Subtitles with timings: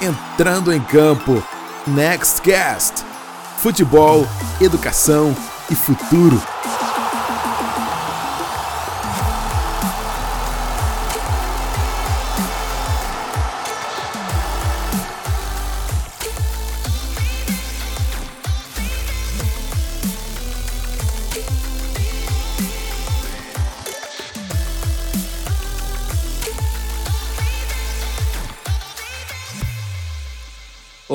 [0.00, 1.42] entrando em campo.
[1.86, 3.04] Nextcast.
[3.58, 4.26] Futebol,
[4.60, 5.36] educação
[5.70, 6.40] e futuro.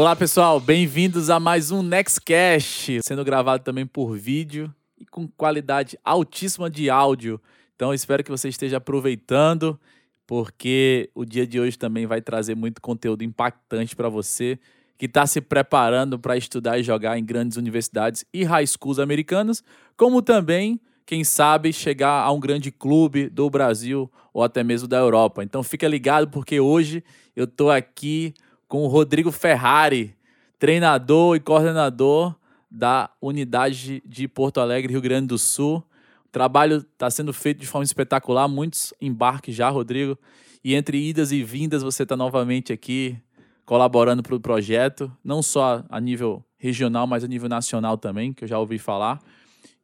[0.06, 5.98] Olá pessoal, bem-vindos a mais um Nextcast, sendo gravado também por vídeo e com qualidade
[6.06, 7.42] altíssima de áudio.
[7.76, 9.80] Então espero que você esteja aproveitando,
[10.28, 14.60] porque o dia de hoje também vai trazer muito conteúdo impactante para você
[14.96, 19.64] que está se preparando para estudar e jogar em grandes universidades e high schools americanas,
[19.98, 25.00] como também, quem sabe, chegar a um grande clube do Brasil ou até mesmo da
[25.00, 25.44] Europa.
[25.44, 27.04] Então fica ligado porque hoje
[27.36, 28.36] eu estou aqui
[28.76, 30.14] com o Rodrigo Ferrari,
[30.60, 32.36] treinador e coordenador
[32.70, 35.78] da unidade de Porto Alegre, Rio Grande do Sul.
[36.26, 40.20] O trabalho está sendo feito de forma espetacular, muitos embarques já, Rodrigo.
[40.62, 43.18] E entre idas e vindas, você está novamente aqui
[43.66, 48.44] colaborando para o projeto, não só a nível regional, mas a nível nacional também, que
[48.44, 49.22] eu já ouvi falar.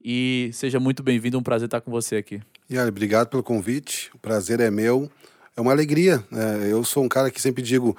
[0.03, 2.41] E seja muito bem-vindo, um prazer estar com você aqui.
[2.69, 5.09] Olha, obrigado pelo convite, o prazer é meu.
[5.55, 6.21] É uma alegria.
[6.29, 6.69] Né?
[6.69, 7.95] Eu sou um cara que sempre digo,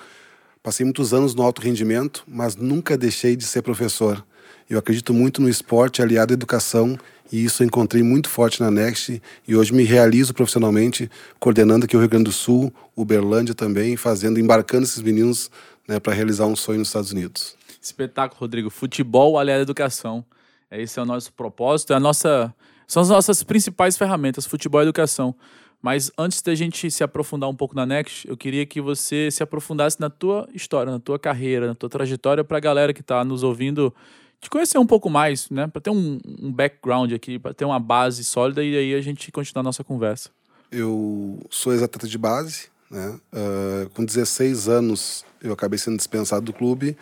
[0.63, 4.25] Passei muitos anos no alto rendimento, mas nunca deixei de ser professor.
[4.71, 6.97] Eu acredito muito no esporte aliado à educação
[7.33, 11.97] e isso eu encontrei muito forte na Next e hoje me realizo profissionalmente coordenando aqui
[11.97, 15.51] o Rio Grande do Sul, Uberlândia também, fazendo, embarcando esses meninos
[15.89, 17.57] né, para realizar um sonho nos Estados Unidos.
[17.81, 18.71] Espetáculo, Rodrigo.
[18.71, 20.25] Futebol aliado à educação.
[20.71, 22.55] Esse é o nosso propósito, é a nossa,
[22.87, 25.35] são as nossas principais ferramentas, futebol e educação.
[25.83, 29.43] Mas antes da gente se aprofundar um pouco na Next, eu queria que você se
[29.43, 33.25] aprofundasse na tua história, na tua carreira, na tua trajetória, para a galera que está
[33.25, 33.93] nos ouvindo
[34.41, 35.67] te conhecer um pouco mais, né?
[35.67, 39.31] Para ter um, um, background aqui, para ter uma base sólida e aí a gente
[39.33, 40.31] continuar a nossa conversa.
[40.71, 43.19] Eu sou ex-atleta de base, né?
[43.33, 46.97] Uh, com 16 anos eu acabei sendo dispensado do clube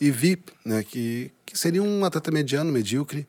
[0.00, 3.26] e vi né, que, que seria um atleta mediano, medíocre,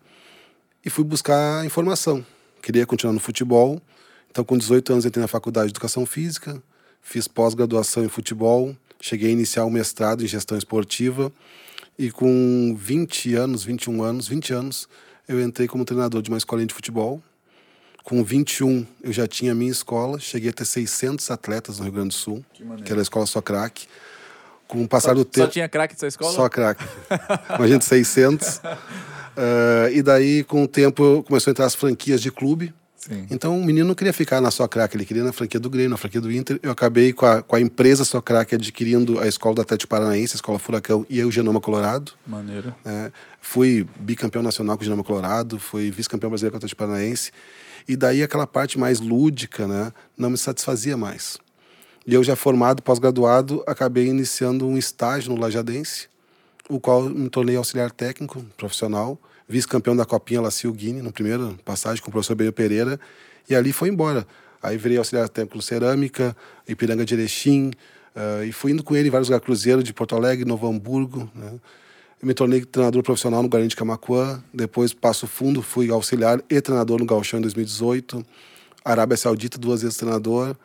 [0.83, 2.25] e fui buscar informação.
[2.61, 3.81] Queria continuar no futebol
[4.29, 6.61] então, com 18 anos, entrei na faculdade de Educação Física,
[7.01, 11.31] fiz pós-graduação em futebol, cheguei a iniciar o um mestrado em gestão esportiva
[11.97, 14.87] e com 20 anos, 21 anos, 20 anos,
[15.27, 17.21] eu entrei como treinador de uma escolinha de futebol.
[18.03, 21.93] Com 21, eu já tinha a minha escola, cheguei a ter 600 atletas no Rio
[21.93, 23.87] Grande do Sul, que, que era a escola só craque.
[24.67, 25.47] Com o passar só, do tempo.
[25.47, 26.33] Só tinha craque nessa escola?
[26.33, 26.83] Só craque.
[27.55, 28.57] Imagina, 600.
[28.57, 28.61] Uh,
[29.91, 32.73] e daí, com o tempo, começou a entrar as franquias de clube.
[32.97, 33.27] Sim.
[33.29, 35.91] Então o menino não queria ficar na sua craque, ele queria na franquia do Grêmio,
[35.91, 36.59] na franquia do Inter.
[36.63, 40.33] Eu acabei com a, com a empresa sua craque adquirindo a escola do Atlético Paranaense,
[40.33, 42.11] a escola Furacão e o Genoma Colorado.
[42.25, 42.75] Maneiro.
[42.83, 47.31] É, fui bicampeão nacional com o Genoma Colorado, fui vice-campeão brasileiro com o Atlético Paranaense.
[47.87, 51.37] E daí aquela parte mais lúdica, né, não me satisfazia mais.
[52.05, 56.07] E eu já formado, pós-graduado, acabei iniciando um estágio no Lajadense,
[56.69, 62.03] o qual me tornei auxiliar técnico profissional vice-campeão da Copinha Lacio Guine, no primeiro passagem
[62.03, 62.99] com o professor Benio Pereira,
[63.49, 64.27] e ali foi embora.
[64.61, 66.35] Aí virei auxiliar técnico Cerâmica,
[66.67, 67.71] Ipiranga de Erechim,
[68.15, 71.29] uh, e fui indo com ele em vários lugares, Cruzeiro de Porto Alegre, Novo Hamburgo,
[71.33, 71.53] né?
[72.21, 76.97] Me tornei treinador profissional no Guarani de Camacuã, depois Passo Fundo, fui auxiliar e treinador
[76.97, 78.25] no Galchão em 2018,
[78.83, 80.55] Arábia Saudita, duas vezes treinador,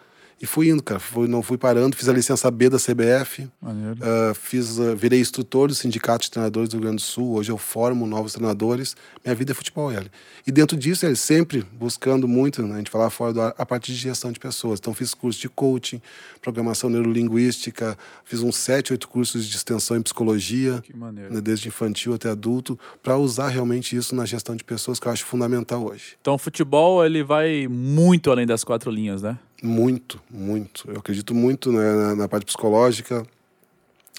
[0.42, 0.98] e fui indo, cara.
[0.98, 1.94] Fui, não fui parando.
[1.94, 3.48] Fiz a licença B da CBF.
[3.62, 7.34] Uh, fiz, uh, virei instrutor do Sindicato de Treinadores do Rio Grande do Sul.
[7.34, 8.97] Hoje eu formo novos treinadores.
[9.25, 10.10] Minha vida é futebol, ele.
[10.44, 13.64] E dentro disso, ele sempre buscando muito, né, a gente falar fora do ar, a
[13.64, 14.81] parte de gestão de pessoas.
[14.81, 16.02] Então fiz curso de coaching,
[16.42, 22.28] programação neurolinguística, fiz uns sete, oito cursos de extensão em psicologia, né, desde infantil até
[22.28, 26.16] adulto, para usar realmente isso na gestão de pessoas, que eu acho fundamental hoje.
[26.20, 29.38] Então o futebol, ele vai muito além das quatro linhas, né?
[29.62, 30.91] Muito, muito.
[30.91, 33.25] Eu acredito muito né, na, na, parte psicológica,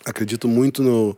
[0.05, 1.17] acredito muito no,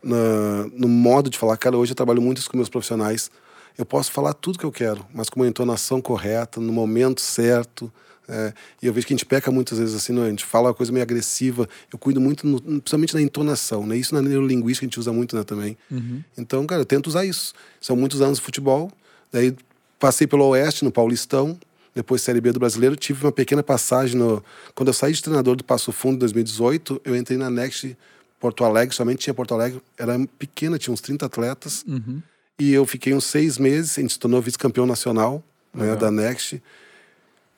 [0.00, 1.56] na, no modo de falar.
[1.56, 3.28] Cara, hoje eu trabalho muito isso com meus profissionais.
[3.76, 7.92] Eu posso falar tudo que eu quero, mas com uma entonação correta, no momento certo.
[8.28, 10.26] É, e eu vejo que a gente peca muitas vezes assim, né?
[10.26, 11.68] a gente fala uma coisa meio agressiva.
[11.92, 13.96] Eu cuido muito, no, principalmente na entonação, né?
[13.96, 15.76] Isso na neurolinguística a gente usa muito né, também.
[15.90, 16.22] Uhum.
[16.36, 17.52] Então, cara, eu tento usar isso.
[17.80, 18.90] São muitos anos de futebol.
[19.30, 19.54] Daí
[19.98, 21.58] passei pelo Oeste, no Paulistão
[21.94, 24.42] depois Série B do Brasileiro, tive uma pequena passagem no...
[24.74, 27.96] Quando eu saí de treinador do Passo Fundo em 2018, eu entrei na Next
[28.40, 32.20] Porto Alegre, somente tinha Porto Alegre, era pequena, tinha uns 30 atletas, uhum.
[32.58, 35.42] e eu fiquei uns seis meses, a gente se tornou vice-campeão nacional
[35.72, 36.60] né, da Next.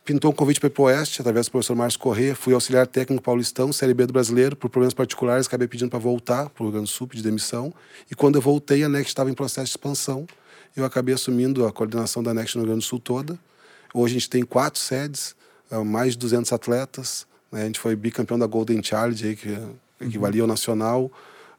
[0.07, 2.37] Pintou um convite para ir para o Oeste, através do professor Márcio Corrêa.
[2.37, 4.55] Fui auxiliar técnico paulistão, Série B do Brasileiro.
[4.55, 7.75] Por problemas particulares, acabei pedindo para voltar para o Rio Grande do Sul, de demissão.
[8.09, 10.25] E quando eu voltei, a Next estava em processo de expansão.
[10.77, 13.37] Eu acabei assumindo a coordenação da Next no Rio Grande do Sul toda.
[13.93, 15.35] Hoje a gente tem quatro sedes,
[15.71, 17.27] eh, mais de 200 atletas.
[17.51, 17.63] Né?
[17.63, 19.59] A gente foi bicampeão da Golden Charge, aí, que
[20.01, 21.11] equivalia ao nacional.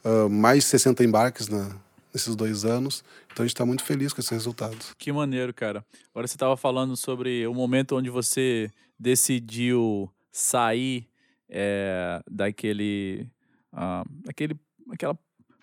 [0.06, 1.70] Uh, mais de 60 embarques na,
[2.14, 3.04] nesses dois anos.
[3.38, 4.76] Então a gente está muito feliz com esse resultado.
[4.98, 5.86] Que maneiro, cara.
[6.10, 11.08] Agora você estava falando sobre o momento onde você decidiu sair
[11.48, 13.30] é, daquele,
[13.72, 15.16] uh, daquele, aquela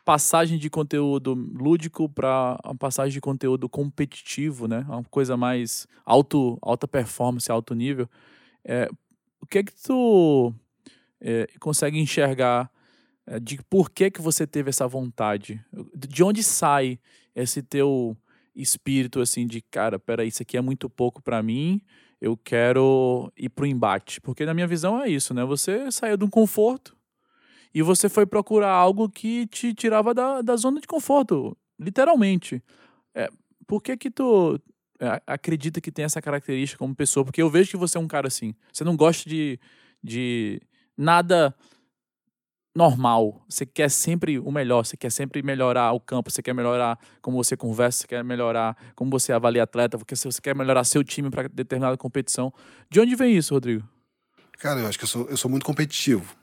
[0.04, 4.86] passagem de conteúdo lúdico para uma passagem de conteúdo competitivo, né?
[4.88, 8.08] Uma coisa mais alto, alta performance, alto nível.
[8.64, 8.88] É,
[9.40, 10.54] o que é que tu
[11.20, 12.70] é, consegue enxergar
[13.26, 15.60] é, de por que que você teve essa vontade?
[15.92, 17.00] De onde sai
[17.34, 18.16] esse teu
[18.54, 21.80] espírito assim de cara, peraí, isso aqui é muito pouco para mim,
[22.20, 24.20] eu quero ir pro embate.
[24.20, 25.44] Porque na minha visão é isso, né?
[25.44, 26.96] Você saiu de um conforto
[27.74, 32.62] e você foi procurar algo que te tirava da, da zona de conforto, literalmente.
[33.14, 33.28] É,
[33.66, 34.60] por que que tu
[35.00, 37.24] é, acredita que tem essa característica como pessoa?
[37.24, 38.54] Porque eu vejo que você é um cara assim.
[38.72, 39.58] Você não gosta de,
[40.02, 40.62] de
[40.96, 41.54] nada
[42.74, 43.44] normal.
[43.48, 47.42] Você quer sempre o melhor, você quer sempre melhorar o campo, você quer melhorar como
[47.42, 51.30] você conversa, você quer melhorar como você avalia atleta, porque você quer melhorar seu time
[51.30, 52.52] para determinada competição.
[52.90, 53.88] De onde vem isso, Rodrigo?
[54.58, 56.34] Cara, eu acho que eu sou, eu sou muito competitivo.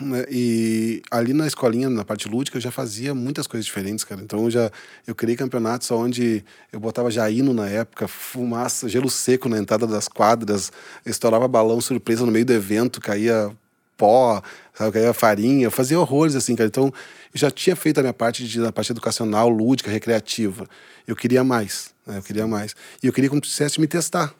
[0.00, 0.24] Né?
[0.30, 4.20] E ali na escolinha, na parte lúdica, eu já fazia muitas coisas diferentes, cara.
[4.20, 4.70] Então eu já
[5.06, 10.08] eu criei campeonatos onde eu botava jaíno na época, fumaça, gelo seco na entrada das
[10.08, 10.70] quadras,
[11.04, 13.50] estourava balão surpresa no meio do evento, caía
[13.96, 14.42] pó,
[14.74, 16.68] sabe, caía farinha, eu fazia horrores assim, cara.
[16.68, 20.68] Então, eu já tinha feito a minha parte de, parte educacional, lúdica, recreativa.
[21.06, 22.18] Eu queria mais, né?
[22.18, 22.74] Eu queria mais.
[23.02, 24.34] E eu queria que você me testar.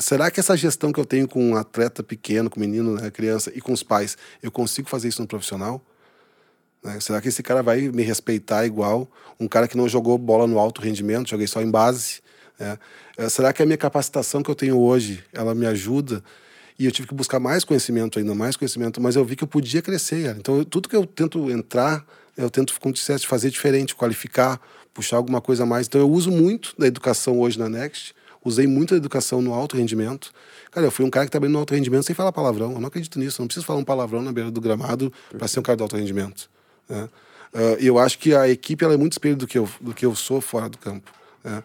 [0.00, 3.52] Será que essa gestão que eu tenho com um atleta pequeno, com menino, né, criança
[3.54, 5.80] e com os pais, eu consigo fazer isso no profissional?
[6.82, 6.98] Né?
[7.00, 9.08] Será que esse cara vai me respeitar igual
[9.38, 12.22] um cara que não jogou bola no alto rendimento, joguei só em base?
[12.58, 12.78] Né?
[13.28, 16.22] Será que a minha capacitação que eu tenho hoje, ela me ajuda
[16.78, 19.48] e eu tive que buscar mais conhecimento ainda, mais conhecimento, mas eu vi que eu
[19.48, 20.36] podia crescer.
[20.36, 22.04] Então, tudo que eu tento entrar,
[22.36, 24.60] eu tento, como disseste, fazer diferente, qualificar,
[24.92, 25.86] puxar alguma coisa a mais.
[25.86, 29.76] Então, eu uso muito da educação hoje na Next, usei muito a educação no alto
[29.76, 30.32] rendimento.
[30.70, 32.72] Cara, eu fui um cara que trabalhou no alto rendimento sem falar palavrão.
[32.72, 33.40] Eu não acredito nisso.
[33.40, 35.84] Eu não preciso falar um palavrão na beira do gramado para ser um cara do
[35.84, 36.50] alto rendimento.
[36.88, 37.08] Né?
[37.54, 40.04] Uh, eu acho que a equipe ela é muito espelho do que eu, do que
[40.04, 41.12] eu sou fora do campo.
[41.44, 41.62] É,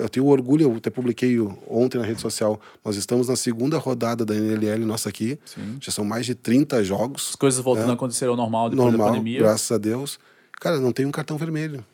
[0.00, 1.38] eu tenho orgulho, eu até publiquei
[1.68, 2.58] ontem na rede social.
[2.82, 5.38] Nós estamos na segunda rodada da NLL nossa aqui.
[5.44, 5.76] Sim.
[5.80, 7.28] Já são mais de 30 jogos.
[7.30, 9.40] As coisas voltando é, a acontecer ao normal depois normal, da pandemia.
[9.40, 10.18] Graças a Deus.
[10.58, 11.84] Cara, não tem um cartão vermelho.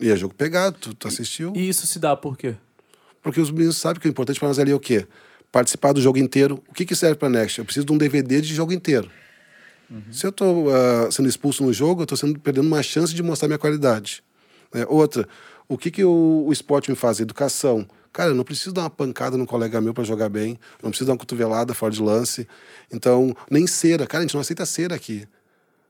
[0.00, 1.52] E é jogo pegado, tu, tu assistiu.
[1.54, 2.56] E isso se dá por quê?
[3.22, 5.06] Porque os meninos sabem que o importante para nós ali é o quê?
[5.52, 6.60] Participar do jogo inteiro.
[6.68, 7.60] O que, que serve para Next?
[7.60, 9.08] Eu preciso de um DVD de jogo inteiro.
[9.88, 10.02] Uhum.
[10.10, 13.46] Se eu estou uh, sendo expulso no jogo, eu estou perdendo uma chance de mostrar
[13.46, 14.24] minha qualidade.
[14.74, 15.28] É, outra,
[15.68, 17.20] o que, que o, o esporte me faz?
[17.20, 17.86] Educação.
[18.12, 21.06] Cara, eu não preciso dar uma pancada no colega meu para jogar bem, não preciso
[21.06, 22.46] dar uma cotovelada fora de lance.
[22.92, 24.06] Então, nem cera.
[24.06, 25.26] Cara, a gente não aceita cera aqui.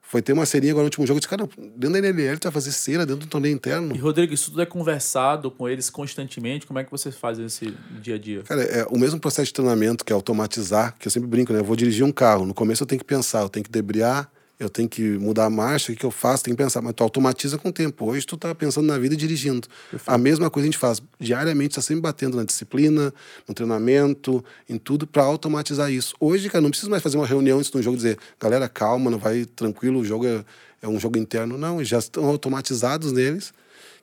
[0.01, 1.17] Foi ter uma cerinha agora no último jogo.
[1.17, 3.97] Eu disse, cara, dentro da NLL tu vai fazer cera dentro do torneio interno.
[3.97, 6.67] E, Rodrigo, isso tudo é conversado com eles constantemente?
[6.67, 8.43] Como é que você faz esse dia a dia?
[8.43, 11.59] Cara, é o mesmo processo de treinamento que é automatizar, que eu sempre brinco, né?
[11.59, 12.47] Eu vou dirigir um carro.
[12.47, 15.51] No começo eu tenho que pensar, eu tenho que debriar, eu tenho que mudar a
[15.51, 16.45] marcha, o que eu faço?
[16.45, 18.07] Tenho que pensar, mas tu automatiza com o tempo.
[18.07, 19.67] Hoje tu tá pensando na vida e dirigindo.
[19.91, 20.09] Perfeito.
[20.09, 21.03] A mesma coisa a gente faz.
[21.19, 23.13] Diariamente está sempre batendo na disciplina,
[23.49, 26.15] no treinamento, em tudo para automatizar isso.
[26.21, 29.11] Hoje, cara, não precisa mais fazer uma reunião antes do jogo e dizer, galera, calma,
[29.11, 30.45] não vai tranquilo, o jogo é,
[30.83, 31.59] é um jogo interno.
[31.59, 33.53] Não, já estão automatizados neles,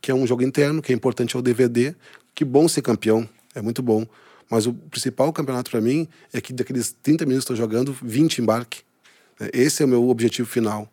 [0.01, 1.95] que é um jogo interno, que é importante é o DVD.
[2.35, 4.05] Que bom ser campeão, é muito bom.
[4.49, 8.39] Mas o principal campeonato para mim é que daqueles 30 minutos que estou jogando, 20
[8.39, 8.81] embarque.
[9.41, 10.87] É, esse é o meu objetivo final.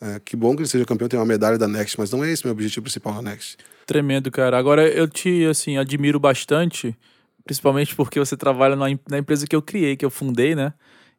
[0.00, 2.30] É, que bom que ele seja campeão, tem uma medalha da Next, mas não é
[2.30, 3.58] esse meu objetivo principal na Next.
[3.84, 4.56] Tremendo, cara.
[4.56, 6.96] Agora eu te assim admiro bastante,
[7.44, 10.72] principalmente porque você trabalha na, na empresa que eu criei, que eu fundei, né?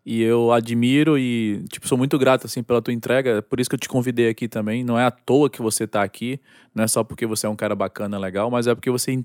[0.06, 3.42] E eu admiro e tipo sou muito grato assim pela tua entrega.
[3.42, 4.84] Por isso que eu te convidei aqui também.
[4.84, 6.40] Não é à toa que você está aqui,
[6.74, 9.24] não é só porque você é um cara bacana, legal, mas é porque você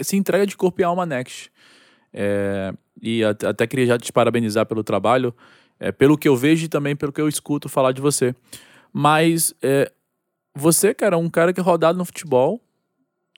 [0.00, 1.52] se entrega de corpo e alma Next.
[2.12, 5.34] É, e até queria já te parabenizar pelo trabalho.
[5.80, 8.34] É, pelo que eu vejo e também pelo que eu escuto falar de você.
[8.92, 9.90] Mas é,
[10.54, 12.60] você, cara, é um cara que é rodado no futebol,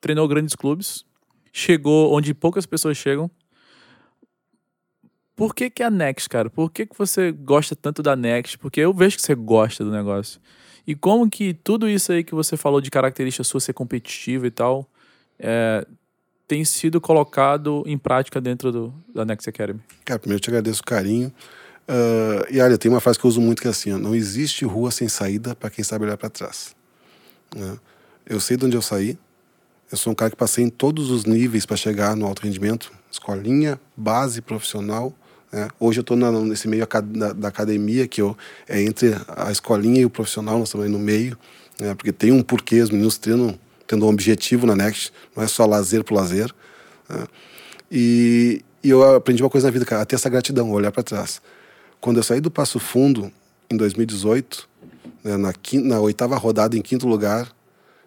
[0.00, 1.04] treinou grandes clubes,
[1.52, 3.30] chegou onde poucas pessoas chegam.
[5.37, 6.50] Por que, que a Next, cara?
[6.50, 8.58] Por que, que você gosta tanto da Next?
[8.58, 10.40] Porque eu vejo que você gosta do negócio.
[10.87, 14.50] E como que tudo isso aí que você falou de característica sua ser competitiva e
[14.50, 14.88] tal,
[15.38, 15.87] é,
[16.46, 19.80] tem sido colocado em prática dentro do, da Next Academy?
[20.04, 21.32] Cara, primeiro eu te agradeço o carinho.
[21.88, 24.14] Uh, e olha, tem uma frase que eu uso muito que é assim: ó, não
[24.14, 26.74] existe rua sem saída para quem sabe olhar para trás.
[27.54, 27.76] Né?
[28.26, 29.18] Eu sei de onde eu saí.
[29.90, 32.90] Eu sou um cara que passei em todos os níveis para chegar no alto rendimento,
[33.10, 35.12] escolinha, base, profissional.
[35.52, 35.68] Né?
[35.78, 38.34] Hoje eu estou nesse meio da, da, academia que eu,
[38.66, 41.36] é entre a escolinha e o profissional, nós estamos aí no meio,
[41.78, 41.94] né?
[41.94, 45.66] porque tem um porquê os meninos treinam tendo um objetivo na Next, não é só
[45.66, 46.50] lazer por lazer.
[47.06, 47.26] Né?
[47.90, 51.02] E, e eu aprendi uma coisa na vida, cara, a ter essa gratidão, olhar para
[51.02, 51.42] trás.
[52.02, 53.30] Quando eu saí do Passo Fundo,
[53.71, 54.68] em 2018,
[55.23, 57.54] né, na, quinta, na oitava rodada, em quinto lugar,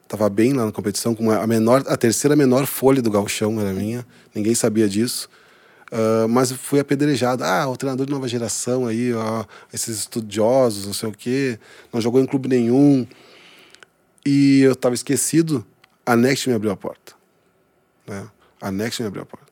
[0.04, 3.72] estava bem lá na competição, com a, menor, a terceira menor folha do galchão era
[3.72, 5.30] minha, ninguém sabia disso.
[5.94, 7.42] Uh, mas fui apedrejado.
[7.46, 11.58] Ah, o treinador de nova geração aí, ó, esses estudiosos, não sei o quê,
[11.94, 13.08] não jogou em clube nenhum.
[14.26, 15.66] E eu estava esquecido,
[16.06, 17.14] a Next me abriu a porta.
[18.06, 18.28] Né?
[18.60, 19.45] A Next me abriu a porta.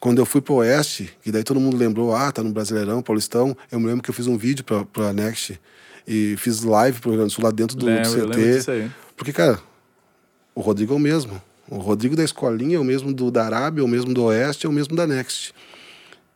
[0.00, 3.56] Quando eu fui pro Oeste, que daí todo mundo lembrou, ah, tá no Brasileirão, Paulistão,
[3.70, 5.60] eu me lembro que eu fiz um vídeo pra, pra Next
[6.06, 8.90] e fiz live pro Rio Grande do Sul lá dentro do, lembro, do CT.
[9.16, 9.60] Porque, cara,
[10.54, 11.42] o Rodrigo é o mesmo.
[11.68, 14.66] O Rodrigo da escolinha é o mesmo do da Arábia, é o mesmo do Oeste,
[14.66, 15.52] é o mesmo da Next.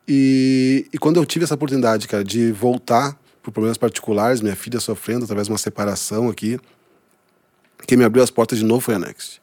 [0.06, 4.80] E, e quando eu tive essa oportunidade, cara, de voltar por problemas particulares, minha filha
[4.80, 6.58] sofrendo através de uma separação aqui,
[7.86, 9.40] quem me abriu as portas de novo foi a Next.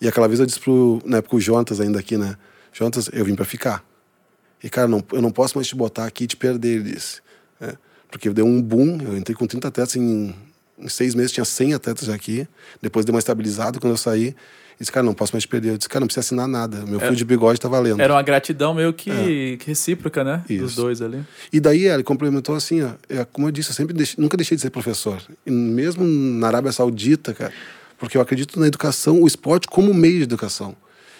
[0.00, 2.36] E aquela vez eu disse pro, na época, o Jontas ainda aqui, né?
[2.72, 3.84] Jontas, eu vim para ficar.
[4.62, 7.20] E, cara, não, eu não posso mais te botar aqui e te perder, ele disse.
[7.60, 7.74] É,
[8.10, 10.34] porque deu um boom, eu entrei com 30 atletas em,
[10.78, 12.46] em seis meses, tinha 100 atletas aqui.
[12.80, 14.34] Depois deu uma estabilizada quando eu saí.
[14.78, 15.70] Disse, cara, não posso mais te perder.
[15.70, 16.84] Eu disse, cara, não precisa assinar nada.
[16.86, 18.00] Meu é, fio de bigode tá valendo.
[18.00, 19.56] Era uma gratidão meio que, é.
[19.56, 20.44] que recíproca, né?
[20.48, 20.64] Isso.
[20.64, 21.22] Dos dois ali.
[21.52, 22.90] E daí ele complementou assim, ó.
[23.08, 25.22] É, como eu disse, eu sempre deixei, nunca deixei de ser professor.
[25.46, 27.52] E mesmo na Arábia Saudita, cara,
[27.96, 30.74] porque eu acredito na educação, o esporte como meio de educação.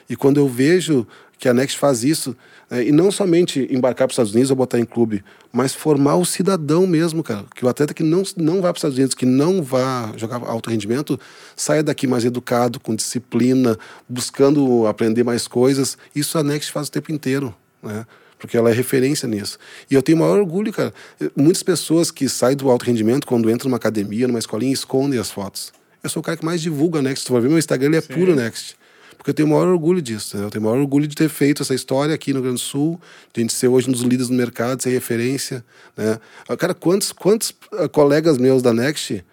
[0.09, 1.07] E quando eu vejo
[1.43, 2.37] que a Next faz isso,
[2.71, 6.15] né, e não somente embarcar para os Estados Unidos ou botar em clube, mas formar
[6.15, 7.45] o cidadão mesmo, cara.
[7.53, 10.37] Que o atleta que não, não vai para os Estados Unidos, que não vá jogar
[10.37, 11.19] alto rendimento,
[11.57, 13.77] saia daqui mais educado, com disciplina,
[14.09, 15.99] buscando aprender mais coisas.
[16.15, 18.07] Isso a Next faz o tempo inteiro, né?
[18.39, 19.59] porque ela é referência nisso.
[19.91, 20.95] E eu tenho maior orgulho, cara.
[21.35, 25.31] Muitas pessoas que saem do alto rendimento, quando entram numa academia, numa escolinha, escondem as
[25.33, 25.73] fotos.
[26.05, 27.27] Eu sou o cara que mais divulga a Next.
[27.27, 28.15] Tu vai ver meu Instagram, ele é Sim.
[28.15, 28.77] puro Next
[29.23, 30.37] porque eu tenho o maior orgulho disso.
[30.37, 30.45] Né?
[30.45, 32.65] Eu tenho o maior orgulho de ter feito essa história aqui no Rio Grande do
[32.65, 33.01] Sul,
[33.33, 35.65] de a gente ser hoje um dos líderes do mercado, ser referência.
[35.97, 36.19] Né?
[36.49, 39.25] Ah, cara, quantos, quantos ah, colegas meus da Next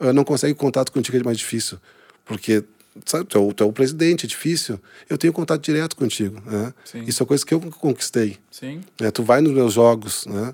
[0.00, 1.78] uh, não conseguem contato contigo é mais difícil?
[2.24, 2.64] Porque
[3.06, 4.80] sabe, tu é, o, tu é o presidente, é difícil.
[5.08, 6.42] Eu tenho contato direto contigo.
[6.44, 6.74] Né?
[7.06, 8.36] Isso é coisa que eu conquistei.
[8.50, 8.80] Sim.
[9.00, 10.52] É, tu vai nos meus jogos, né?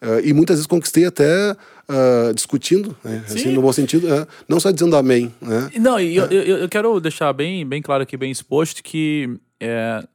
[0.00, 3.24] Uh, e muitas vezes conquistei até uh, discutindo, né?
[3.26, 5.34] assim, no bom sentido, uh, não só dizendo amém.
[5.40, 5.70] Né?
[5.80, 9.28] Não, e eu, eu, eu, quero deixar bem, bem claro aqui, bem exposto, que
[9.58, 10.06] é,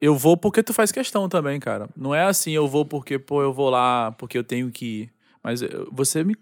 [0.00, 1.88] eu vou porque tu faz questão também, cara.
[1.96, 5.12] Não é assim, eu vou porque, pô, eu vou lá porque eu tenho que ir.
[5.42, 6.36] Mas você me,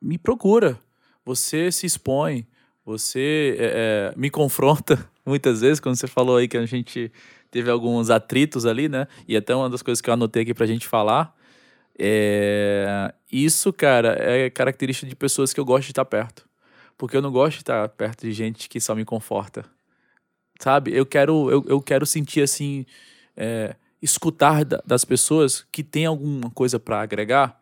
[0.00, 0.78] me procura,
[1.24, 2.46] você se expõe,
[2.84, 7.10] você é, é, me confronta muitas vezes, quando você falou aí que a gente
[7.50, 9.08] teve alguns atritos ali, né?
[9.26, 11.34] E até uma das coisas que eu anotei aqui pra gente falar
[11.98, 13.14] é...
[13.30, 16.48] Isso, cara, é característica de pessoas que eu gosto de estar perto.
[16.98, 19.64] Porque eu não gosto de estar perto de gente que só me conforta.
[20.58, 20.94] Sabe?
[20.94, 22.84] Eu quero, eu, eu quero sentir assim.
[23.36, 27.60] É, escutar das pessoas que tem alguma coisa para agregar.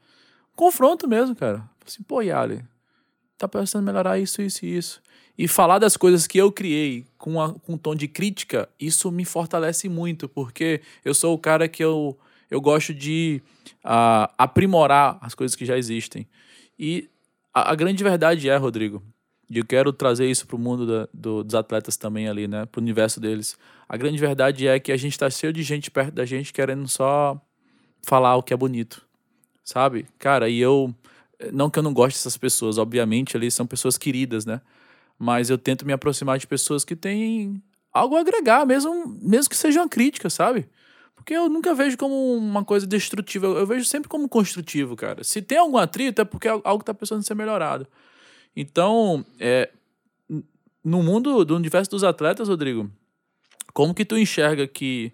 [0.55, 1.69] Confronto mesmo, cara.
[1.87, 2.65] Assim, pô, Yali,
[3.37, 5.03] tá pensando melhorar isso, isso e isso.
[5.37, 9.11] E falar das coisas que eu criei com, a, com um tom de crítica, isso
[9.11, 12.19] me fortalece muito, porque eu sou o cara que eu
[12.51, 13.43] eu gosto de
[13.85, 16.27] uh, aprimorar as coisas que já existem.
[16.79, 17.09] E
[17.53, 19.03] a, a grande verdade é, Rodrigo,
[19.51, 22.67] e eu quero trazer isso para o mundo da, do, dos atletas também ali, né?
[22.67, 23.57] Para o universo deles.
[23.89, 26.87] A grande verdade é que a gente está cheio de gente perto da gente querendo
[26.87, 27.41] só
[28.03, 29.07] falar o que é bonito,
[29.65, 30.07] sabe?
[30.19, 30.95] Cara, e eu.
[31.53, 34.61] Não que eu não goste dessas pessoas, obviamente, ali são pessoas queridas, né?
[35.17, 37.63] Mas eu tento me aproximar de pessoas que têm
[37.93, 40.69] algo a agregar, mesmo, mesmo que seja uma crítica, sabe?
[41.19, 43.47] Porque eu nunca vejo como uma coisa destrutiva.
[43.47, 45.23] Eu vejo sempre como construtivo, cara.
[45.23, 47.87] Se tem algum atrito, é porque algo está precisando ser melhorado.
[48.57, 49.71] Então, é,
[50.83, 52.91] no mundo do universo dos atletas, Rodrigo,
[53.75, 55.13] como que tu enxerga que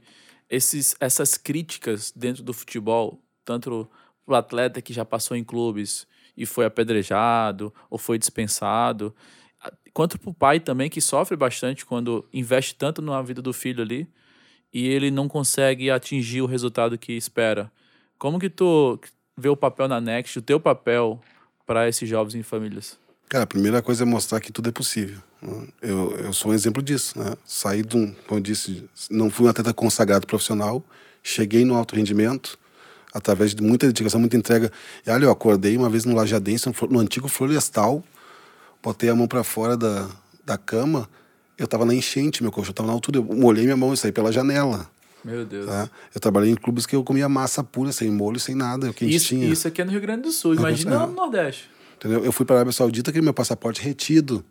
[0.48, 3.88] esses, essas críticas dentro do futebol, tanto
[4.26, 6.06] o atleta que já passou em clubes
[6.36, 9.14] e foi apedrejado ou foi dispensado,
[9.92, 13.82] quanto para o pai também que sofre bastante quando investe tanto na vida do filho
[13.82, 14.08] ali,
[14.74, 17.70] e ele não consegue atingir o resultado que espera.
[18.18, 18.98] Como que tu
[19.38, 21.20] vê o papel na Next, o teu papel
[21.64, 22.98] para esses jovens em famílias?
[23.28, 25.18] Cara, a primeira coisa é mostrar que tudo é possível.
[25.80, 27.18] Eu, eu sou um exemplo disso.
[27.18, 27.34] Né?
[27.44, 30.82] Saí de um, como eu disse, não fui um atleta consagrado profissional,
[31.22, 32.58] cheguei no alto rendimento
[33.12, 34.72] através de muita dedicação, muita entrega.
[35.06, 38.02] E olha, eu acordei uma vez no Lajadense, no, no antigo Florestal,
[38.82, 40.08] botei a mão para fora da,
[40.44, 41.08] da cama,
[41.58, 44.12] eu estava na enchente, meu colchão estava na altura, eu molhei minha mão e saí
[44.12, 44.90] pela janela.
[45.24, 45.66] Meu Deus.
[45.66, 45.88] Tá?
[46.14, 49.06] Eu trabalhei em clubes que eu comia massa pura, sem molho, sem nada, o que
[49.06, 49.46] isso, tinha.
[49.46, 50.98] Isso aqui é no Rio Grande do Sul, imagina é.
[51.06, 51.70] no Nordeste.
[51.96, 52.22] Entendeu?
[52.24, 54.44] Eu fui para a Arábia Saudita com meu passaporte retido.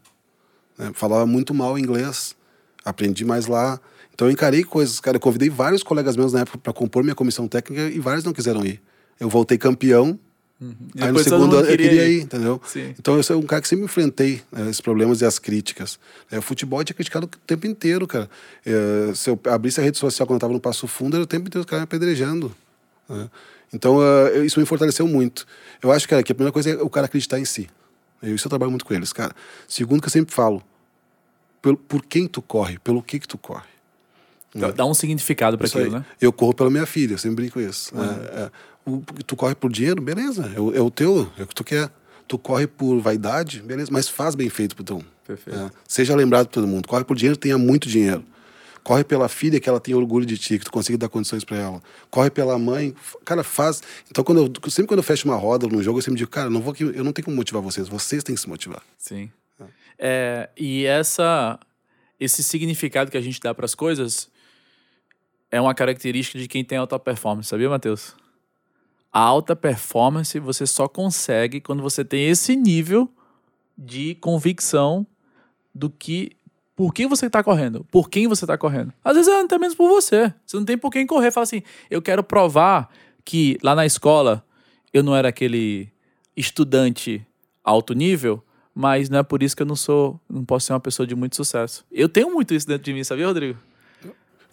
[0.78, 0.92] Né?
[0.94, 2.36] Falava muito mal inglês.
[2.84, 3.80] Aprendi mais lá.
[4.14, 5.00] Então eu encarei coisas.
[5.00, 8.24] Cara, eu convidei vários colegas meus na época para compor minha comissão técnica e vários
[8.24, 8.82] não quiseram ir.
[9.20, 10.20] Eu voltei campeão.
[10.62, 10.76] Uhum.
[11.00, 12.62] Aí no segundo ano eu queria ir, entendeu?
[12.66, 12.94] Sim.
[12.98, 16.00] Então eu sou um cara que sempre enfrentei né, esses problemas e as críticas.
[16.32, 18.30] É, o futebol tinha criticado o tempo inteiro, cara.
[18.66, 21.28] É, se eu abrisse a rede social quando eu estava no Passo Fundo, era o
[21.28, 22.56] tempo inteiro os caras me apedrejando.
[23.10, 23.30] Né?
[23.74, 25.46] Então uh, isso me fortaleceu muito.
[25.82, 27.68] Eu acho, cara, que a primeira coisa é o cara acreditar em si.
[28.22, 29.36] Eu, isso eu trabalho muito com eles, cara.
[29.68, 30.64] Segundo que eu sempre falo,
[31.62, 33.74] por, por quem tu corre, pelo que que tu corre.
[34.56, 35.90] Dá, dá um significado para aquilo, aí.
[35.90, 36.06] né?
[36.22, 37.96] Eu corro pela minha filha, eu sempre brinco isso.
[37.96, 38.04] Uhum.
[38.04, 38.52] É, é,
[39.26, 41.90] tu corre por dinheiro, beleza, é o, é o, teu, é o que tu quer.
[42.28, 45.04] Tu corre por vaidade, beleza, mas faz bem feito teu.
[45.26, 45.58] Perfeito.
[45.58, 46.88] É, seja lembrado por todo mundo.
[46.88, 48.24] Corre por dinheiro, tenha muito dinheiro.
[48.84, 51.58] Corre pela filha que ela tem orgulho de ti, que tu consiga dar condições para
[51.58, 51.82] ela.
[52.10, 53.82] Corre pela mãe, cara, faz.
[54.12, 56.50] Então, quando eu, sempre quando eu fecho uma roda num jogo, eu sempre digo, cara,
[56.50, 58.82] não vou, eu não tenho como motivar vocês, vocês têm que se motivar.
[58.98, 59.32] Sim.
[59.60, 59.66] É.
[59.98, 61.58] É, e essa,
[62.20, 64.30] esse significado que a gente dá para as coisas
[65.50, 68.16] é uma característica de quem tem alta performance, sabia, Matheus?
[69.14, 73.08] A alta performance você só consegue quando você tem esse nível
[73.78, 75.06] de convicção
[75.74, 76.32] do que
[76.76, 77.86] por que você está correndo?
[77.92, 78.92] Por quem você está correndo?
[79.04, 80.34] Às vezes é até mesmo por você.
[80.44, 81.30] Você não tem por quem correr.
[81.30, 82.90] Fala assim, eu quero provar
[83.24, 84.44] que lá na escola
[84.92, 85.90] eu não era aquele
[86.36, 87.26] estudante
[87.64, 88.44] alto nível,
[88.74, 91.16] mas não é por isso que eu não sou, não posso ser uma pessoa de
[91.16, 91.86] muito sucesso.
[91.92, 93.60] Eu tenho muito isso dentro de mim, sabia, Rodrigo?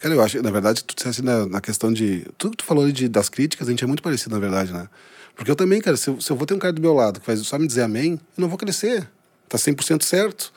[0.00, 2.26] Cara, eu acho, na verdade, tu disseste na, na questão de.
[2.38, 4.88] Tudo que tu falou de, das críticas, a gente é muito parecido, na verdade, né?
[5.37, 7.21] Porque eu também, cara, se eu, se eu vou ter um cara do meu lado
[7.21, 9.09] que vai só me dizer amém, eu não vou crescer.
[9.49, 10.52] Tá 100% certo.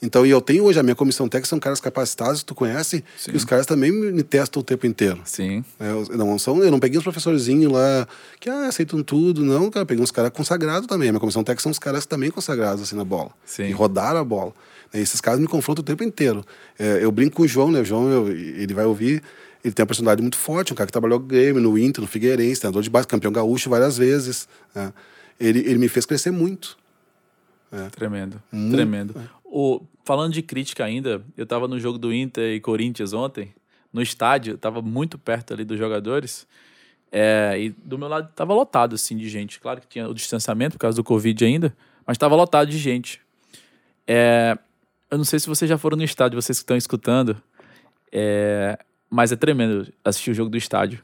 [0.00, 3.02] Então, e eu tenho hoje a minha comissão técnica, são caras capacitados, que tu conhece,
[3.16, 3.30] Sim.
[3.32, 5.20] e os caras também me testam o tempo inteiro.
[5.24, 5.64] Sim.
[5.80, 8.06] É, eu, não, são, eu não peguei uns professorzinhos lá
[8.38, 11.08] que ah, aceitam tudo, não, cara, eu peguei uns caras consagrados também.
[11.08, 13.30] A minha comissão técnica são os caras também consagrados assim na bola.
[13.46, 13.64] Sim.
[13.64, 14.52] E rodaram a bola.
[14.94, 16.44] Esses caras me confrontam o tempo inteiro.
[16.78, 17.80] É, eu brinco com o João, né?
[17.80, 19.22] O João, eu, ele vai ouvir,
[19.64, 22.06] ele tem uma personalidade muito forte, um cara que trabalhou no Grêmio, no Inter, no
[22.06, 24.48] Figueirense, treinador de base, campeão gaúcho várias vezes.
[24.74, 24.92] Né?
[25.40, 26.76] Ele, ele me fez crescer muito.
[27.72, 27.88] É.
[27.88, 29.14] Tremendo, muito, tremendo.
[29.18, 29.28] É.
[29.44, 33.52] O, falando de crítica ainda, eu estava no jogo do Inter e Corinthians ontem,
[33.92, 36.46] no estádio, estava muito perto ali dos jogadores.
[37.10, 39.60] É, e do meu lado estava lotado assim de gente.
[39.60, 41.74] Claro que tinha o distanciamento por causa do Covid ainda,
[42.06, 43.20] mas estava lotado de gente.
[44.06, 44.58] É,
[45.14, 47.40] eu não sei se vocês já foram no estádio, vocês que estão escutando,
[48.10, 48.76] é,
[49.08, 51.00] mas é tremendo assistir o jogo do estádio.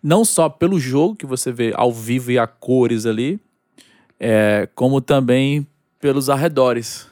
[0.00, 3.40] Não só pelo jogo que você vê ao vivo e a cores ali,
[4.20, 5.66] é, como também
[5.98, 7.08] pelos arredores.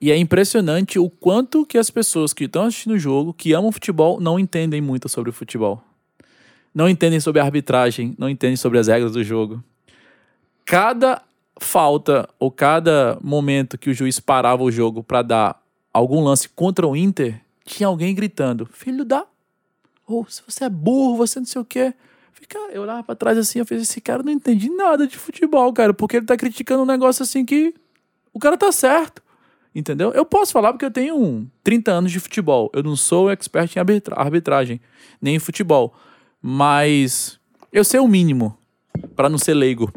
[0.00, 3.72] E é impressionante o quanto que as pessoas que estão assistindo o jogo, que amam
[3.72, 5.82] futebol, não entendem muito sobre o futebol.
[6.72, 9.64] Não entendem sobre a arbitragem, não entendem sobre as regras do jogo.
[10.64, 11.20] Cada
[11.58, 16.86] falta ou cada momento que o juiz parava o jogo para dar algum lance contra
[16.86, 19.26] o Inter, tinha alguém gritando: Filho da.
[20.06, 21.94] Ou se você é burro, você não sei o quê.
[22.48, 25.72] Cara, eu olhava pra trás assim, eu fiz: esse cara não entendi nada de futebol,
[25.72, 27.72] cara, porque ele tá criticando um negócio assim que
[28.32, 29.22] o cara tá certo.
[29.72, 30.10] Entendeu?
[30.10, 32.68] Eu posso falar porque eu tenho 30 anos de futebol.
[32.74, 34.80] Eu não sou expert em arbitra arbitragem,
[35.22, 35.94] nem em futebol.
[36.42, 37.38] Mas
[37.72, 38.58] eu sei o mínimo
[39.14, 39.92] para não ser leigo.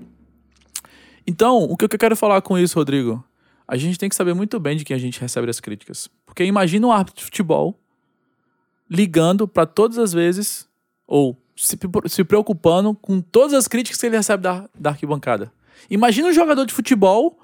[1.25, 3.23] Então, o que eu quero falar com isso, Rodrigo?
[3.67, 6.09] A gente tem que saber muito bem de quem a gente recebe as críticas.
[6.25, 7.79] Porque imagina um árbitro de futebol
[8.89, 10.67] ligando para todas as vezes,
[11.07, 15.51] ou se, se preocupando com todas as críticas que ele recebe da, da arquibancada.
[15.89, 17.39] Imagina um jogador de futebol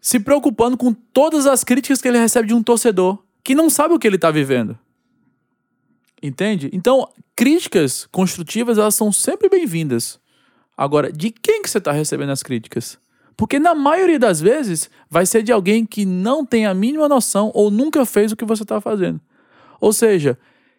[0.00, 3.94] se preocupando com todas as críticas que ele recebe de um torcedor que não sabe
[3.94, 4.78] o que ele está vivendo.
[6.22, 6.70] Entende?
[6.72, 10.20] Então, críticas construtivas, elas são sempre bem-vindas.
[10.76, 12.98] Agora, de quem que você está recebendo as críticas?
[13.36, 17.50] Porque na maioria das vezes vai ser de alguém que não tem a mínima noção
[17.54, 19.20] ou nunca fez o que você está fazendo.
[19.80, 20.38] Ou seja,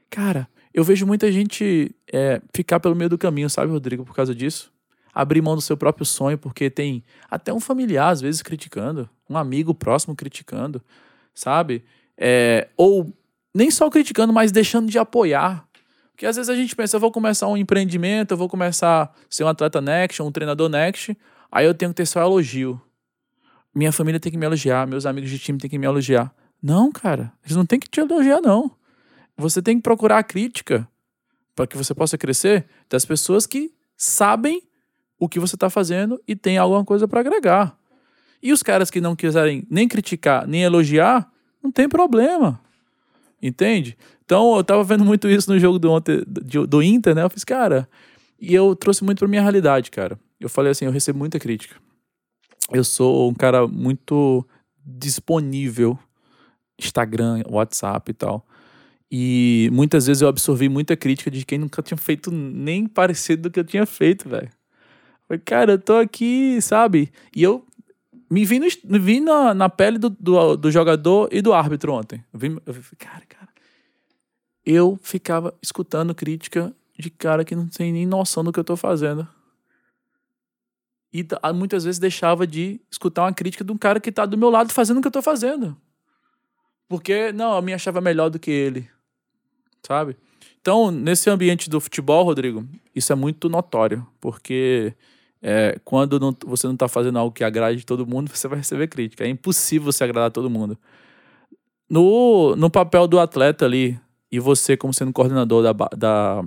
[0.09, 4.33] cara, eu vejo muita gente é, ficar pelo meio do caminho, sabe, Rodrigo, por causa
[4.33, 4.73] disso
[5.13, 9.37] abrir mão do seu próprio sonho, porque tem até um familiar, às vezes, criticando, um
[9.37, 10.81] amigo próximo criticando,
[11.35, 11.83] sabe?
[12.17, 13.13] É, ou
[13.53, 15.67] nem só criticando, mas deixando de apoiar.
[16.13, 19.09] Porque às vezes a gente pensa, eu vou começar um empreendimento, eu vou começar a
[19.29, 21.17] ser um atleta next, um treinador next,
[21.51, 22.79] aí eu tenho que ter só elogio.
[23.73, 26.33] minha família tem que me elogiar, meus amigos de time tem que me elogiar.
[26.61, 28.71] Não, cara, eles não têm que te elogiar, não.
[29.35, 30.87] Você tem que procurar a crítica
[31.55, 34.61] para que você possa crescer das pessoas que sabem
[35.19, 37.77] o que você está fazendo e tem alguma coisa para agregar.
[38.41, 42.61] E os caras que não quiserem nem criticar, nem elogiar, não tem problema.
[43.43, 43.97] Entende?
[44.23, 47.23] Então, eu tava vendo muito isso no jogo do, ontem, do, do Inter, né?
[47.23, 47.89] Eu fiz, cara,
[48.39, 50.17] e eu trouxe muito pra minha realidade, cara.
[50.39, 51.75] Eu falei assim, eu recebo muita crítica.
[52.71, 54.47] Eu sou um cara muito
[54.85, 55.99] disponível,
[56.79, 58.47] Instagram, WhatsApp e tal.
[59.11, 63.51] E muitas vezes eu absorvi muita crítica de quem nunca tinha feito nem parecido do
[63.51, 64.49] que eu tinha feito, velho.
[65.43, 67.11] Cara, eu tô aqui, sabe?
[67.35, 67.65] E eu
[68.33, 71.93] me vi, no, me vi na, na pele do, do, do, jogador e do árbitro
[71.93, 72.25] ontem.
[72.33, 73.49] Eu, vi, eu vi, cara, cara.
[74.65, 78.75] Eu ficava escutando crítica de cara que não tem nem noção do que eu tô
[78.75, 79.27] fazendo.
[81.13, 84.49] E muitas vezes deixava de escutar uma crítica de um cara que tá do meu
[84.49, 85.77] lado fazendo o que eu tô fazendo.
[86.87, 88.89] Porque, não, eu me achava melhor do que ele.
[89.85, 90.17] Sabe?
[90.59, 94.07] Então, nesse ambiente do futebol, Rodrigo, isso é muito notório.
[94.19, 94.95] Porque
[95.45, 98.87] é, quando não, você não está fazendo algo que agrade todo mundo, você vai receber
[98.87, 99.25] crítica.
[99.25, 100.77] É impossível você agradar todo mundo.
[101.89, 103.99] No, no papel do atleta ali,
[104.31, 106.43] e você como sendo coordenador da, da,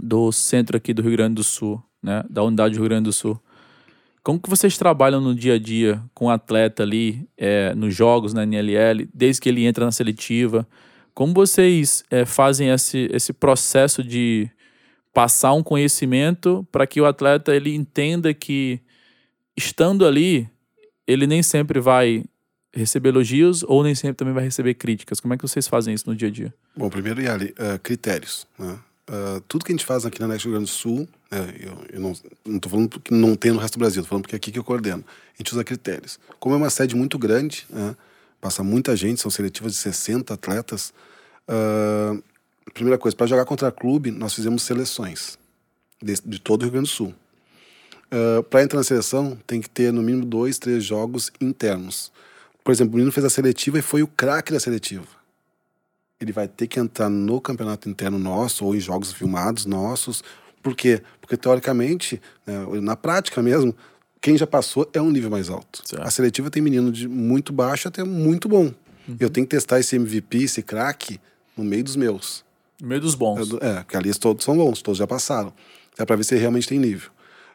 [0.00, 3.12] do centro aqui do Rio Grande do Sul, né, da unidade do Rio Grande do
[3.12, 3.40] Sul,
[4.22, 8.34] como que vocês trabalham no dia a dia com o atleta ali, é, nos jogos,
[8.34, 10.68] na NLL, desde que ele entra na seletiva?
[11.14, 14.50] Como vocês é, fazem esse, esse processo de
[15.14, 18.80] passar um conhecimento para que o atleta ele entenda que
[19.56, 20.50] estando ali,
[21.06, 22.24] ele nem sempre vai
[22.74, 25.20] receber elogios ou nem sempre também vai receber críticas.
[25.20, 26.52] Como é que vocês fazem isso no dia a dia?
[26.76, 28.48] Bom, primeiro, Yali, uh, critérios.
[28.58, 28.76] Né?
[29.08, 32.00] Uh, tudo que a gente faz aqui na Rio Grande do Sul, né, eu, eu,
[32.00, 32.10] não
[32.56, 34.58] estou falando que não tem no resto do Brasil, estou falando porque é aqui que
[34.58, 35.04] eu coordeno.
[35.06, 36.18] A gente usa critérios.
[36.40, 37.94] Como é uma sede muito grande, né,
[38.40, 40.92] passa muita gente, são seletivas de 60 atletas,
[41.48, 42.20] uh,
[42.72, 45.38] primeira coisa, para jogar contra clube, nós fizemos seleções
[46.02, 47.14] de, de todo o Rio Grande do Sul.
[48.06, 52.12] Uh, para entrar na seleção, tem que ter no mínimo dois, três jogos internos.
[52.62, 55.06] Por exemplo, o menino fez a seletiva e foi o craque da seletiva.
[56.20, 60.22] Ele vai ter que entrar no campeonato interno nosso ou em jogos filmados nossos.
[60.62, 61.02] Por quê?
[61.20, 63.74] Porque, teoricamente, né, na prática mesmo,
[64.20, 65.82] quem já passou é um nível mais alto.
[65.84, 66.02] Certo.
[66.02, 68.72] A seletiva tem menino de muito baixo até muito bom.
[69.06, 69.16] Uhum.
[69.20, 71.20] Eu tenho que testar esse MVP, esse craque,
[71.54, 72.44] no meio dos meus.
[72.80, 73.52] No meio dos bons.
[73.60, 75.52] É, porque ali todos são bons, todos já passaram.
[75.98, 77.10] É para ver se realmente tem nível.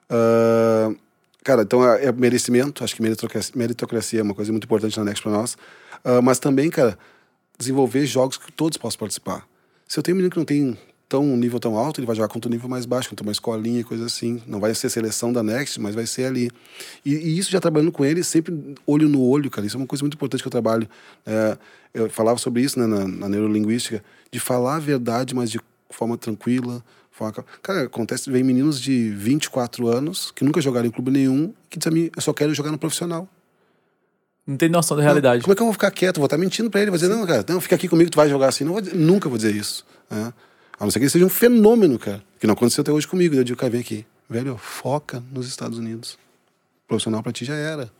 [0.09, 0.95] Uh,
[1.43, 5.05] cara, então é, é, merecimento, acho que meritocracia, meritocracia é uma coisa muito importante na
[5.05, 5.53] Next para nós.
[6.03, 6.97] Uh, mas também, cara,
[7.57, 9.45] desenvolver jogos que todos possam participar.
[9.87, 10.77] Se eu tenho um menino que não tem
[11.09, 13.31] tão um nível tão alto, ele vai jogar contra um nível mais baixo, contra uma
[13.31, 14.41] escolinha, coisa assim.
[14.45, 16.51] Não vai ser seleção da Next, mas vai ser ali.
[17.03, 19.65] E, e, isso já trabalhando com ele, sempre olho no olho, cara.
[19.65, 20.87] Isso é uma coisa muito importante que eu trabalho.
[21.25, 21.57] É,
[21.95, 26.15] eu falava sobre isso né, na, na, neurolinguística, de falar a verdade, mas de forma
[26.15, 26.83] tranquila.
[27.09, 27.43] Forma...
[27.63, 31.91] Cara, acontece, vem meninos de 24 anos que nunca jogaram em clube nenhum, que dizem
[31.91, 33.27] a mim, eu só quero jogar no profissional.
[34.45, 35.37] Não tem noção da realidade.
[35.37, 36.17] Não, como é que eu vou ficar quieto?
[36.17, 36.91] Vou estar mentindo para ele.
[36.91, 38.63] Vou dizer, não, cara, não, fica aqui comigo, tu vai jogar assim.
[38.63, 39.85] Não vou, nunca vou dizer isso.
[40.09, 40.33] Né?
[40.79, 42.23] A não ser que ele seja um fenômeno, cara.
[42.39, 43.35] Que não aconteceu até hoje comigo.
[43.35, 44.05] Eu digo, cara, vem aqui.
[44.29, 46.13] Velho, foca nos Estados Unidos.
[46.85, 47.91] O profissional pra ti já era.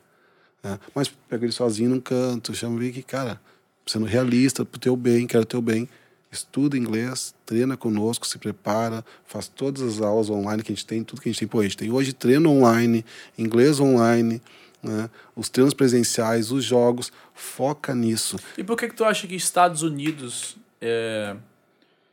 [0.64, 0.78] É.
[0.96, 3.40] Mas pega ele sozinho num canto, chama ele que, cara,
[3.86, 5.90] sendo realista, pro teu bem, quero teu bem.
[6.32, 11.04] Estuda inglês, treina conosco, se prepara, faz todas as aulas online que a gente tem,
[11.04, 11.48] tudo que a gente tem.
[11.48, 13.04] Pô, a gente tem hoje treino online,
[13.36, 14.40] inglês online,
[14.84, 15.10] né?
[15.36, 18.38] os treinos presenciais, os jogos, foca nisso.
[18.58, 21.36] E por que, que tu acha que Estados Unidos é,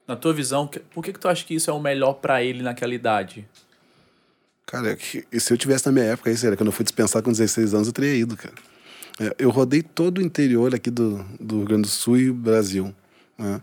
[0.06, 2.62] na tua visão, por que, que tu acha que isso é o melhor para ele
[2.62, 3.46] naquela idade?
[4.64, 7.30] Cara, é se eu tivesse na minha época, isso era quando eu fui dispensar com
[7.30, 8.54] 16 anos, eu teria ido, cara.
[9.18, 12.94] É, eu rodei todo o interior aqui do, do Rio Grande do Sul e Brasil.
[13.38, 13.60] Né?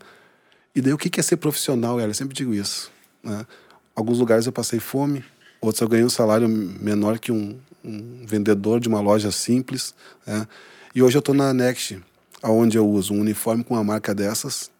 [0.75, 2.09] E daí o que é ser profissional, cara?
[2.09, 2.91] Eu sempre digo isso.
[3.21, 3.45] Né?
[3.95, 5.23] Alguns lugares eu passei fome,
[5.61, 9.93] outros eu ganhei um salário menor que um, um vendedor de uma loja simples.
[10.25, 10.47] Né?
[10.95, 12.01] E hoje eu estou na Next,
[12.41, 14.71] aonde eu uso um uniforme com uma marca dessas,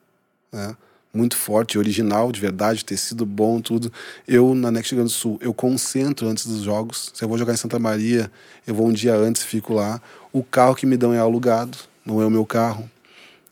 [0.52, 0.76] né?
[1.14, 3.94] Muito forte, original, de verdade, tecido bom, tudo.
[4.28, 7.12] Eu, na Next Grande do Sul, eu concentro antes dos jogos.
[7.14, 8.32] Se eu vou jogar em Santa Maria,
[8.66, 10.02] eu vou um dia antes, fico lá.
[10.32, 12.90] O carro que me dão é alugado, não é o meu carro.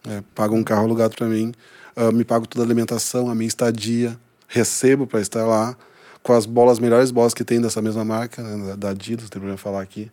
[0.08, 1.54] É, pagam um carro alugado para mim.
[1.96, 4.18] Uh, me pago toda a alimentação, a minha estadia.
[4.48, 5.78] Recebo para estar lá.
[6.24, 9.58] Com as bolas, melhores bolas que tem dessa mesma marca, né, da Adidas, tem problema
[9.58, 10.12] falar aqui.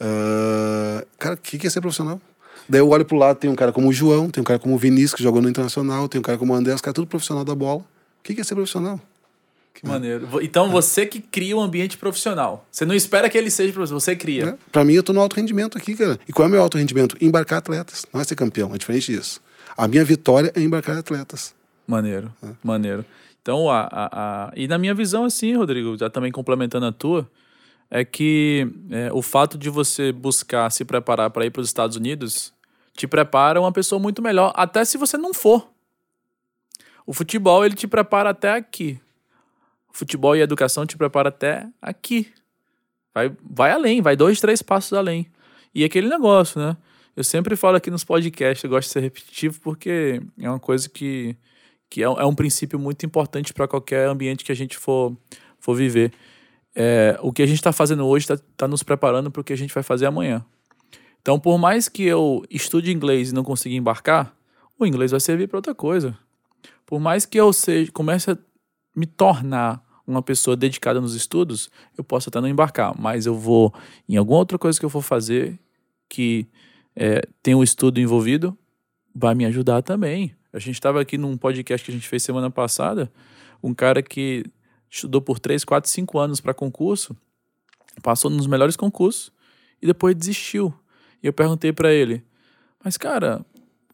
[0.00, 2.20] Uh, cara, o que, que é ser profissional?
[2.68, 4.74] Daí eu olho pro lado, tem um cara como o João, tem um cara como
[4.74, 7.06] o Vinícius, que jogou no Internacional, tem um cara como o André, os caras tudo
[7.06, 7.80] profissional da bola.
[7.80, 7.84] O
[8.22, 9.00] que é ser profissional?
[9.74, 10.28] Que maneiro.
[10.42, 12.66] Então você que cria o um ambiente profissional.
[12.70, 14.50] Você não espera que ele seja profissional, você cria.
[14.50, 14.54] É.
[14.70, 16.18] Para mim, eu tô no alto rendimento aqui, cara.
[16.28, 17.16] E qual é o meu alto rendimento?
[17.20, 18.06] Embarcar atletas.
[18.12, 19.40] Não é ser campeão, é diferente disso.
[19.76, 21.54] A minha vitória é embarcar atletas.
[21.86, 22.48] Maneiro, é.
[22.62, 23.04] maneiro.
[23.42, 27.28] Então, a, a, a, e na minha visão, assim, Rodrigo, já também complementando a tua,
[27.94, 31.94] é que é, o fato de você buscar se preparar para ir para os Estados
[31.94, 32.50] Unidos
[32.94, 35.68] te prepara uma pessoa muito melhor, até se você não for.
[37.06, 38.98] O futebol, ele te prepara até aqui.
[39.92, 42.32] O futebol e a educação te prepara até aqui.
[43.12, 45.26] Vai, vai além, vai dois, três passos além.
[45.74, 46.74] E aquele negócio, né?
[47.14, 50.88] Eu sempre falo aqui nos podcasts, eu gosto de ser repetitivo porque é uma coisa
[50.88, 51.36] que,
[51.90, 55.14] que é, é um princípio muito importante para qualquer ambiente que a gente for,
[55.60, 56.10] for viver.
[56.74, 59.52] É, o que a gente está fazendo hoje está tá nos preparando para o que
[59.52, 60.44] a gente vai fazer amanhã.
[61.20, 64.34] Então, por mais que eu estude inglês e não consiga embarcar,
[64.78, 66.16] o inglês vai servir para outra coisa.
[66.84, 68.38] Por mais que eu seja, comece a
[68.94, 73.72] me tornar uma pessoa dedicada nos estudos, eu posso até não embarcar, mas eu vou
[74.08, 75.58] em alguma outra coisa que eu for fazer
[76.08, 76.46] que
[76.94, 78.56] é, tem um estudo envolvido,
[79.14, 80.34] vai me ajudar também.
[80.52, 83.10] A gente estava aqui num podcast que a gente fez semana passada,
[83.62, 84.44] um cara que
[84.92, 87.16] estudou por 3, 4, 5 anos para concurso,
[88.02, 89.32] passou nos melhores concursos
[89.80, 90.72] e depois desistiu.
[91.22, 92.22] E eu perguntei para ele:
[92.84, 93.44] "Mas cara,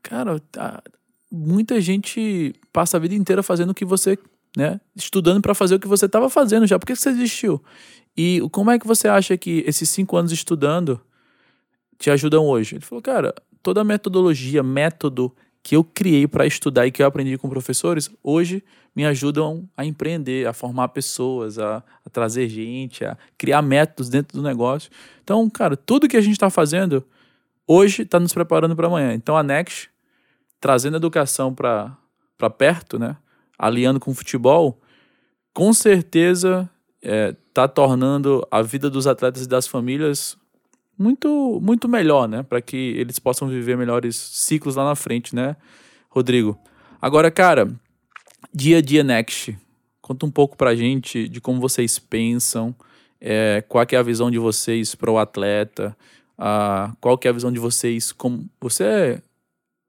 [0.02, 0.82] cara, tá,
[1.30, 4.18] muita gente passa a vida inteira fazendo o que você,
[4.56, 6.78] né, estudando para fazer o que você estava fazendo já.
[6.78, 7.62] Por que você desistiu?
[8.16, 11.00] E como é que você acha que esses cinco anos estudando
[11.96, 12.76] te ajudam hoje?
[12.76, 13.32] Ele falou, cara,
[13.62, 15.32] toda a metodologia, método
[15.68, 18.64] que eu criei para estudar e que eu aprendi com professores, hoje
[18.96, 24.38] me ajudam a empreender, a formar pessoas, a, a trazer gente, a criar métodos dentro
[24.38, 24.90] do negócio.
[25.22, 27.04] Então, cara, tudo que a gente está fazendo
[27.66, 29.12] hoje está nos preparando para amanhã.
[29.12, 29.90] Então, a Next,
[30.58, 31.98] trazendo educação para
[32.56, 33.18] perto, né?
[33.58, 34.80] aliando com o futebol,
[35.52, 36.66] com certeza
[37.02, 40.34] está é, tá tornando a vida dos atletas e das famílias
[40.98, 42.42] muito muito melhor, né?
[42.42, 45.56] Para que eles possam viver melhores ciclos lá na frente, né,
[46.10, 46.58] Rodrigo?
[47.00, 47.70] Agora, cara,
[48.52, 49.56] dia a dia Next,
[50.02, 52.74] conta um pouco pra gente de como vocês pensam,
[53.20, 55.96] é, qual é a visão de vocês para o atleta,
[56.36, 59.22] a, qual que é a visão de vocês, como você é,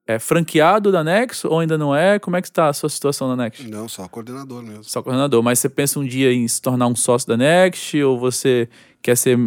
[0.05, 2.19] é franqueado da Next ou ainda não é?
[2.19, 3.67] Como é que está a sua situação na Next?
[3.67, 4.83] Não, só coordenador mesmo.
[4.83, 8.19] Só coordenador, mas você pensa um dia em se tornar um sócio da Next ou
[8.19, 8.69] você
[9.01, 9.39] quer ser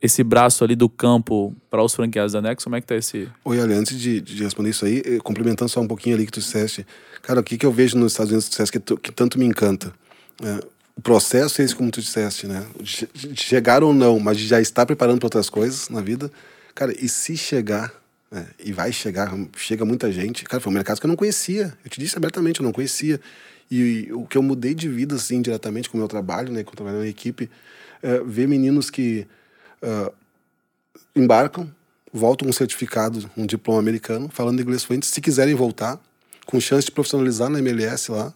[0.00, 2.64] esse braço ali do campo para os franqueados da Next?
[2.64, 3.28] Como é que tá esse.
[3.44, 6.32] Oi, Ali, antes de, de, responder isso aí, eh, complementando só um pouquinho ali que
[6.32, 6.86] tu disseste,
[7.22, 9.44] cara, o que, que eu vejo nos Estados Unidos que disseste que, que tanto me
[9.44, 9.92] encanta?
[10.42, 10.60] É,
[10.96, 12.66] o processo é esse, como tu disseste, né?
[12.80, 16.30] De, chegar ou não, mas já estar preparando para outras coisas na vida.
[16.74, 17.92] Cara, e se chegar,
[18.30, 18.46] né?
[18.64, 20.44] e vai chegar, chega muita gente.
[20.44, 21.72] Cara, foi um mercado que eu não conhecia.
[21.84, 23.20] Eu te disse abertamente, eu não conhecia.
[23.70, 26.62] E, e o que eu mudei de vida, assim, diretamente com o meu trabalho, né?
[26.64, 27.50] Com o trabalho na equipe,
[28.02, 29.26] é ver meninos que
[29.82, 30.12] uh,
[31.14, 31.68] embarcam,
[32.12, 36.00] voltam com um certificado, um diploma americano, falando inglês fluente, se quiserem voltar,
[36.46, 38.32] com chance de profissionalizar na MLS lá.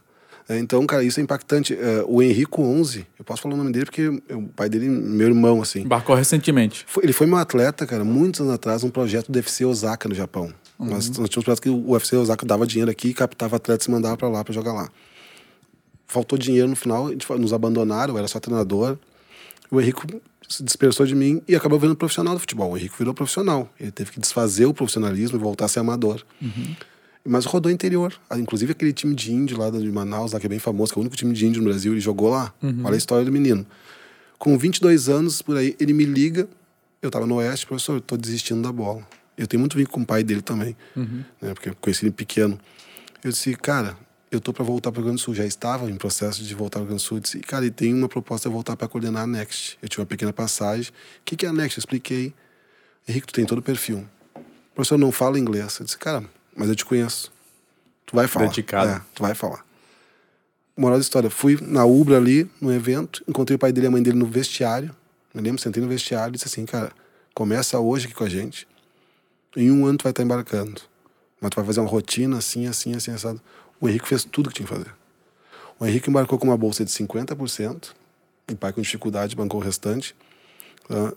[0.48, 1.72] É, então, cara, isso é impactante.
[1.74, 5.28] Uh, o Henrico 11, eu posso falar o nome dele porque o pai dele, meu
[5.28, 5.81] irmão, assim.
[5.81, 6.85] Embarcou recentemente.
[7.02, 10.52] Ele foi meu atleta, cara, muitos anos atrás, um projeto do UFC Osaka no Japão.
[10.78, 10.87] Uhum.
[10.87, 13.90] Nós, nós tínhamos um projeto que o UFC Osaka dava dinheiro aqui, captava atletas e
[13.90, 14.88] mandava para lá para jogar lá.
[16.07, 18.98] Faltou dinheiro no final, nos abandonaram, eu era só treinador.
[19.72, 20.06] O Henrico
[20.46, 22.72] se dispersou de mim e acabou virando profissional do futebol.
[22.72, 23.72] O Henrique virou profissional.
[23.80, 26.22] Ele teve que desfazer o profissionalismo e voltar a ser amador.
[26.42, 26.76] Uhum.
[27.24, 28.12] Mas rodou interior.
[28.28, 30.98] Ah, inclusive aquele time de índio lá de Manaus, lá, que é bem famoso, que
[30.98, 32.52] é o único time de índio no Brasil, ele jogou lá.
[32.62, 32.82] Uhum.
[32.85, 33.64] Olha a história do menino.
[34.38, 36.46] Com 22 anos, por aí, ele me liga.
[37.00, 39.06] Eu estava no Oeste, professor, eu tô desistindo da bola.
[39.38, 41.24] Eu tenho muito vínculo com o pai dele também, uhum.
[41.40, 42.61] né, porque eu conheci ele pequeno.
[43.24, 43.96] Eu disse, cara,
[44.33, 45.35] eu tô para voltar para o Rio Grande do Sul.
[45.35, 47.21] Já estava em processo de voltar para o Rio Grande do Sul.
[47.21, 49.79] disse, cara, e tem uma proposta de voltar para coordenar a Next.
[49.83, 50.90] Eu tive uma pequena passagem.
[50.90, 51.79] O que, que é a Next?
[51.79, 52.33] Eu expliquei.
[53.07, 54.09] Henrique, tu tem todo o perfil.
[54.35, 55.79] O professor não fala inglês.
[55.79, 56.25] Eu disse, cara,
[56.57, 57.31] mas eu te conheço.
[58.07, 58.47] Tu vai falar.
[58.47, 58.90] Dedicado.
[58.90, 59.66] É, tu vai falar.
[60.75, 61.29] Moral da história.
[61.29, 63.23] Fui na Ubra ali, no evento.
[63.29, 64.97] Encontrei o pai dele e a mãe dele no vestiário.
[65.35, 66.90] Me lembro, sentei no vestiário e disse assim, cara,
[67.35, 68.66] começa hoje aqui com a gente.
[69.55, 70.81] Em um ano tu vai estar embarcando.
[71.38, 73.42] Mas tu vai fazer uma rotina assim, assim, assim, assado.
[73.83, 74.95] O Henrique fez tudo que tinha que fazer.
[75.81, 77.88] O Henrique embarcou com uma bolsa de 50%,
[78.49, 80.14] o pai com dificuldade bancou o restante.
[80.88, 81.16] Uh,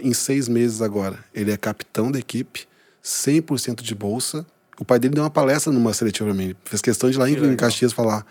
[0.00, 2.66] em seis meses agora, ele é capitão da equipe,
[3.04, 4.46] 100% de bolsa.
[4.80, 7.28] O pai dele deu uma palestra numa seletiva para mim, fez questão de ir lá
[7.28, 8.24] em, em Caxias falar.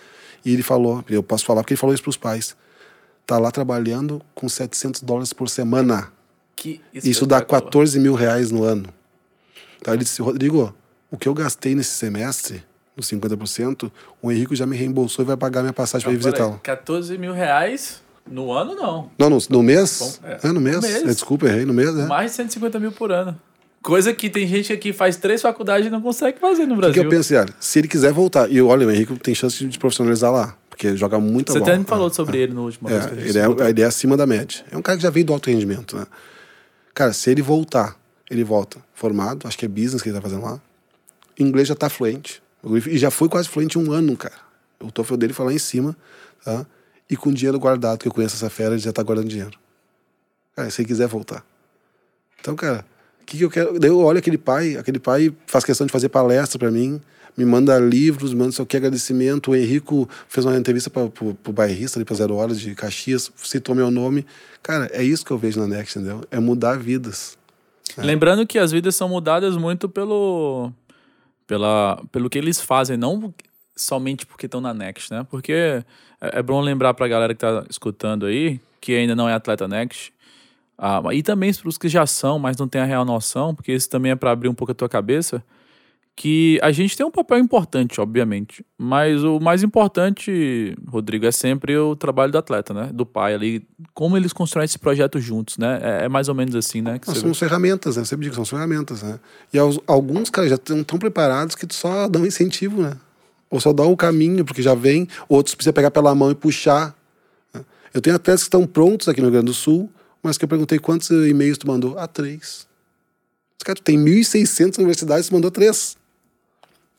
[0.43, 2.55] E ele falou, eu posso falar porque ele falou isso para os pais.
[3.23, 6.11] Tá lá trabalhando com 700 dólares por semana.
[6.55, 8.91] Que isso dá 14 mil reais no ano.
[9.79, 10.75] Então ele disse, Rodrigo,
[11.11, 12.63] o que eu gastei nesse semestre
[12.95, 16.31] nos 50%, o Henrique já me reembolsou e vai pagar minha passagem para ir peraí,
[16.33, 16.59] visitá-lo.
[16.61, 19.11] 14 mil reais no ano, não.
[19.17, 20.19] Não, no, no mês?
[20.21, 20.39] Bom, é.
[20.43, 20.75] É, no mês.
[20.77, 20.95] No mês.
[20.95, 22.05] É, desculpa, errei, no mês, né?
[22.05, 23.39] Mais de 150 mil por ano.
[23.81, 26.81] Coisa que tem gente que faz três faculdades e não consegue fazer no O que
[26.81, 27.03] Brasil.
[27.03, 27.53] eu penso, Yara?
[27.59, 31.19] Se ele quiser voltar, e olha, o Henrique tem chance de profissionalizar lá, porque joga
[31.19, 31.71] muita Você bola.
[31.71, 34.63] até me falou sobre ele no último É, ele é, ele é acima da média.
[34.71, 36.05] É um cara que já veio do alto rendimento, né?
[36.93, 37.97] Cara, se ele voltar,
[38.29, 40.61] ele volta formado, acho que é business que ele tá fazendo lá.
[41.37, 42.42] Inglês já tá fluente.
[42.87, 44.35] E já foi quase fluente um ano, cara.
[44.79, 45.95] O TOEFL dele foi lá em cima,
[46.43, 46.65] tá?
[47.09, 49.57] E com dinheiro guardado, que eu conheço essa fera, ele já tá guardando dinheiro.
[50.55, 51.45] Cara, se ele quiser voltar.
[52.39, 52.85] Então, cara,
[53.21, 53.85] o que, que eu quero?
[53.85, 57.01] Eu olho aquele pai, aquele pai faz questão de fazer palestra para mim,
[57.35, 59.51] me manda livros, manda só que agradecimento.
[59.51, 63.73] O Henrico fez uma entrevista para o bairrista ali para Zero Horas de Caxias, citou
[63.73, 64.25] meu nome.
[64.61, 66.21] Cara, é isso que eu vejo na Next, entendeu?
[66.29, 67.37] É mudar vidas.
[67.97, 70.71] Lembrando que as vidas são mudadas muito pelo,
[71.47, 73.33] pela, pelo que eles fazem, não
[73.75, 75.25] somente porque estão na Next, né?
[75.29, 75.83] Porque
[76.21, 79.67] é, é bom lembrar pra galera que tá escutando aí, que ainda não é atleta
[79.67, 80.13] Next,
[80.77, 83.71] ah, e também para os que já são, mas não tem a real noção, porque
[83.71, 85.43] isso também é para abrir um pouco a tua cabeça,
[86.15, 91.75] que a gente tem um papel importante, obviamente, mas o mais importante, Rodrigo, é sempre
[91.75, 92.91] o trabalho do atleta, né?
[92.93, 95.79] Do pai ali, como eles constroem esse projeto juntos, né?
[95.81, 96.99] É, é mais ou menos assim, né?
[97.03, 98.03] são ferramentas, né?
[98.03, 99.19] Eu sempre digo, são ferramentas, né?
[99.51, 102.95] E aos- alguns, cara, já estão tão preparados que só dão incentivo, né?
[103.49, 106.95] Ou só dá o caminho, porque já vem, outros precisa pegar pela mão e puxar.
[107.53, 107.65] né?
[107.93, 109.89] Eu tenho atletas que estão prontos aqui no Rio Grande do Sul,
[110.21, 111.97] mas que eu perguntei quantos e-mails tu mandou.
[111.97, 112.67] Ah, três.
[113.65, 115.97] Cara, tu tem 1.600 universidades, tu mandou três.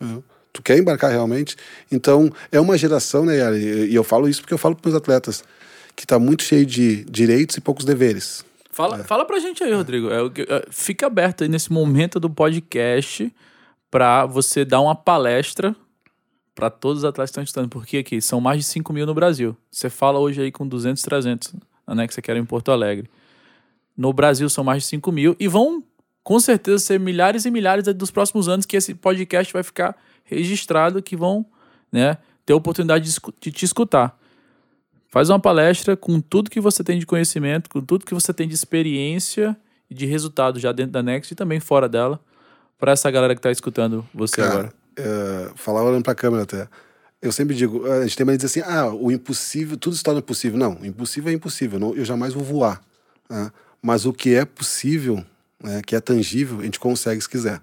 [0.01, 0.25] Entendeu?
[0.53, 1.57] Tu quer embarcar realmente?
[1.91, 3.59] Então, é uma geração, né, Yara?
[3.59, 5.43] E eu falo isso porque eu falo para meus atletas,
[5.97, 8.45] que está muito cheio de direitos e poucos deveres.
[8.71, 10.09] Fala, fala pra gente aí, Rodrigo.
[10.11, 13.33] É, é, fica aberto aí nesse momento do podcast
[13.91, 15.75] pra você dar uma palestra
[16.55, 17.69] pra todos os atletas que estão estudando.
[17.69, 19.57] Porque aqui são mais de 5 mil no Brasil.
[19.71, 21.55] Você fala hoje aí com 200, 300,
[21.89, 23.09] né, que você quer em Porto Alegre.
[23.97, 25.83] No Brasil são mais de 5 mil e vão
[26.25, 31.03] com certeza ser milhares e milhares dos próximos anos que esse podcast vai ficar registrado,
[31.03, 31.45] que vão
[31.93, 34.19] né, ter a oportunidade de, de te escutar.
[35.09, 38.49] Faz uma palestra com tudo que você tem de conhecimento, com tudo que você tem
[38.49, 39.57] de experiência
[39.89, 42.19] e de resultado já dentro da Next e também fora dela,
[42.79, 44.73] para essa galera que está escutando você Cara, agora.
[44.97, 46.67] é, falar olhando pra câmera até.
[47.23, 50.03] Eu sempre digo, a gente tem mania de dizer assim, ah, o impossível, tudo se
[50.03, 50.59] torna possível.
[50.59, 52.83] Não, o impossível é impossível, não, eu jamais vou voar.
[53.29, 53.53] né?
[53.81, 55.25] Mas o que é possível,
[55.65, 57.61] né, que é tangível, a gente consegue se quiser.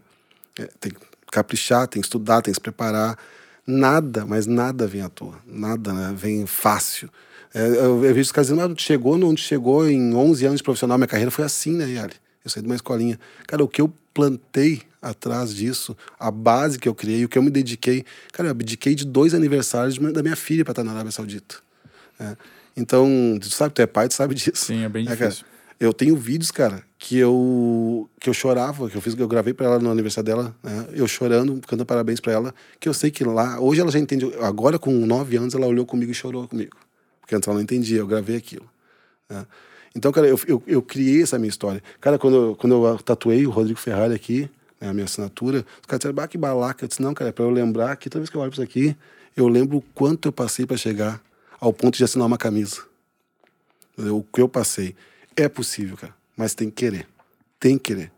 [0.60, 1.00] É, tem que
[1.32, 3.18] caprichar, tem que estudar, tem que se preparar.
[3.66, 5.36] Nada, mas nada vem à toa.
[5.46, 7.10] Nada né, vem fácil.
[7.54, 10.64] É, eu, eu vejo os caras dizendo, ah, chegou onde chegou em 11 anos de
[10.64, 12.14] profissional, minha carreira foi assim, né, Yali?
[12.44, 13.20] Eu saí de uma escolinha.
[13.48, 17.44] Cara, o que eu plantei atrás disso, a base que eu criei, o que eu
[17.44, 18.04] me dediquei.
[18.34, 21.56] Cara, eu abdiquei de dois aniversários da minha filha para estar na Arábia Saudita.
[22.20, 22.36] né?
[22.76, 24.52] Então, tu sabe, tu é pai, tu sabe disso.
[24.56, 25.18] Sim, é bem cara?
[25.18, 25.46] difícil.
[25.82, 29.66] Eu tenho vídeos, cara, que eu que eu chorava, que eu fiz, eu gravei para
[29.66, 30.88] ela no aniversário dela, né?
[30.94, 34.32] Eu chorando, cantando parabéns para ela, que eu sei que lá, hoje ela já entende,
[34.42, 36.78] agora com nove anos ela olhou comigo e chorou comigo,
[37.20, 38.70] porque antes ela não entendia, eu gravei aquilo.
[39.28, 39.44] né?
[39.96, 41.82] Então, cara, eu, eu, eu criei essa minha história.
[42.00, 44.48] Cara, quando eu, quando eu tatuei o Rodrigo Ferrari aqui,
[44.80, 46.86] né, a minha assinatura, os caras disseram, que balaca.
[46.86, 48.64] Eu disse, não, cara, é pra eu lembrar que toda vez que eu olho pra
[48.64, 48.96] isso aqui,
[49.36, 51.20] eu lembro o quanto eu passei para chegar
[51.60, 52.84] ao ponto de assinar uma camisa.
[53.98, 54.96] O que eu passei.
[55.36, 57.08] É possível, cara, mas tem que querer.
[57.60, 58.12] Tem que querer.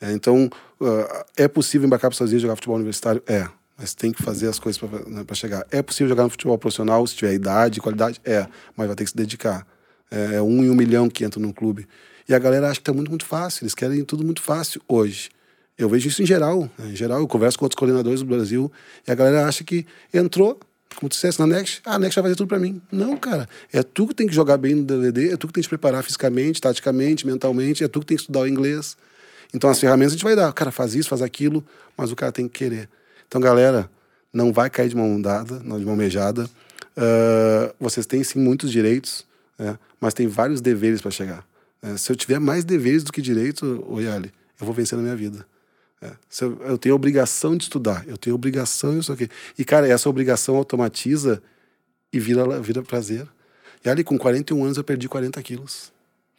[0.00, 3.22] É, então, ah, é possível embarcar para Unidos e jogar futebol universitário?
[3.26, 3.48] É.
[3.76, 4.80] Mas tem que fazer as coisas
[5.26, 5.66] para chegar.
[5.70, 8.20] É possível jogar no futebol profissional se tiver idade, qualidade?
[8.24, 8.46] É.
[8.76, 9.66] Mas vai ter que se dedicar.
[10.10, 11.86] É, é um em um milhão que entra num clube.
[12.28, 13.64] E a galera acha que tá muito, muito fácil.
[13.64, 15.30] Eles querem tudo muito fácil hoje.
[15.78, 16.70] Eu vejo isso em geral.
[16.78, 16.90] né?
[16.90, 18.70] Em geral, eu converso com outros coordenadores do Brasil
[19.08, 20.60] e a galera acha que entrou,
[20.96, 22.80] como tu dissesse, na Next, ah, a Next vai fazer tudo pra mim.
[22.90, 23.48] Não, cara.
[23.72, 25.70] É tu que tem que jogar bem no DVD, é tu que tem que te
[25.70, 28.96] preparar fisicamente, taticamente, mentalmente, é tu que tem que estudar o inglês.
[29.54, 30.52] Então, as ferramentas a gente vai dar.
[30.52, 31.64] Cara, faz isso, faz aquilo,
[31.96, 32.88] mas o cara tem que querer.
[33.26, 33.90] Então, galera,
[34.32, 36.48] não vai cair de mão dada, não de mão beijada.
[36.96, 39.24] Ah, vocês têm, sim, muitos direitos,
[39.58, 39.78] né?
[40.00, 41.44] mas tem vários deveres para chegar.
[41.82, 41.96] né?
[41.96, 45.16] se eu tiver mais deveres do que direitos, ô Yali, eu vou vencer na minha
[45.16, 45.46] vida.
[46.02, 46.12] É,
[46.66, 49.28] eu, tenho obrigação de estudar, eu tenho obrigação isso aqui.
[49.58, 51.42] E, cara, essa obrigação automatiza
[52.12, 53.28] e vira, vira prazer.
[53.84, 55.92] E ali, com 41 anos, eu perdi 40 quilos.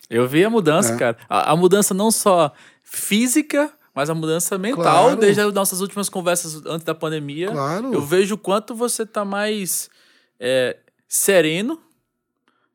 [0.09, 0.97] Eu vi a mudança, É.
[0.97, 1.17] cara.
[1.29, 2.51] A, a mudança não só
[2.83, 5.15] física, mas a mudança mental, Claro.
[5.17, 7.51] desde as nossas últimas conversas antes da pandemia.
[7.51, 7.93] Claro.
[7.93, 9.89] Eu vejo o quanto você tá mais
[10.39, 11.79] é, sereno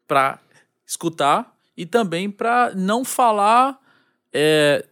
[0.07, 0.39] pra
[0.87, 3.79] escutar e também pra não falar
[4.33, 4.85] é,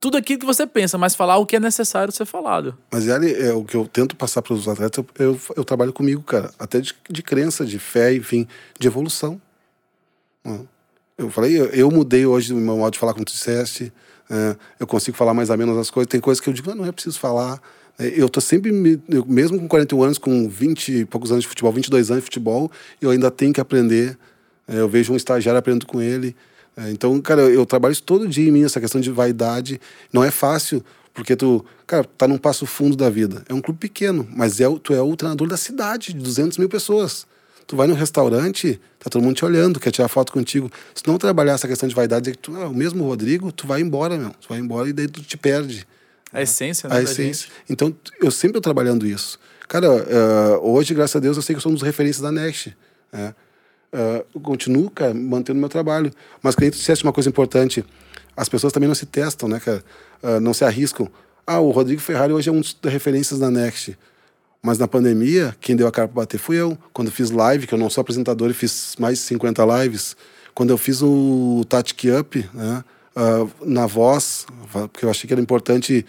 [0.00, 2.76] tudo aquilo que você pensa, mas falar o que é necessário ser falado.
[2.90, 6.22] Mas ele, é o que eu tento passar para os atletas, eu, eu, trabalho comigo,
[6.22, 8.48] cara, até de, de crença, de fé, enfim,
[8.78, 9.40] de evolução.
[11.18, 13.92] Eu falei, eu, eu mudei hoje o meu modo de falar, como tu disseste,
[14.30, 16.86] é, eu consigo falar mais ou menos as coisas, tem coisas que eu digo, não
[16.86, 17.60] é preciso falar.
[17.98, 18.70] É, eu tô sempre,
[19.06, 22.24] eu, mesmo com 41 anos, com 20 e poucos anos de futebol, 22 anos de
[22.24, 22.70] futebol,
[23.02, 24.16] eu ainda tenho que aprender.
[24.66, 26.34] É, eu vejo um estagiário aprendendo com ele.
[26.76, 29.80] É, então, cara, eu, trabalho isso todo dia em mim, essa questão de vaidade.
[30.12, 33.44] Não é fácil, porque tu, cara, tá num passo fundo da vida.
[33.48, 36.68] É um clube pequeno, mas é, tu é o treinador da cidade, de 200 mil
[36.68, 37.26] pessoas.
[37.66, 40.70] Tu vai num restaurante, tá todo mundo te olhando, quer tirar foto contigo.
[40.94, 43.66] Se não trabalhar essa questão de vaidade, dizer que tu, ah, o mesmo Rodrigo, tu
[43.66, 44.30] vai embora, meu.
[44.30, 45.86] Tu vai embora e daí tu te perde.
[46.32, 46.96] A essência, né?
[46.96, 47.48] A essência.
[47.68, 49.38] Então, eu sempre estou trabalhando isso.
[49.68, 52.32] Cara, uh, hoje, graças a Deus, eu sei que eu sou um dos referências da
[52.32, 52.76] Next.
[53.12, 53.34] Né?
[53.92, 56.12] Uh, continuo, cara, mantendo meu trabalho.
[56.42, 57.84] Mas quando tu disseste uma coisa importante,
[58.36, 59.84] as pessoas também não se testam, né, cara?
[60.22, 61.08] Uh, não se arriscam.
[61.46, 63.98] Ah, o Rodrigo Ferrari hoje é um dos referências da Next.
[64.62, 66.76] Mas na pandemia, quem deu a cara para bater fui eu.
[66.92, 70.16] Quando fiz live, que eu não sou apresentador e fiz mais de 50 lives.
[70.54, 72.84] Quando eu fiz o Tactic Up, né,
[73.16, 74.46] uh, na voz,
[74.92, 76.04] porque eu achei que era importante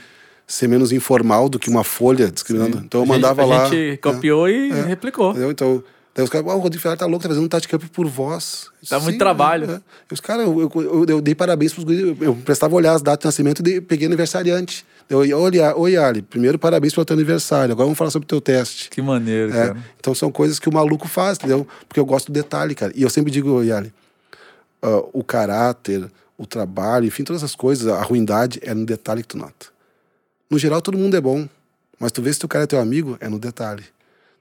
[0.45, 2.79] ser menos informal do que uma folha discriminando.
[2.79, 2.83] Sim.
[2.85, 3.65] Então eu mandava lá.
[3.65, 5.31] A gente copiou é, e é, replicou.
[5.31, 5.51] Entendeu?
[5.51, 7.89] Então, daí os caras, oh, o Rodrigo Ferrari tá louco, tá fazendo um Tactic Up
[7.89, 8.69] por voz.
[8.89, 9.71] Dá muito trabalho.
[9.71, 9.81] É,
[10.13, 13.27] Os caras, eu, eu, eu, dei parabéns pros guris, eu prestava olhar as datas de
[13.27, 14.85] nascimento e peguei aniversariante.
[15.09, 17.71] Eu, olha, oi, Ali, primeiro parabéns pelo teu aniversário.
[17.73, 18.89] Agora vamos falar sobre o teu teste.
[18.89, 19.77] Que maneiro, é, cara.
[19.99, 21.67] Então são coisas que o maluco faz, entendeu?
[21.87, 22.91] Porque eu gosto do detalhe, cara.
[22.95, 23.93] E eu sempre digo, Yali,
[24.83, 29.27] uh, o caráter, o trabalho, enfim, todas as coisas, a ruindade é no detalhe que
[29.27, 29.67] tu nota.
[30.49, 31.47] No geral, todo mundo é bom.
[31.99, 33.83] Mas tu vê se o cara é teu amigo, é no detalhe.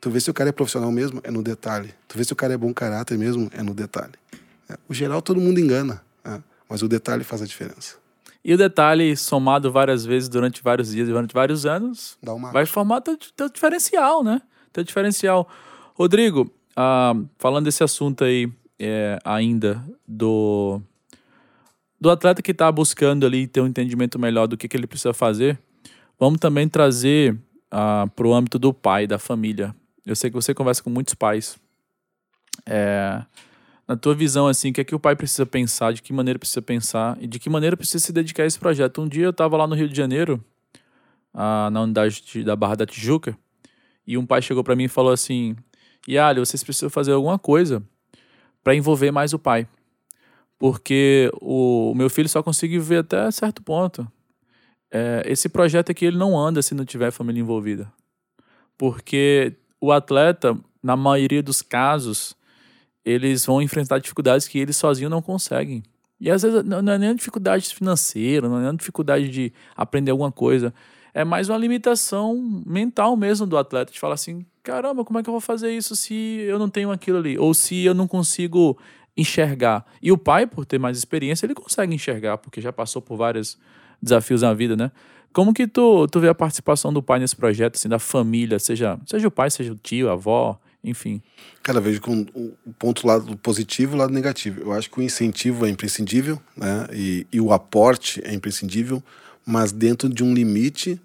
[0.01, 1.93] Tu vê se o cara é profissional mesmo, é no detalhe.
[2.09, 4.15] Tu vê se o cara é bom caráter mesmo, é no detalhe.
[4.69, 6.01] É, o geral, todo mundo engana.
[6.25, 7.97] É, mas o detalhe faz a diferença.
[8.43, 12.17] E o detalhe, somado várias vezes durante vários dias, durante vários anos,
[12.53, 14.41] vai formar teu, teu diferencial, né?
[14.73, 15.47] Teu diferencial.
[15.95, 20.81] Rodrigo, ah, falando desse assunto aí é, ainda do,
[22.01, 25.13] do atleta que está buscando ali ter um entendimento melhor do que, que ele precisa
[25.13, 25.59] fazer,
[26.19, 27.37] vamos também trazer
[27.71, 29.75] ah, para o âmbito do pai, da família.
[30.05, 31.59] Eu sei que você conversa com muitos pais.
[32.67, 33.23] É,
[33.87, 36.39] na tua visão, assim, o que é que o pai precisa pensar, de que maneira
[36.39, 39.03] precisa pensar e de que maneira precisa se dedicar a esse projeto.
[39.03, 40.43] Um dia eu estava lá no Rio de Janeiro,
[41.35, 43.37] ah, na unidade de, da Barra da Tijuca,
[44.07, 45.57] e um pai chegou para mim e falou assim:
[46.09, 47.83] Yali, vocês precisam fazer alguma coisa
[48.63, 49.67] para envolver mais o pai.
[50.59, 54.07] Porque o, o meu filho só consegue ver até certo ponto.
[54.91, 57.91] É, esse projeto aqui ele não anda se não tiver família envolvida.
[58.77, 62.37] Porque o atleta, na maioria dos casos,
[63.05, 65.83] eles vão enfrentar dificuldades que eles sozinhos não conseguem.
[66.21, 70.31] E às vezes não é nem dificuldade financeira, não é nem dificuldade de aprender alguma
[70.31, 70.75] coisa.
[71.15, 75.29] É mais uma limitação mental mesmo do atleta, de falar assim: caramba, como é que
[75.29, 77.39] eu vou fazer isso se eu não tenho aquilo ali?
[77.39, 78.79] Ou se eu não consigo
[79.17, 79.85] enxergar.
[80.01, 83.59] E o pai, por ter mais experiência, ele consegue enxergar, porque já passou por vários
[84.01, 84.93] desafios na vida, né?
[85.33, 88.99] Como que tu, tu vê a participação do pai nesse projeto, assim, da família, seja,
[89.07, 91.23] seja o pai, seja o tio, a avó, enfim.
[91.63, 94.61] Cara, vejo com o ponto lado positivo e lado negativo.
[94.63, 96.87] Eu acho que o incentivo é imprescindível, né?
[96.93, 99.03] E, e o aporte é imprescindível,
[99.47, 101.01] mas dentro de um limite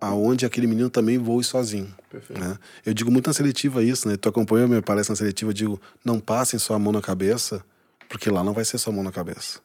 [0.00, 1.92] aonde aquele menino também voe sozinho.
[2.28, 2.58] Né?
[2.84, 4.16] Eu digo muito na seletiva isso, né?
[4.16, 7.00] Tu acompanha a minha palestra na seletiva, eu digo, não passem só a mão na
[7.00, 7.64] cabeça,
[8.08, 9.60] porque lá não vai ser só a mão na cabeça.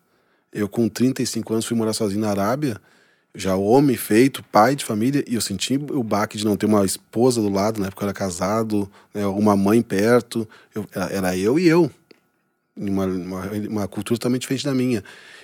[0.52, 2.80] Eu, com 35 anos, fui morar sozinho na Arábia,
[3.34, 6.86] já homem feito, pai de família, e eu senti o baque de não ter uma
[6.86, 7.90] esposa do lado, né?
[7.90, 9.26] Porque eu era casado, né?
[9.28, 10.48] uma mãe perto.
[10.74, 11.92] Eu, era eu e eu.
[12.76, 15.04] Uma, uma, uma, cultura totalmente diferente da minha.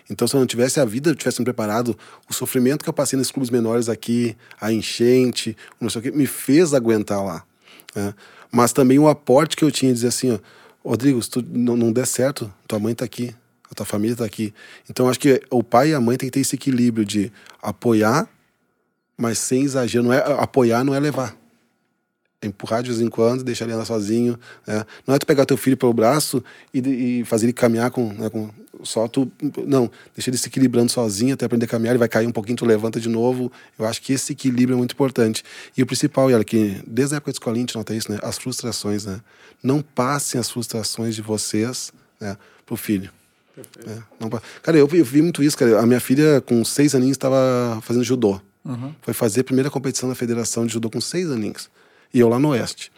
[0.09, 1.97] Então, se eu não tivesse a vida, eu tivesse me preparado,
[2.29, 6.11] o sofrimento que eu passei nesses clubes menores aqui, a enchente, não sei o que,
[6.11, 7.43] me fez aguentar lá.
[7.93, 8.13] Né?
[8.51, 10.39] Mas também o aporte que eu tinha, dizer assim, ó,
[10.83, 13.35] Rodrigo, se tu não, não der certo, tua mãe tá aqui,
[13.75, 14.53] a tua família está aqui.
[14.89, 18.27] Então acho que o pai e a mãe tem que ter esse equilíbrio de apoiar,
[19.17, 20.05] mas sem exagero.
[20.05, 21.35] Não é apoiar, não é levar.
[22.41, 24.39] É empurrar de vez em quando, deixar ele andar sozinho.
[24.65, 24.85] Né?
[25.05, 26.41] Não é tu pegar teu filho pelo braço
[26.73, 28.49] e, e fazer ele caminhar com, né, com
[28.83, 29.29] só tu.
[29.65, 31.91] Não, deixa ele se equilibrando sozinho até aprender a caminhar.
[31.91, 33.51] Ele vai cair um pouquinho, tu levanta de novo.
[33.77, 35.43] Eu acho que esse equilíbrio é muito importante.
[35.75, 38.19] E o principal, olha, que desde a época da escolinha a gente nota isso, né?
[38.23, 39.19] As frustrações, né?
[39.61, 43.11] Não passem as frustrações de vocês né, pro filho.
[43.57, 44.29] É, não,
[44.61, 45.79] cara, eu, eu, vi muito isso, cara.
[45.79, 48.39] A minha filha, com seis aninhos, estava fazendo judô.
[48.63, 48.93] Uhum.
[49.01, 51.69] Foi fazer a primeira competição da federação de judô com seis aninhos.
[52.13, 52.91] E eu lá no Oeste.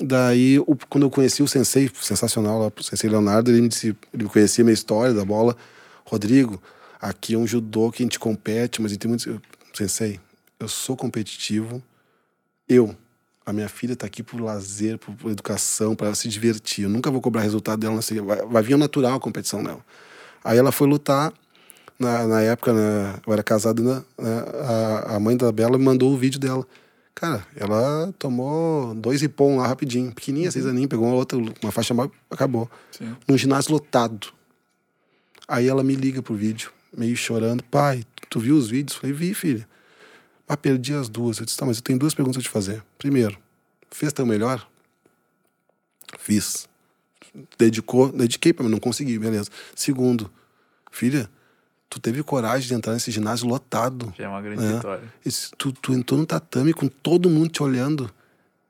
[0.00, 3.96] Daí, o, quando eu conheci o sensei, sensacional lá, o sensei Leonardo, ele me disse,
[4.12, 5.56] ele conhecia a minha história da bola.
[6.04, 6.60] Rodrigo,
[7.04, 9.28] Aqui é um judô que a gente compete, mas tem muitos.
[9.74, 10.18] Sensei,
[10.58, 11.82] eu sou competitivo.
[12.66, 12.96] Eu,
[13.46, 16.84] a minha filha está aqui por lazer, por, por educação, para se divertir.
[16.84, 19.84] Eu nunca vou cobrar resultado dela, assim, vai, vai vir natural a competição dela.
[20.42, 21.32] Aí ela foi lutar.
[21.96, 26.12] Na, na época, né, eu era casado, né, a, a mãe da Bela me mandou
[26.12, 26.66] o vídeo dela.
[27.14, 30.52] Cara, ela tomou dois ipom lá rapidinho, pequenininha, uhum.
[30.52, 32.68] seis aninhos, pegou uma outra, uma faixa mal, acabou.
[32.90, 33.14] Sim.
[33.28, 34.28] Num ginásio lotado.
[35.46, 37.62] Aí ela me liga pro vídeo, meio chorando.
[37.62, 38.96] Pai, tu viu os vídeos?
[38.96, 39.68] Falei, vi, filha.
[40.48, 41.38] Ah, perdi as duas.
[41.38, 42.82] Eu disse, tá, mas eu tenho duas perguntas a te fazer.
[42.98, 43.38] Primeiro,
[43.90, 44.66] fez teu melhor?
[46.18, 46.68] Fiz.
[47.58, 49.50] Dedicou, dediquei para mim, não consegui, beleza.
[49.74, 50.30] Segundo,
[50.90, 51.28] filha,
[51.88, 54.12] tu teve coragem de entrar nesse ginásio lotado.
[54.16, 54.72] Já é uma grande é.
[54.74, 55.12] vitória.
[55.24, 58.10] Disse, tu, tu entrou no tatame com todo mundo te olhando.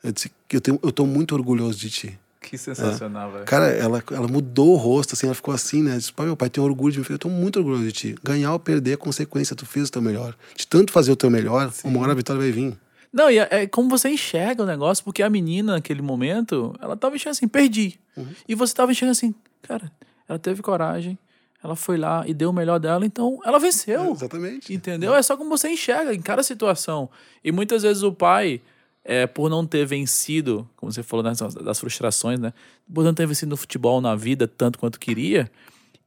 [0.02, 2.18] Eu disse, eu, tenho, eu tô muito orgulhoso de ti.
[2.44, 3.32] Que sensacional, é.
[3.32, 3.44] velho.
[3.44, 5.96] Cara, ela, ela mudou o rosto, assim, ela ficou assim, né?
[5.96, 7.06] Disse, pai, meu pai tem orgulho de mim.
[7.08, 8.14] Eu tô muito orgulhoso de ti.
[8.22, 10.34] Ganhar ou perder é consequência, tu fez o teu melhor.
[10.54, 11.88] De tanto fazer o teu melhor, Sim.
[11.88, 12.76] uma hora a vitória vai vir.
[13.12, 16.96] Não, e é, é, como você enxerga o negócio, porque a menina, naquele momento, ela
[16.96, 17.98] tava enxergando assim, perdi.
[18.16, 18.26] Uhum.
[18.48, 19.90] E você tava enxergando assim, cara,
[20.28, 21.16] ela teve coragem,
[21.62, 24.02] ela foi lá e deu o melhor dela, então ela venceu.
[24.02, 24.74] É, exatamente.
[24.74, 25.14] Entendeu?
[25.14, 25.18] É.
[25.18, 27.08] é só como você enxerga em cada situação.
[27.42, 28.60] E muitas vezes o pai,
[29.04, 32.52] é, por não ter vencido, como você falou das, das frustrações, né?
[32.92, 35.50] Por não ter vencido no futebol, na vida, tanto quanto queria,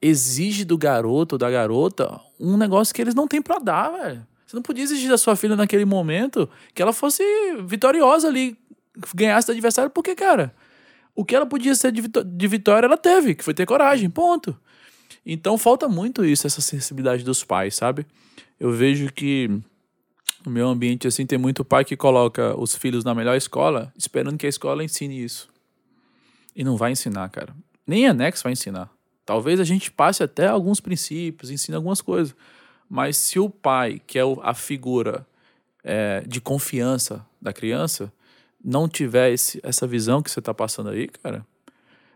[0.01, 4.25] exige do garoto ou da garota um negócio que eles não têm para dar, velho.
[4.45, 7.23] Você não podia exigir da sua filha naquele momento que ela fosse
[7.65, 8.57] vitoriosa ali,
[9.13, 10.55] ganhasse do adversário, porque, cara,
[11.13, 14.57] o que ela podia ser de vitória, ela teve, que foi ter coragem, ponto.
[15.25, 18.05] Então falta muito isso, essa sensibilidade dos pais, sabe?
[18.59, 19.59] Eu vejo que
[20.47, 24.37] no meu ambiente assim tem muito pai que coloca os filhos na melhor escola, esperando
[24.37, 25.49] que a escola ensine isso.
[26.55, 27.53] E não vai ensinar, cara.
[27.85, 28.89] Nem a Nex vai ensinar.
[29.25, 32.33] Talvez a gente passe até alguns princípios, ensine algumas coisas.
[32.89, 35.27] Mas se o pai, que é a figura
[35.83, 38.11] é, de confiança da criança,
[38.63, 41.45] não tiver esse, essa visão que você está passando aí, cara,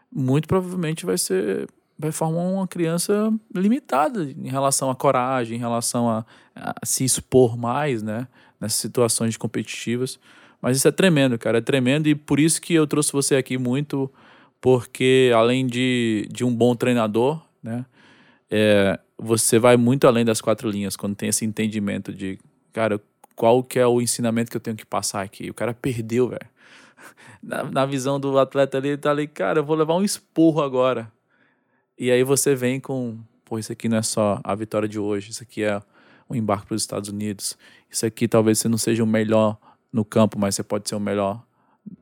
[0.10, 1.68] muito provavelmente vai ser
[2.02, 6.26] vai formar uma criança limitada em relação à coragem, em relação a,
[6.56, 8.28] a, se expor mais, né?
[8.60, 10.20] Nessas situações competitivas.
[10.60, 11.60] Mas isso é tremendo, cara.
[11.60, 14.12] É tremendo e por isso que eu trouxe você aqui muito,
[14.60, 17.86] porque além de, de um bom treinador, né?
[18.49, 22.38] É, você vai muito além das quatro linhas quando tem esse entendimento de,
[22.74, 22.99] cara,
[23.36, 25.49] qual que é o ensinamento que eu tenho que passar aqui.
[25.49, 26.41] O cara perdeu, velho.
[27.41, 30.62] Na, na visão do atleta ali, ele tá ali, cara, eu vou levar um esporro
[30.62, 31.12] agora
[32.02, 35.30] e aí você vem com, pô, isso aqui não é só a vitória de hoje,
[35.30, 35.80] isso aqui é
[36.28, 37.56] um embarque para os Estados Unidos.
[37.91, 39.56] Isso aqui talvez você não seja o melhor
[39.93, 41.45] no campo, mas você pode ser o melhor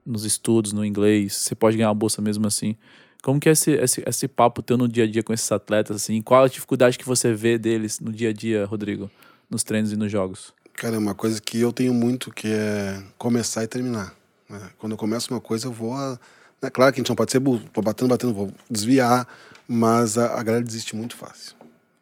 [0.06, 1.36] nos estudos, no inglês.
[1.36, 2.78] Você pode ganhar uma bolsa mesmo assim.
[3.22, 5.97] Como que é esse, esse, esse papo teu no dia a dia com esses atletas,
[5.97, 6.22] assim?
[6.22, 9.12] Qual a dificuldade que você vê deles no dia a dia, Rodrigo?
[9.50, 10.54] Nos treinos e nos jogos?
[10.76, 14.16] Cara, é uma coisa que eu tenho muito, que é começar e terminar.
[14.50, 14.62] Né?
[14.78, 15.93] Quando eu começo uma coisa, eu vou...
[15.93, 16.18] A...
[16.62, 19.28] É claro que a gente não pode ser burro, vou batendo, batendo, vou desviar,
[19.72, 21.56] mas a, a galera desiste muito fácil.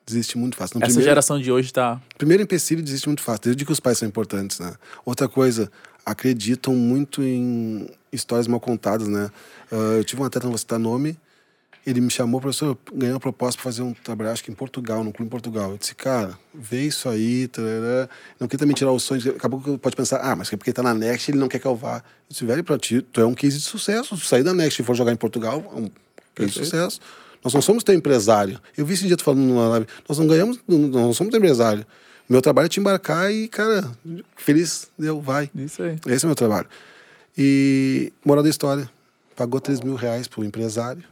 [0.05, 0.79] Desiste muito fácil.
[0.79, 2.01] No Essa primeiro, geração de hoje tá.
[2.17, 4.73] Primeiro empecilho desiste muito fácil, desde que os pais são importantes, né?
[5.05, 5.69] Outra coisa,
[6.05, 9.29] acreditam muito em histórias mal contadas, né?
[9.69, 11.19] Uh, eu tive um atleta, não vou citar nome,
[11.85, 15.03] ele me chamou, professor, ganhei uma proposta para fazer um trabalho, acho que em Portugal,
[15.03, 15.71] num clube em Portugal.
[15.71, 18.07] Eu disse, cara, vê isso aí, tarará.
[18.39, 19.21] não quer também tirar o sonho.
[19.31, 21.65] Acabou que pode pensar, ah, mas é porque tá na Next, ele não quer que
[21.65, 21.97] eu vá.
[21.97, 24.17] Eu disse, velho, pra ti, tu é um case de sucesso.
[24.17, 25.91] Se sair da Next e for jogar em Portugal, é um
[26.35, 26.99] case de sucesso.
[27.43, 28.59] Nós não somos teu empresário.
[28.77, 29.87] Eu vi esse dia tu falando numa live.
[30.07, 31.85] Nós não ganhamos, não somos teu empresário.
[32.29, 33.89] Meu trabalho é te embarcar e, cara,
[34.35, 35.49] feliz, deu, vai.
[35.55, 35.97] Isso aí.
[36.07, 36.67] Esse é o meu trabalho.
[37.37, 38.89] E, moral da história,
[39.35, 41.03] pagou 3 mil reais pro empresário,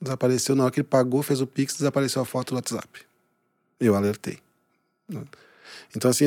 [0.00, 0.54] desapareceu.
[0.54, 2.88] Na hora que ele pagou, fez o Pix, desapareceu a foto do WhatsApp.
[3.80, 4.38] Eu alertei.
[5.96, 6.26] Então, assim,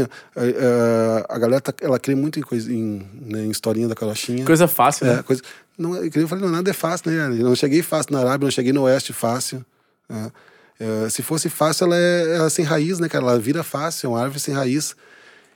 [1.30, 4.44] a galera, tá, ela crê muito em, coisa, em, né, em historinha da carochinha.
[4.44, 5.24] Coisa fácil, é, né?
[5.24, 5.42] Coisa,
[5.80, 7.40] não, eu falei, não, nada é fácil, né?
[7.40, 9.66] Eu não cheguei fácil na Arábia, não cheguei no Oeste fácil.
[10.08, 10.32] Né?
[10.80, 13.24] É, se fosse fácil, ela é, ela é sem raiz, né, cara?
[13.24, 14.96] Ela vira fácil, é uma árvore sem raiz.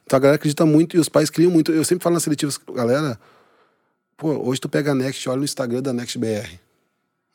[0.06, 1.72] Então a galera acredita muito e os pais criam muito.
[1.72, 3.20] Eu sempre falo nas seletivas, galera,
[4.18, 6.60] pô, hoje tu pega a Next, olha no Instagram da Next BR.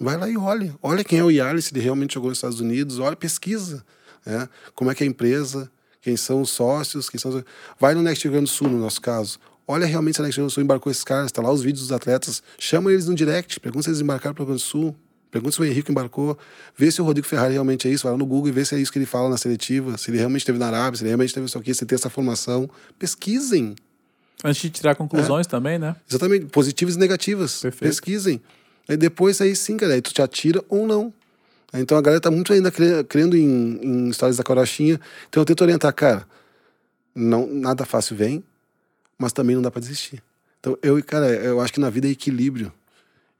[0.01, 0.75] Vai lá e olha.
[0.83, 3.85] Olha quem é o Yarley, se ele realmente jogou nos Estados Unidos, olha, pesquisa.
[4.25, 4.49] Né?
[4.75, 5.71] Como é que é a empresa,
[6.01, 7.45] quem são os sócios, quem são os...
[7.81, 9.41] Vai no Next Rio Grande do Sul, no nosso caso.
[9.71, 12.43] Olha realmente se a Next Sul embarcou esses caras, tá lá os vídeos dos atletas.
[12.59, 14.97] Chama eles no direct, pergunta se eles embarcaram para o Rio Grande do Sul.
[15.31, 16.39] Pergunta se o Henrique embarcou.
[16.75, 18.05] Vê se o Rodrigo Ferrari realmente é isso.
[18.05, 19.99] Vai lá no Google e vê se é isso que ele fala na seletiva.
[19.99, 22.09] Se ele realmente esteve na Arábia, se ele realmente teve isso aqui, se tem essa
[22.09, 22.69] formação.
[22.99, 23.77] Pesquisem.
[24.43, 25.51] Antes de tirar conclusões é.
[25.51, 25.95] também, né?
[26.09, 26.47] Exatamente.
[26.47, 27.61] Positivas e negativas.
[27.61, 27.91] Perfeito.
[27.91, 28.41] Pesquisem.
[28.89, 31.13] Aí depois aí sim, cara, aí tu te atira ou não.
[31.75, 34.99] Então a galera tá muito ainda cre- crendo em, em histórias da carochinha.
[35.29, 36.27] Então eu tento orientar, cara,
[37.15, 38.43] não, nada fácil vem,
[39.19, 40.23] mas também não dá pra desistir.
[40.61, 42.73] Então eu, cara, eu acho que na vida é equilíbrio.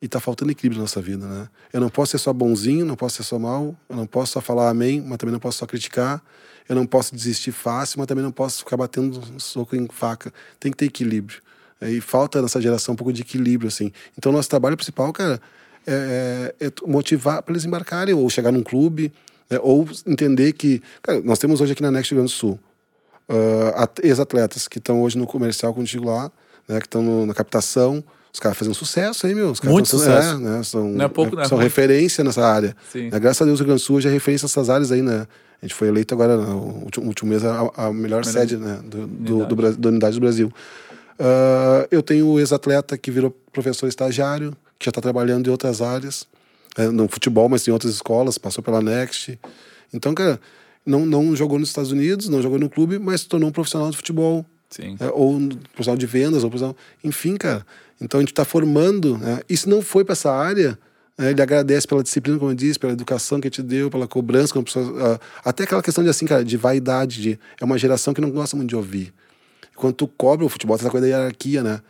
[0.01, 1.49] E tá faltando equilíbrio na nossa vida, né?
[1.73, 4.41] Eu não posso ser só bonzinho, não posso ser só mal, eu não posso só
[4.41, 6.23] falar amém, mas também não posso só criticar.
[6.69, 10.33] Eu não posso desistir fácil, mas também não posso ficar batendo soco em faca.
[10.61, 11.41] Tem que ter equilíbrio.
[11.81, 13.91] É, E falta nessa geração um pouco de equilíbrio, assim.
[14.17, 15.41] Então, nosso trabalho principal, cara,
[15.85, 19.13] é, é motivar para eles embarcarem, ou chegar num clube,
[19.51, 20.81] né, ou entender que.
[21.03, 22.61] Cara, nós temos hoje aqui na Next Rio Grande do Sul
[23.75, 26.31] at- ex-atletas que estão hoje no comercial contigo lá,
[26.69, 28.03] né, que estão na captação.
[28.33, 29.51] Os caras fazendo sucesso aí, meu.
[29.51, 30.35] Os caras Muito tão- sucesso.
[30.35, 32.77] É, né, são, Não é pouco, não é são referência nessa área.
[32.93, 33.09] Sim.
[33.11, 35.03] Né, graças a Deus o Rio Grande do Sul hoje é referência nessas áreas aí,
[35.03, 35.27] né?
[35.61, 39.07] A gente foi eleito agora, no último, último mês, a, a melhor sede né, do,
[39.09, 39.55] do, Unidade.
[39.55, 40.53] do, da Unidade do Brasil.
[41.19, 45.83] Ah, eu tenho o ex-atleta que virou professor estagiário, que já está trabalhando em outras
[45.83, 46.27] áreas,
[46.93, 49.37] no futebol, mas em outras escolas, passou pela Next.
[49.93, 50.39] Então, cara,
[50.89, 53.91] não, não jogou nos Estados Unidos, não jogou no clube, mas se tornou um profissional
[53.91, 54.97] de futebol, Sim.
[54.99, 56.77] é, ou um profissional de vendas, ou profissional.
[57.05, 57.65] Enfim, cara.
[58.01, 59.19] Então a gente está formando.
[59.19, 59.41] Né?
[59.49, 60.79] E se não foi para essa área,
[61.17, 64.53] né, ele agradece pela disciplina, como eu disse, pela educação que te deu, pela cobrança,
[64.53, 67.21] como pessoa, ah, até aquela questão de assim, cara, de vaidade.
[67.21, 69.13] De, é uma geração que não gosta muito de ouvir.
[69.77, 71.81] Quando tu cobra o futebol, tem essa coisa da hierarquia, né?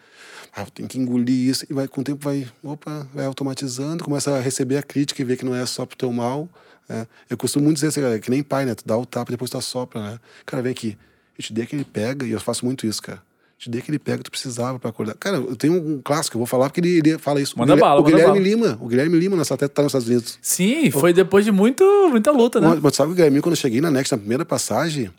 [0.55, 1.65] Ah, tem que engolir isso.
[1.71, 5.25] E vai, com o tempo vai, opa, vai automatizando, começa a receber a crítica e
[5.25, 6.49] ver que não é só pro teu mal.
[6.89, 7.07] Né?
[7.29, 8.75] Eu costumo muito dizer assim, cara, que nem pai, né?
[8.75, 10.19] Tu dá o tapa e depois tu assopra, né?
[10.47, 10.97] Cara, vem aqui.
[11.39, 13.23] Eu te dei aquele pega, e eu faço muito isso, cara.
[13.59, 15.15] Te dei aquele pega que tu precisava pra acordar.
[15.15, 17.59] Cara, eu tenho um clássico, eu vou falar porque ele, ele fala isso.
[17.59, 18.39] Manda o Guilherme, bala, o Guilherme bala.
[18.41, 18.79] Lima.
[18.81, 20.39] O Guilherme Lima, nosso atleta tá nos Estados Unidos.
[20.41, 22.69] Sim, foi depois de muito, muita luta, né?
[22.69, 25.11] Mas, mas sabe o Guilherme, quando eu cheguei na Next, na primeira passagem,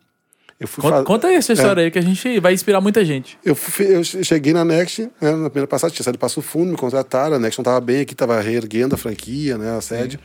[0.58, 3.04] eu fui Conta, fa- conta aí essa história aí que a gente vai inspirar muita
[3.04, 3.38] gente.
[3.44, 6.72] Eu, fui- eu cheguei na Next, né, na primeira passagem, tinha saído do Passo Fundo,
[6.72, 10.18] me contrataram, a Next não estava bem aqui, estava reerguendo a franquia, né, a sede.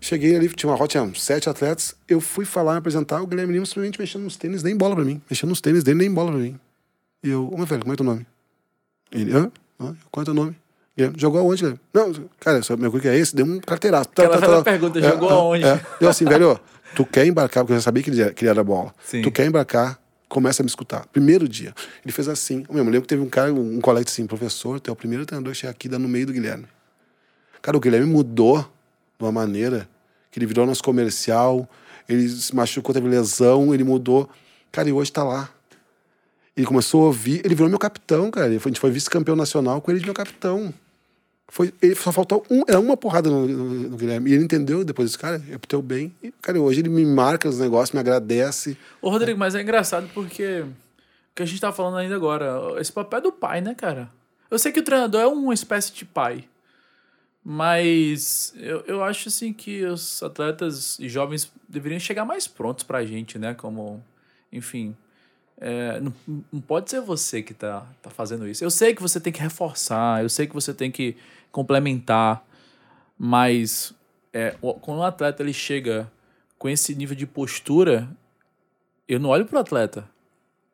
[0.00, 3.66] Cheguei ali, tinha uma rota, sete atletas, eu fui falar, me apresentar, o Guilherme Lima
[3.66, 6.40] simplesmente mexendo nos tênis, nem bola pra mim, mexendo nos tênis dele, nem bola pra
[6.40, 6.58] mim.
[7.22, 8.26] E eu, ô meu velho, como é teu nome?
[9.10, 9.50] Ele, hã?
[9.80, 9.96] Hã?
[10.10, 10.56] Qual é teu nome?
[10.96, 11.80] Guilherme, Jogou aonde, Guilherme?
[11.92, 13.34] Não, cara, meu que é esse?
[13.34, 14.08] Deu um carteiraço.
[14.10, 15.64] Tá, Aquela velha pergunta, jogou aonde?
[16.00, 16.58] Eu assim, velho,
[16.94, 18.94] tu quer embarcar, porque eu já sabia que ele, que ele era bola.
[19.04, 19.22] Sim.
[19.22, 21.06] Tu quer embarcar, começa a me escutar.
[21.06, 21.74] Primeiro dia.
[22.04, 22.64] Ele fez assim.
[22.68, 25.24] Eu me lembro que teve um cara, um colega assim, professor, tu é o primeiro
[25.24, 26.66] treinador que chega aqui dá no meio do Guilherme.
[27.62, 28.68] Cara, o Guilherme mudou
[29.18, 29.88] de uma maneira
[30.30, 31.68] que ele virou nosso comercial,
[32.08, 34.28] ele se machucou, teve lesão, ele mudou.
[34.70, 35.50] Cara, e hoje tá lá.
[36.56, 38.46] Ele começou a ouvir, ele virou meu capitão, cara.
[38.46, 40.72] A gente foi vice-campeão nacional com ele de meu capitão.
[41.50, 44.30] Foi, ele só faltou um, era uma porrada no, no- no Guilherme.
[44.30, 46.12] E ele entendeu depois disse, cara, é pro teu bem.
[46.22, 48.76] E, cara, hoje ele me marca os negócios, me agradece.
[49.00, 50.68] Ô, Rodrigo, mas é engraçado porque o
[51.34, 54.10] que a gente tá falando ainda agora, esse papel é do pai, né, cara?
[54.50, 56.44] Eu sei que o treinador é uma espécie de pai,
[57.50, 63.06] mas eu, eu acho assim que os atletas e jovens deveriam chegar mais prontos pra
[63.06, 63.54] gente, né?
[63.54, 64.04] Como,
[64.52, 64.94] enfim,
[65.56, 66.12] é, não,
[66.52, 68.62] não pode ser você que tá, tá fazendo isso.
[68.62, 71.16] Eu sei que você tem que reforçar, eu sei que você tem que
[71.50, 72.46] complementar,
[73.16, 73.94] mas
[74.30, 76.12] é, quando o atleta ele chega
[76.58, 78.10] com esse nível de postura,
[79.08, 80.06] eu não olho pro atleta.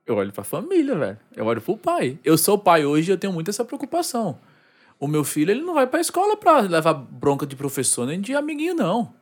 [0.04, 1.20] Eu olho pra família, velho.
[1.36, 2.18] Eu olho pro pai.
[2.24, 4.40] Eu sou pai hoje e eu tenho muito essa preocupação.
[5.04, 8.34] O meu filho, ele não vai pra escola pra levar bronca de professor nem de
[8.34, 9.12] amiguinho, não.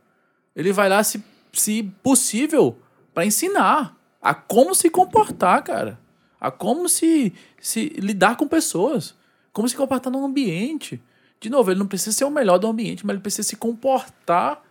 [0.55, 1.21] Ele vai lá, se,
[1.53, 2.79] se possível,
[3.13, 5.99] pra ensinar a como se comportar, cara.
[6.41, 9.17] A como se, se lidar com pessoas.
[9.53, 11.03] Como se comportar num ambiente.
[11.41, 14.63] De novo, ele não precisa ser o melhor do ambiente, mas ele precisa se comportar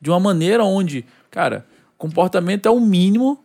[0.00, 1.64] de uma maneira onde, cara,
[1.96, 3.44] comportamento é o mínimo,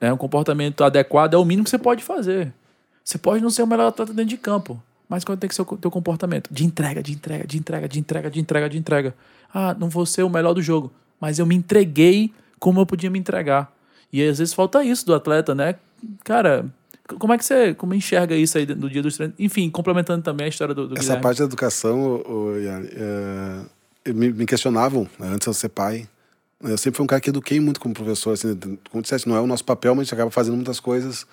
[0.00, 0.12] né?
[0.12, 2.54] Um comportamento adequado é o mínimo que você pode fazer.
[3.02, 5.62] Você pode não ser o melhor atleta dentro de campo, mas qual tem que ser
[5.62, 6.52] o teu comportamento?
[6.52, 9.14] De entrega, de entrega, de entrega, de entrega, de entrega, de entrega.
[9.52, 13.10] Ah, não vou ser o melhor do jogo, mas eu me entreguei como eu podia
[13.10, 13.72] me entregar.
[14.12, 15.76] E às vezes falta isso do atleta, né?
[16.24, 16.66] Cara,
[17.18, 19.34] como é que você como enxerga isso aí no dia dos treinos?
[19.38, 21.22] Enfim, complementando também a história do, do Essa Guilherme.
[21.22, 22.88] parte da educação, ô, Yanni,
[24.04, 26.06] é, me, me questionavam né, antes de eu ser pai.
[26.60, 28.32] Eu sempre fui um cara que eduquei muito como professor.
[28.32, 28.58] Assim,
[28.90, 31.24] como disseste, não é o nosso papel, mas a gente acaba fazendo muitas coisas.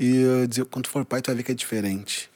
[0.00, 2.30] E eu dizia, quando tu for pai, tu vai ver que é diferente.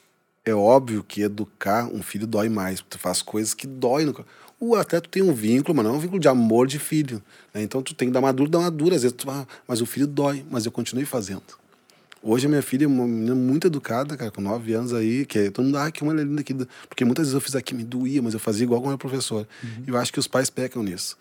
[0.49, 4.05] É óbvio que educar um filho dói mais, tu faz coisas que dói.
[4.05, 4.25] No...
[4.59, 7.21] O atleta tem um vínculo, mas não é um vínculo de amor de filho.
[7.53, 7.61] né?
[7.61, 8.95] Então tu tem que dar uma dura, dar uma dura.
[8.95, 11.43] Às vezes tu, ah, mas o filho dói, mas eu continuei fazendo.
[12.21, 15.39] Hoje a minha filha é uma menina muito educada, cara, com nove anos aí, que
[15.39, 16.53] é, todo mundo, ah, que uma linda aqui.
[16.89, 18.97] Porque muitas vezes eu fiz aqui, me doía, mas eu fazia igual com o meu
[18.97, 19.47] professor.
[19.87, 21.17] E eu acho que os pais pecam nisso.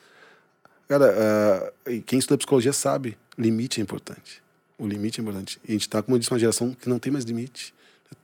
[0.89, 4.43] Cara, e quem estuda psicologia sabe, limite é importante.
[4.79, 5.61] O limite é importante.
[5.65, 7.75] E a gente está, como eu disse, uma geração que não tem mais limite.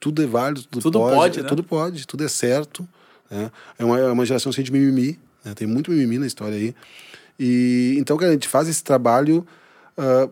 [0.01, 1.15] Tudo é válido, tudo, Tudo pode.
[1.15, 1.49] pode, né?
[1.49, 2.87] Tudo pode, tudo é certo.
[3.31, 3.51] Né?
[3.79, 5.19] É, uma, é uma geração cheia de mimimi.
[5.45, 5.55] Né?
[5.55, 6.75] Tem muito mimimi na história aí.
[7.39, 9.47] E então, cara, a gente faz esse trabalho
[9.99, 10.31] uh,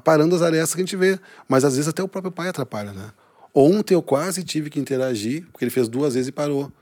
[0.00, 1.18] parando as arestas que a gente vê.
[1.48, 3.10] Mas às vezes até o próprio pai atrapalha, né?
[3.54, 6.72] Ontem eu quase tive que interagir, porque ele fez duas vezes e parou.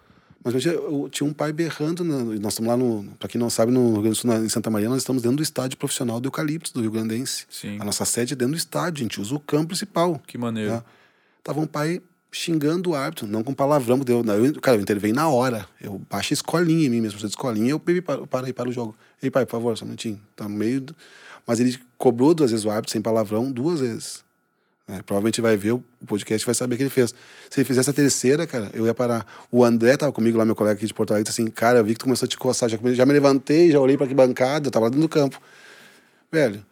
[0.43, 2.03] Mas eu, eu tinha um pai berrando.
[2.03, 2.39] Né?
[2.41, 3.05] Nós estamos lá no.
[3.19, 5.37] Para quem não sabe, no Rio Grande do Sul, em Santa Maria, nós estamos dentro
[5.37, 7.47] do estádio profissional do Eucalipto, do Rio Grandense.
[7.49, 7.79] Sim.
[7.79, 10.21] A nossa sede é dentro do estádio, a gente usa o campo principal.
[10.27, 10.73] Que maneiro.
[10.73, 10.83] Né?
[11.45, 12.01] Tava um pai
[12.33, 13.99] xingando o árbitro, não com palavrão.
[13.99, 15.69] Deu, eu, cara, eu intervenho na hora.
[15.81, 17.21] Eu baixo a escolinha em mim mesmo.
[17.21, 17.81] Se escolinha, eu
[18.27, 18.97] parei para o jogo.
[19.23, 20.21] Ei, pai, por favor, só um minutinho.
[20.35, 20.81] Tá no meio.
[20.81, 20.97] Do...
[21.47, 24.25] Mas ele cobrou duas vezes o árbitro, sem palavrão, duas vezes.
[24.89, 27.15] É, provavelmente vai ver o podcast vai saber o que ele fez.
[27.49, 29.25] Se ele fizesse a terceira, cara, eu ia parar.
[29.51, 31.93] O André tava comigo lá, meu colega aqui de Porto Alegre, assim, cara, eu vi
[31.93, 32.69] que tu começou a te coçar.
[32.69, 35.41] Já, já me levantei, já olhei para que bancada, eu tava lá dentro do campo.
[36.31, 36.65] Velho,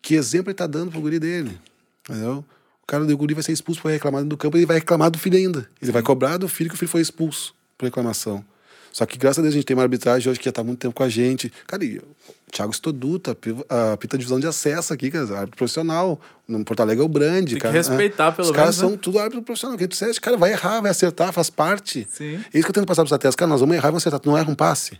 [0.00, 1.60] que exemplo ele tá dando pro guri dele?
[2.08, 2.44] Entendeu?
[2.90, 5.16] O cara do guri vai ser expulso por reclamar do campo, ele vai reclamar do
[5.16, 5.64] filho ainda.
[5.80, 8.44] Ele vai cobrar do filho que o filho foi expulso por reclamação.
[8.92, 10.80] Só que graças a Deus a gente tem uma arbitragem hoje que já está muito
[10.80, 11.52] tempo com a gente.
[11.68, 12.02] Cara, e o
[12.50, 13.36] Thiago Estoduta,
[13.68, 16.20] a pita divisão de acesso aqui, cara, árbitro profissional.
[16.48, 17.48] No Porto Alegre é o Brand.
[17.48, 18.32] Tem cara, que respeitar, é.
[18.32, 18.50] pelo Os menos.
[18.50, 18.88] Os caras né?
[18.88, 19.78] são tudo árbitro profissional.
[19.78, 22.08] Quem tu disseste, cara, vai errar, vai acertar, faz parte.
[22.10, 22.40] Sim.
[22.52, 23.36] É isso que eu tento passar para os atletas.
[23.36, 24.18] Cara, nós vamos errar e vamos acertar.
[24.18, 24.98] Tu não erra um passe.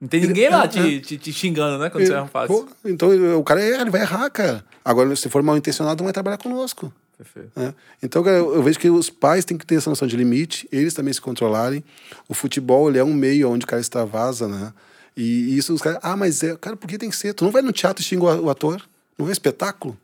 [0.00, 1.88] Não tem ninguém lá te, te, te, xingando, né?
[1.88, 2.48] Quando ele, você erra um passe.
[2.48, 4.64] Pô, então o cara erra, ele vai errar, cara.
[4.84, 6.92] Agora, se for mal intencionado, não vai trabalhar conosco.
[7.16, 7.50] Perfeito.
[7.58, 7.72] É.
[8.02, 10.92] Então, cara, eu vejo que os pais têm que ter essa noção de limite, eles
[10.92, 11.82] também se controlarem.
[12.28, 14.72] O futebol ele é um meio onde o cara extravasa, né?
[15.16, 15.98] E isso os caras.
[16.02, 16.54] Ah, mas é.
[16.56, 17.32] Cara, por que tem que ser?
[17.32, 18.82] Tu não vai no teatro e xinga o ator?
[19.16, 19.96] Não é espetáculo?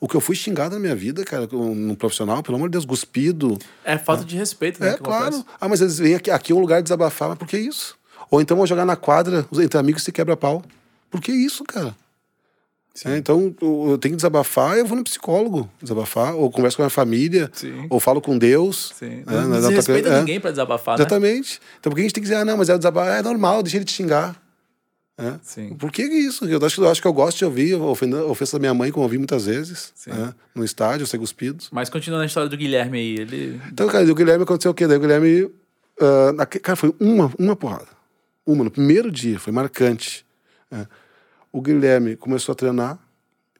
[0.00, 2.84] O que eu fui xingado na minha vida, cara, no profissional, pelo amor de Deus,
[2.84, 3.58] cuspido.
[3.84, 4.90] É falta de respeito, né?
[4.90, 5.26] É, claro.
[5.26, 5.44] Acontece.
[5.60, 7.97] Ah, mas eles vêm aqui, aqui é um lugar de desabafar, mas por que isso?
[8.30, 10.62] Ou então vou jogar na quadra, entre amigos se quebra pau.
[11.10, 11.94] Por que isso, cara?
[13.04, 16.86] É, então, eu tenho que desabafar, eu vou no psicólogo desabafar, ou converso com a
[16.86, 17.86] minha família, Sim.
[17.88, 18.92] ou falo com Deus.
[18.98, 19.18] Sim.
[19.18, 19.24] Né?
[19.26, 20.18] Não, não respeita é.
[20.18, 21.60] ninguém para desabafar, Exatamente.
[21.60, 21.66] Né?
[21.78, 23.62] Então, por que a gente tem que dizer, ah, não, mas é desabafar, é normal,
[23.62, 24.40] deixa ele te xingar.
[25.16, 25.34] É?
[25.42, 25.74] Sim.
[25.74, 26.44] Por que isso?
[26.44, 29.06] Eu acho, eu acho que eu gosto de ouvir ofensa da minha mãe, como eu
[29.06, 30.32] ouvi muitas vezes, né?
[30.54, 31.64] no estádio, ser cuspido.
[31.72, 33.60] Mas continuando a história do Guilherme aí, ele...
[33.72, 34.86] Então, cara, o Guilherme aconteceu o quê?
[34.86, 37.97] Daí o Guilherme, uh, cara, foi uma, uma porrada.
[38.48, 40.24] Uma, no primeiro dia, foi marcante.
[40.70, 40.86] É.
[41.52, 42.98] O Guilherme começou a treinar,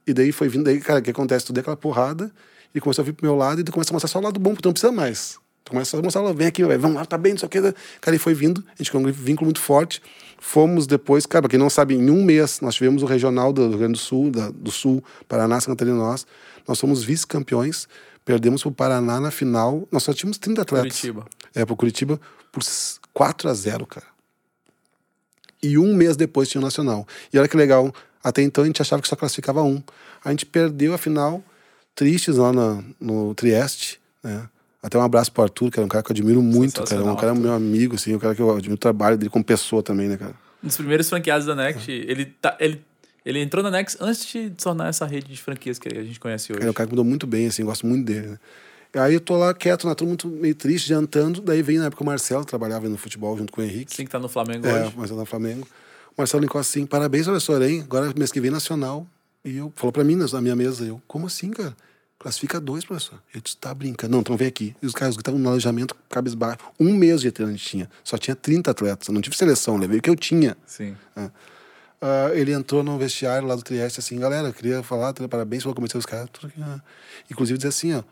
[0.07, 1.45] e daí foi vindo, daí, cara, o que acontece?
[1.45, 2.33] Tu deu aquela porrada,
[2.75, 4.41] e começou a vir pro meu lado, e tu começa a mostrar só o lado
[4.41, 5.39] bom, porque tu não precisa mais.
[5.63, 7.61] Tu começa a mostrar, vem aqui, vamos lá, tá bem, não sei o que.
[7.61, 7.75] Cara,
[8.07, 10.01] ele foi vindo, a gente criou um vínculo muito forte.
[10.39, 13.69] Fomos depois, cara, pra quem não sabe, em um mês nós tivemos o regional do
[13.69, 16.27] Rio Grande do Sul, da, do Sul, Paraná, Santa Catarina, nós.
[16.67, 17.87] Nós fomos vice-campeões,
[18.25, 19.87] perdemos pro Paraná na final.
[19.93, 20.99] Nós só tínhamos 30 atletas.
[20.99, 21.27] Curitiba.
[21.55, 22.19] É, pro Curitiba,
[22.51, 22.63] por
[23.13, 24.18] 4 a 0 cara.
[25.63, 27.07] E um mês depois tinha o Nacional.
[27.33, 27.93] E olha que legal,
[28.23, 29.83] até então a gente achava que só classificava um.
[30.25, 31.43] A gente perdeu a final,
[31.95, 34.49] tristes lá no, no Trieste, né?
[34.81, 37.05] Até um abraço pro Arthur, que era um cara que eu admiro muito, cara.
[37.05, 39.83] Um cara meu amigo, assim, um cara que eu admiro o trabalho dele como pessoa
[39.83, 40.35] também, né, cara?
[40.63, 42.81] Um dos primeiros franqueados da Next, ele, tá, ele,
[43.25, 46.53] ele entrou na Next antes de tornar essa rede de franquias que a gente conhece
[46.53, 46.65] hoje.
[46.65, 48.39] É um cara que mudou muito bem, assim, gosto muito dele, né?
[48.95, 51.41] Aí eu tô lá quieto, na turma, muito meio triste, jantando.
[51.41, 53.95] Daí veio na época o Marcelo, trabalhava no futebol junto com o Henrique.
[53.95, 54.97] Sim, que tá no Flamengo é, hoje.
[54.97, 55.67] Marcelo no Flamengo.
[56.17, 57.83] O Marcelo encosta assim, parabéns, professor, hein?
[57.83, 59.07] Agora mês que vem nacional.
[59.45, 61.77] E eu, falou pra mim na minha mesa, eu, como assim, cara?
[62.19, 63.23] Classifica dois, professor.
[63.33, 64.13] Eu disse, tá brincando.
[64.13, 64.75] Não, então vem aqui.
[64.83, 66.59] E os caras que estavam no alojamento, cabisbaixo.
[66.81, 67.91] Um mês de treino a gente tinha.
[68.03, 69.07] Só tinha 30 atletas.
[69.07, 70.57] Eu não tive seleção, levei o que eu tinha.
[70.67, 70.97] Sim.
[71.15, 71.31] É.
[72.01, 75.75] Uh, ele entrou no vestiário lá do Trieste, assim, galera, eu queria falar, parabéns pelo
[75.75, 76.29] comecei os caras.
[76.33, 76.81] Tudo aqui, uh.
[77.31, 78.03] Inclusive dizer assim, ó,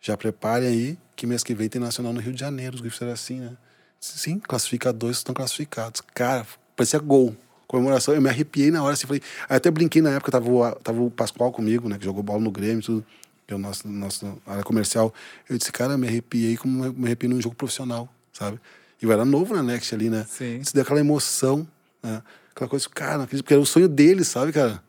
[0.00, 2.74] já preparem aí que mês que vem tem Nacional no Rio de Janeiro.
[2.74, 3.56] Os grifos eram assim, né?
[3.98, 6.02] Sim, classifica dois, estão classificados.
[6.14, 7.34] Cara, parecia gol.
[7.66, 9.22] Comemoração, eu me arrepiei na hora, assim, falei.
[9.48, 11.98] Aí até brinquei na época, tava o, tava o Pascoal comigo, né?
[11.98, 13.04] Que jogou bola no Grêmio e tudo,
[13.44, 15.12] que é o nosso, nosso área comercial.
[15.48, 18.60] Eu disse, cara, me arrepiei como me arrepiei num jogo profissional, sabe?
[19.02, 20.24] E eu era novo na Next ali, né?
[20.28, 20.58] Sim.
[20.58, 21.66] Isso deu aquela emoção,
[22.02, 22.22] né?
[22.54, 24.82] Aquela coisa, cara, porque era o sonho deles, sabe, cara?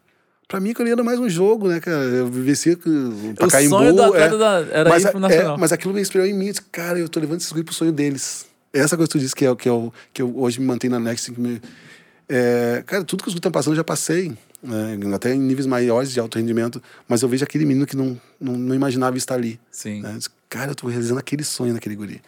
[0.47, 2.03] Pra mim, aquilo era mais um jogo, né, cara?
[2.05, 5.55] Eu vivencia o sonho do atleta é, da, era mas, ir pro Nacional.
[5.55, 6.47] É, mas aquilo me inspirou em mim.
[6.47, 8.45] Eu disse, cara, eu tô levando esses grupos pro sonho deles.
[8.71, 10.99] Essa coisa que tu disse que, é, que, é, que eu hoje me mantenho na
[11.01, 11.33] Next.
[11.33, 11.61] Que me,
[12.29, 14.37] é, cara, tudo que os estão passando eu já passei.
[14.63, 14.97] Né?
[15.13, 16.81] Até em níveis maiores de alto rendimento.
[17.09, 19.59] Mas eu vejo aquele menino que não, não, não imaginava estar ali.
[19.69, 20.01] Sim.
[20.01, 20.13] Né?
[20.13, 22.21] Eu disse, cara, eu tô realizando aquele sonho naquele guri.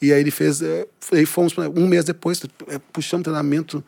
[0.00, 0.60] E aí ele fez...
[0.62, 1.54] É, aí fomos...
[1.76, 3.84] Um mês depois, é, puxamos treinamento...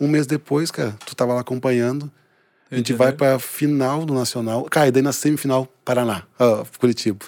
[0.00, 2.10] Um mês depois, cara, tu tava lá acompanhando.
[2.72, 4.64] A gente vai pra final do Nacional.
[4.64, 7.26] Cara, e daí na semifinal, Paraná, uh, Curitiba.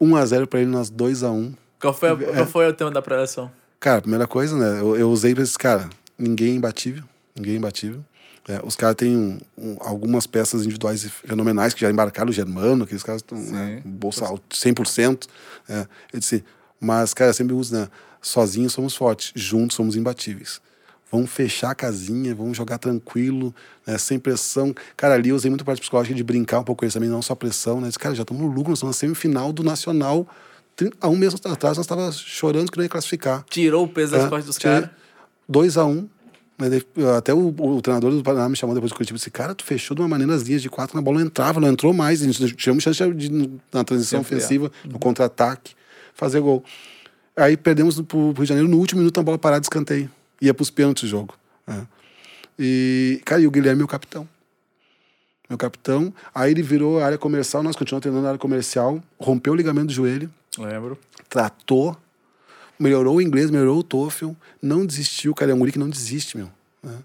[0.00, 1.54] 1x0 pra ele nós 2x1.
[1.78, 2.16] Qual foi, a, é.
[2.16, 3.52] qual foi o tema da preleção?
[3.78, 4.80] Cara, primeira coisa, né?
[4.80, 7.04] Eu, eu usei pra esses cara, ninguém é imbatível.
[7.36, 8.02] Ninguém é imbatível.
[8.48, 12.84] É, os caras têm um, um, algumas peças individuais fenomenais que já embarcaram o Germano,
[12.84, 15.28] aqueles caras estão né, bolsa alto, 100%.
[15.68, 16.42] É, eu disse,
[16.80, 17.88] mas, cara, eu sempre uso, né?
[18.20, 20.60] Sozinhos somos fortes, juntos somos imbatíveis.
[21.12, 23.54] Vamos fechar a casinha, vamos jogar tranquilo,
[23.86, 24.74] né, sem pressão.
[24.96, 27.10] Cara, ali eu usei muito a parte psicológica de brincar um pouco com eles também,
[27.10, 27.88] não só pressão, né?
[27.88, 30.26] Disse, cara, já estamos no lucro, nós estamos na semifinal do Nacional.
[30.98, 33.44] Há um mês atrás nós estávamos chorando que não ia classificar.
[33.50, 34.88] Tirou o peso das É, costas dos caras.
[35.46, 36.08] 2 a 1 um,
[36.58, 36.80] né,
[37.18, 39.64] Até o, o treinador do Paraná me chamou depois do Curitiba e disse: Cara, tu
[39.64, 42.22] fechou de uma maneira as linhas de quatro, a bola não entrava, não entrou mais.
[42.22, 43.30] A gente tivemos chance de,
[43.70, 44.38] na transição Sempre é.
[44.38, 45.74] ofensiva, no contra-ataque,
[46.14, 46.64] fazer gol.
[47.36, 50.10] Aí perdemos pro Rio de Janeiro no último minuto, a bola parada escanteio.
[50.42, 51.34] Ia pros pênaltis o jogo.
[51.66, 51.86] né.
[52.58, 54.28] E, cara, e o Guilherme é meu capitão.
[55.48, 56.12] Meu capitão.
[56.34, 59.86] Aí ele virou a área comercial, nós continuamos treinando na área comercial, rompeu o ligamento
[59.86, 60.98] do joelho Lembro.
[61.28, 61.96] tratou,
[62.78, 64.30] melhorou o inglês, melhorou o TOEFL,
[64.60, 66.50] não desistiu, cara, é um guri que não desiste, meu.
[66.82, 66.98] né?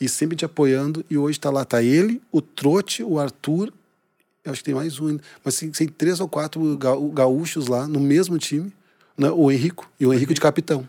[0.00, 3.72] E sempre te apoiando, e hoje tá lá, tá ele, o Trote, o Arthur,
[4.44, 7.66] eu acho que tem mais um ainda, mas tem, tem três ou quatro ga- gaúchos
[7.66, 8.70] lá, no mesmo time,
[9.16, 9.30] né?
[9.30, 10.86] o Henrico, e o Henrico de capitão.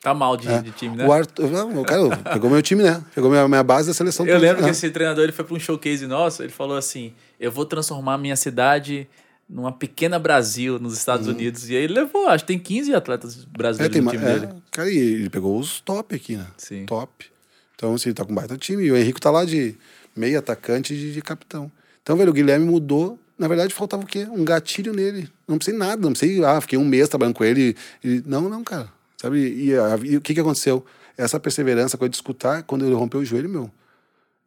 [0.00, 0.62] Tá mal de, É.
[0.62, 1.06] de time, né?
[1.06, 3.02] O Arthur, não, cara pegou meu time, né?
[3.14, 4.24] Pegou minha, minha base da seleção.
[4.26, 4.68] Eu lembro né?
[4.68, 8.14] que esse treinador ele foi para um showcase nosso, ele falou assim: "Eu vou transformar
[8.14, 9.08] a minha cidade
[9.48, 11.68] numa pequena Brasil nos Estados Unidos".
[11.68, 13.42] E aí ele levou, acho que tem 15 atletas Uhum.
[13.54, 14.48] É, brasileiros tem no time é, dele.
[14.70, 16.46] cara, e ele pegou os top aqui, né?
[16.56, 16.86] Sim.
[16.86, 17.26] Top.
[17.74, 18.84] Então, assim, ele tá com um baita time.
[18.84, 19.76] E o Henrico tá lá de
[20.14, 21.70] meio atacante de, de capitão.
[22.02, 23.18] Então, velho, o Guilherme mudou.
[23.38, 24.26] Na verdade, faltava o quê?
[24.30, 25.28] Um gatilho nele.
[25.46, 27.76] Não precisei nada, não precisei, ah, fiquei um mês trabalhando com ele.
[28.02, 28.88] E, não, não, cara.
[29.20, 29.38] Sabe?
[29.48, 30.84] E, a- e o que que aconteceu?
[31.16, 33.70] Essa perseverança, coisa de escutar, quando ele rompeu o joelho, meu,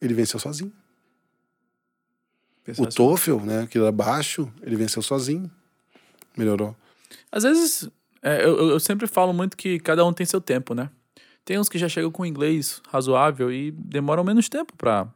[0.01, 0.71] ele venceu sozinho.
[2.63, 2.97] Pensou O assim.
[2.97, 5.49] TOEFL, né, que era baixo, ele venceu sozinho.
[6.37, 6.75] Melhorou.
[7.31, 7.89] Às vezes,
[8.21, 10.89] é, eu, eu- sempre falo muito que cada um tem seu tempo, né?
[11.43, 15.07] Tem uns que já chegam com inglês razoável e demoram menos tempo pra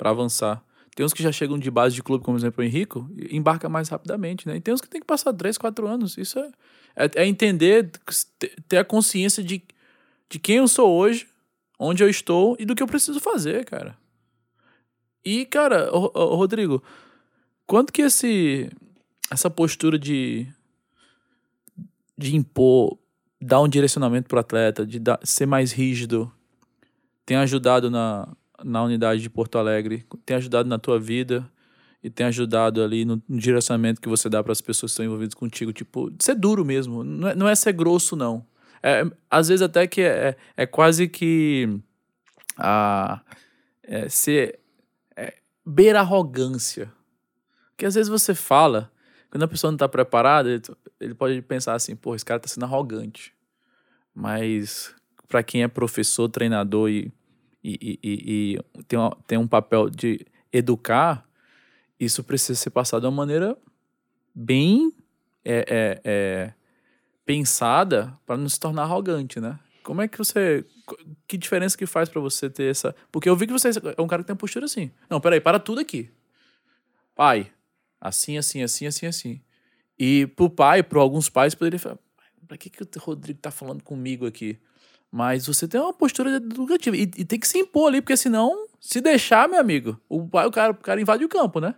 [0.00, 0.62] avançar.
[0.96, 3.68] Tem uns que já chegam de base de clube, como exemplo o Henrico, e embarca
[3.68, 4.56] mais rapidamente, né?
[4.56, 6.16] E tem uns que tem que passar 3, 4 anos.
[6.16, 6.50] Isso é,
[6.96, 7.90] é, é entender,
[8.68, 9.62] ter- a consciência de,
[10.28, 11.26] de quem eu sou hoje,
[11.78, 13.96] onde eu estou e do que eu preciso fazer, cara.
[15.24, 16.82] E, cara, ô- ô, Rodrigo,
[17.66, 18.70] quanto que esse
[19.30, 20.46] essa postura de
[22.16, 22.96] de impor,
[23.40, 26.32] dar um direcionamento pro atleta, de dar, ser mais rígido,
[27.26, 28.28] tem ajudado na,
[28.62, 31.50] na unidade de Porto Alegre, tem ajudado na tua vida
[32.04, 35.32] e tem ajudado ali no, direcionamento que você dá para as pessoas que estão envolvidas
[35.32, 38.46] contigo, tipo, ser duro mesmo, não é, não é ser grosso não.
[38.82, 41.80] É, às vezes até que é, é quase que
[42.58, 43.22] a
[43.82, 44.60] é, ser
[45.16, 45.32] é,
[45.64, 46.92] beira arrogância.
[47.70, 48.92] Porque às vezes você fala,
[49.30, 50.62] quando a pessoa não tá preparada, ele,
[51.00, 53.32] ele pode pensar assim, pô, esse cara tá sendo arrogante.
[54.14, 54.94] Mas
[55.26, 57.10] para quem é professor, treinador e,
[57.64, 60.20] e, e- e- tem, uma- tem um papel de
[60.52, 61.26] educar,
[61.98, 63.56] isso precisa ser passado de uma maneira
[64.34, 64.92] bem
[65.44, 66.52] é, é, é,
[67.24, 69.58] pensada para não se tornar arrogante, né?
[69.82, 70.64] Como é que você.
[71.28, 72.96] Que diferença que faz para você ter essa.
[73.12, 74.90] Porque eu vi que você é um cara que tem uma postura assim.
[75.10, 76.10] Não, peraí, para tudo aqui.
[77.14, 77.52] Pai,
[78.00, 79.40] assim, assim, assim, assim, assim.
[79.98, 81.98] E pro pai, para alguns pais, poderia falar:
[82.48, 84.58] pra que, que o Rodrigo tá falando comigo aqui?
[85.12, 86.96] Mas você tem uma postura educativa.
[86.96, 90.46] E, e tem que se impor ali, porque senão, se deixar, meu amigo, o, pai,
[90.46, 91.74] o, cara, o cara invade o campo, né?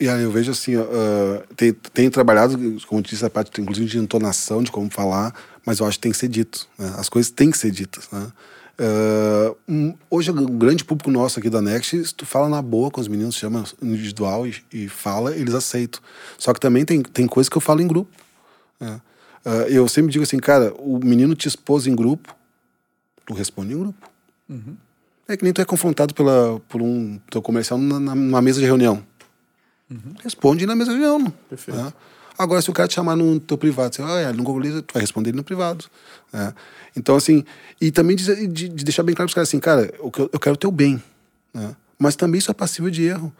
[0.00, 3.98] E aí eu vejo assim, ah, tem, tem trabalhado, como disse, a parte inclusive de
[3.98, 5.34] entonação, de como falar,
[5.66, 6.68] mas eu acho que tem que ser dito.
[6.78, 6.94] né?
[6.98, 8.08] As coisas têm que ser ditas.
[8.12, 8.30] Né?
[8.78, 12.90] Ah, um, hoje, o grande público nosso aqui da Next, se tu fala na boa
[12.92, 16.00] com os meninos, chama individual e, e fala, eles aceitam.
[16.38, 18.10] Só que também tem, tem coisas que eu falo em grupo.
[18.78, 19.00] né?
[19.44, 22.34] Ah, eu sempre digo assim, cara, o menino te expôs em grupo,
[23.26, 24.08] tu responde em grupo.
[25.26, 28.60] É que nem tu é confrontado pela, por um teu comercial na, na- numa mesa
[28.60, 29.02] de reunião.
[30.22, 31.18] Responde na mesa de reunião.
[31.26, 31.32] Uhum.
[31.48, 31.80] Perfeito.
[31.80, 31.92] né?
[32.38, 35.00] Agora, se o cara te chamar no teu privado, você ah, no Google, tu vai
[35.00, 35.86] responder ele no privado.
[36.32, 36.54] né?
[36.94, 37.44] Então, assim,
[37.80, 40.38] e também de, de- de deixar bem claro para os caras assim, cara, eu, eu
[40.40, 41.02] quero o teu bem.
[41.52, 41.74] né?
[41.98, 43.32] Mas também isso é passível de erro.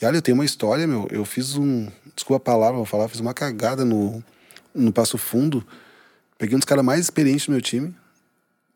[0.00, 3.08] E olha, eu tenho uma história, meu, eu fiz um, desculpa a palavra, vou falar,
[3.08, 4.22] fiz uma cagada no,
[4.74, 5.66] no Passo Fundo.
[6.38, 7.94] Peguei um dos caras mais experientes do meu time,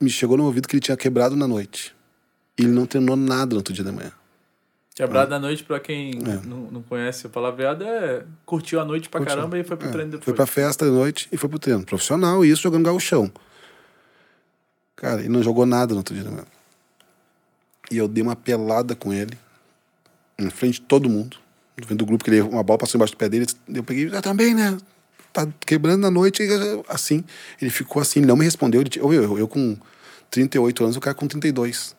[0.01, 1.95] me chegou no ouvido que ele tinha quebrado na noite.
[2.59, 4.11] E ele não treinou nada no outro dia da manhã.
[5.07, 6.47] Quebrado da noite, pra quem É.
[6.47, 9.37] não, não conhece o palavreado, é curtiu a noite pra Curtiu.
[9.37, 10.25] caramba e foi pro É, treino depois.
[10.25, 11.85] Foi pra festa de noite e foi pro treino.
[11.85, 13.31] Profissional, e isso jogando gauchão.
[14.97, 16.45] Cara, ele não jogou nada no outro dia manhã.
[17.91, 19.39] E eu dei uma pelada com ele,
[20.39, 21.37] em frente de todo mundo.
[21.87, 23.47] Vendo do grupo, que ele, uma bola passou embaixo do pé dele.
[23.73, 24.77] Eu peguei, ah, também, né?
[25.33, 26.43] Tá quebrando na noite,
[26.89, 27.25] assim.
[27.63, 28.81] Ele ficou assim, ele não me respondeu.
[28.81, 29.77] Ele, eu, eu, eu com
[30.31, 31.95] 38 anos, o cara com 32.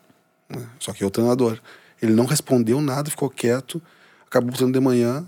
[0.50, 0.68] né?
[0.80, 1.58] Só que eu treinador.
[2.02, 3.82] Ele não respondeu nada, ficou quieto.
[4.26, 5.26] Acabou o treino de manhã,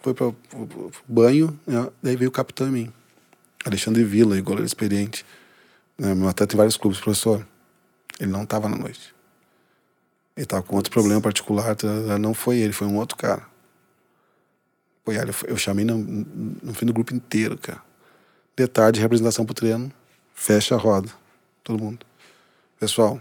[0.00, 0.32] foi para
[1.06, 1.88] banho, né?
[2.02, 2.92] daí veio o capitão em mim.
[3.64, 5.24] Alexandre Vila, goleiro experiente.
[5.96, 7.46] Né, meu atleta tem vários clubes, professor.
[8.18, 9.14] Ele não estava na noite.
[10.36, 13.42] Ele estava com outro problema particular, tá, não foi ele, foi um outro cara.
[15.04, 17.82] Pô, eu chamei no, no fim do grupo inteiro, cara.
[18.56, 19.92] Detalhe, representação pro treino,
[20.34, 21.08] fecha a roda,
[21.64, 22.06] todo mundo.
[22.78, 23.20] Pessoal,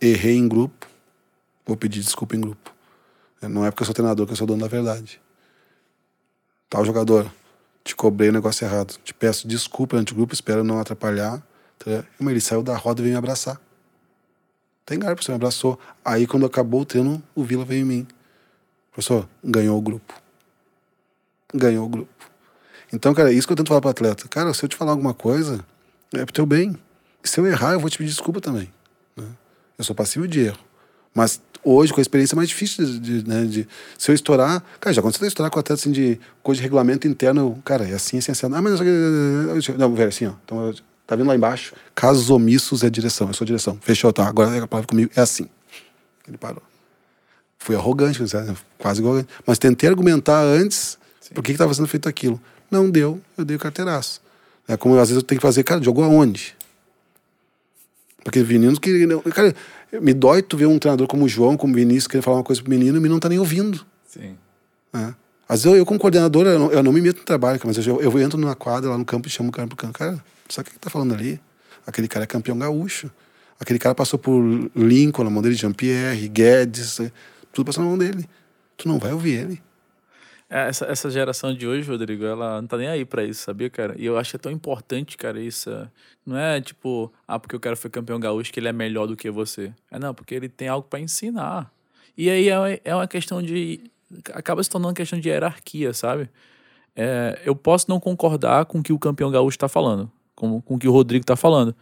[0.00, 0.89] errei em grupo,
[1.70, 2.74] vou pedir desculpa em grupo.
[3.42, 5.20] Não é porque eu sou treinador que eu sou dono da verdade.
[6.68, 7.32] Tal jogador,
[7.82, 8.98] te cobrei o negócio errado.
[9.02, 11.42] Te peço desculpa ante o grupo, espero não atrapalhar.
[11.78, 12.04] Tá?
[12.18, 13.60] Mas ele saiu da roda e veio me abraçar.
[14.84, 15.78] Tem cara, professor, me abraçou.
[16.04, 18.06] Aí, quando acabou o treino, o Vila veio em mim.
[18.92, 20.12] Professor, ganhou o grupo.
[21.54, 22.12] Ganhou o grupo.
[22.92, 24.28] Então, cara, é isso que eu tento falar para atleta.
[24.28, 25.64] Cara, se eu te falar alguma coisa,
[26.12, 26.76] é pro teu bem.
[27.22, 28.72] E se eu errar, eu vou te pedir desculpa também.
[29.16, 29.28] Né?
[29.78, 30.69] Eu sou passivo de erro.
[31.14, 34.62] Mas hoje, com a experiência, é mais difícil de, de, né, de, Se eu estourar.
[34.80, 37.60] Cara, já aconteceu de estourar com atleta assim de coisa de regulamento interno.
[37.64, 38.46] Cara, é assim, assim, assim.
[38.46, 38.80] Ah, mas.
[39.78, 40.32] Não, velho, assim, ó.
[40.44, 40.74] Então,
[41.06, 41.74] tá vendo lá embaixo?
[41.94, 43.28] Casos omissos é direção.
[43.28, 43.78] Eu sou direção.
[43.80, 44.26] Fechou, tá.
[44.26, 45.48] Agora a palavra comigo é assim.
[46.26, 46.62] Ele parou.
[47.58, 48.18] Fui arrogante,
[48.78, 49.28] quase arrogante.
[49.46, 51.34] Mas tentei argumentar antes Sim.
[51.34, 52.40] por que estava sendo feito aquilo.
[52.70, 54.22] Não deu, eu dei o carteiraço.
[54.66, 56.56] É como às vezes eu tenho que fazer, cara, jogou aonde?
[58.24, 59.06] Porque meninos que.
[59.34, 59.54] Cara,
[60.00, 62.44] me dói tu ver um treinador como o João, como o Vinícius, querer falar uma
[62.44, 63.84] coisa pro menino e o menino não tá nem ouvindo.
[64.06, 64.36] Sim.
[64.92, 65.14] É.
[65.48, 67.76] Às vezes eu, eu como coordenador, eu não, eu não, me meto no trabalho, mas
[67.84, 69.98] eu, eu entro numa quadra lá no campo e chamo o cara pro campo.
[69.98, 71.40] Cara, sabe o que, que tá falando ali?
[71.86, 73.10] Aquele cara é campeão gaúcho.
[73.58, 74.40] Aquele cara passou por
[74.76, 77.12] Lincoln, na mão dele, Jean-Pierre, Guedes, é,
[77.52, 78.28] tudo passou na mão dele.
[78.76, 79.62] Tu não vai ouvir ele.
[80.50, 83.70] É, essa, essa geração de hoje, Rodrigo, ela não tá nem aí para isso, sabia,
[83.70, 83.94] cara?
[83.96, 85.70] E eu acho que é tão importante, cara, isso.
[85.70, 85.88] É,
[86.26, 89.16] não é tipo, ah, porque o cara foi campeão gaúcho que ele é melhor do
[89.16, 89.72] que você.
[89.88, 91.72] É não, porque ele tem algo para ensinar.
[92.18, 93.80] E aí é, é uma questão de.
[94.34, 96.28] Acaba se tornando uma questão de hierarquia, sabe?
[96.96, 100.74] É, eu posso não concordar com o que o campeão gaúcho tá falando, com, com
[100.74, 101.76] o que o Rodrigo tá falando.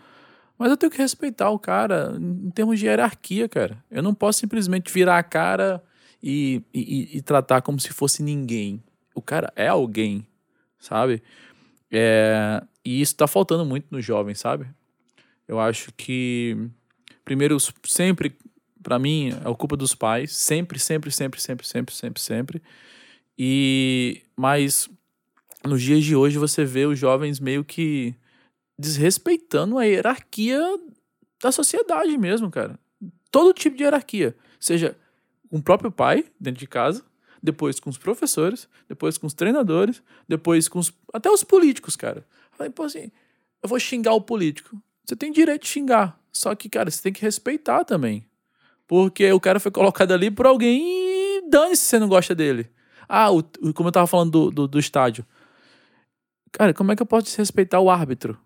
[0.58, 3.82] Mas eu tenho que respeitar o cara em termos de hierarquia, cara.
[3.90, 5.82] Eu não posso simplesmente virar a cara
[6.22, 8.82] e, e, e tratar como se fosse ninguém.
[9.14, 10.26] O cara é alguém,
[10.78, 11.22] sabe?
[11.90, 14.66] É, e isso tá faltando muito nos jovens, sabe?
[15.46, 16.56] Eu acho que,
[17.24, 18.36] primeiro, sempre,
[18.82, 20.36] para mim, é culpa dos pais.
[20.36, 22.62] Sempre, sempre, sempre, sempre, sempre, sempre, sempre.
[23.38, 24.88] E, mas,
[25.64, 28.14] nos dias de hoje, você vê os jovens meio que
[28.78, 30.60] desrespeitando a hierarquia
[31.42, 32.78] da sociedade mesmo, cara.
[33.30, 34.36] Todo tipo de hierarquia.
[34.60, 34.96] Seja
[35.50, 37.04] com o próprio pai dentro de casa,
[37.42, 42.26] depois com os professores, depois com os treinadores, depois com os, até os políticos, cara.
[42.52, 43.10] Falei, pô, assim,
[43.62, 44.80] eu vou xingar o político.
[45.04, 46.18] Você tem direito de xingar.
[46.32, 48.26] Só que, cara, você tem que respeitar também.
[48.86, 52.70] Porque o cara foi colocado ali por alguém e dane-se se você não gosta dele.
[53.08, 53.42] Ah, o,
[53.74, 55.24] como eu tava falando do, do, do, estádio.
[56.52, 58.38] Cara, como é que eu posso desrespeitar o árbitro?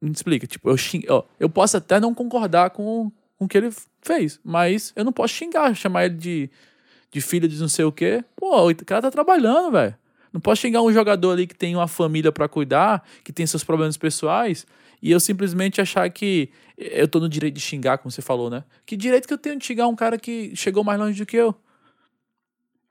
[0.00, 0.46] Me explica.
[0.46, 1.04] Tipo, eu, xing...
[1.08, 3.70] Ó, eu posso até não concordar com, com o que ele
[4.02, 4.40] fez.
[4.44, 6.50] Mas eu não posso xingar, chamar ele de,
[7.10, 8.24] de filho de não sei o quê.
[8.34, 9.94] Pô, o cara tá trabalhando, velho.
[10.32, 13.64] Não posso xingar um jogador ali que tem uma família para cuidar, que tem seus
[13.64, 14.66] problemas pessoais,
[15.00, 18.64] e eu simplesmente achar que eu tô no direito de xingar, como você falou, né?
[18.84, 21.36] Que direito que eu tenho de xingar um cara que chegou mais longe do que
[21.36, 21.54] eu?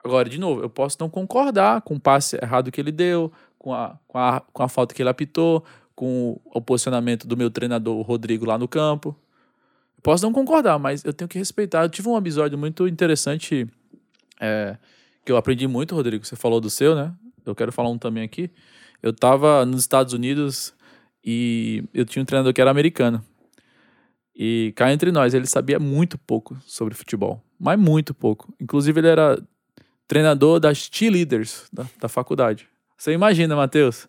[0.02, 3.74] Agora, de novo, eu posso não concordar com o passe errado que ele deu, com
[3.74, 8.00] a, com a, com a falta que ele apitou, com o posicionamento do meu treinador
[8.02, 9.16] Rodrigo lá no campo.
[10.06, 11.82] Posso não concordar, mas eu tenho que respeitar.
[11.82, 13.66] Eu tive um episódio muito interessante
[14.40, 14.76] é,
[15.24, 16.24] que eu aprendi muito, Rodrigo.
[16.24, 17.12] Você falou do seu, né?
[17.44, 18.48] Eu quero falar um também aqui.
[19.02, 20.72] Eu tava nos Estados Unidos
[21.24, 23.20] e eu tinha um treinador que era americano.
[24.32, 28.54] E cá entre nós, ele sabia muito pouco sobre futebol, mas muito pouco.
[28.60, 29.36] Inclusive, ele era
[30.06, 32.68] treinador das cheerleaders da, da faculdade.
[32.96, 34.08] Você imagina, Matheus?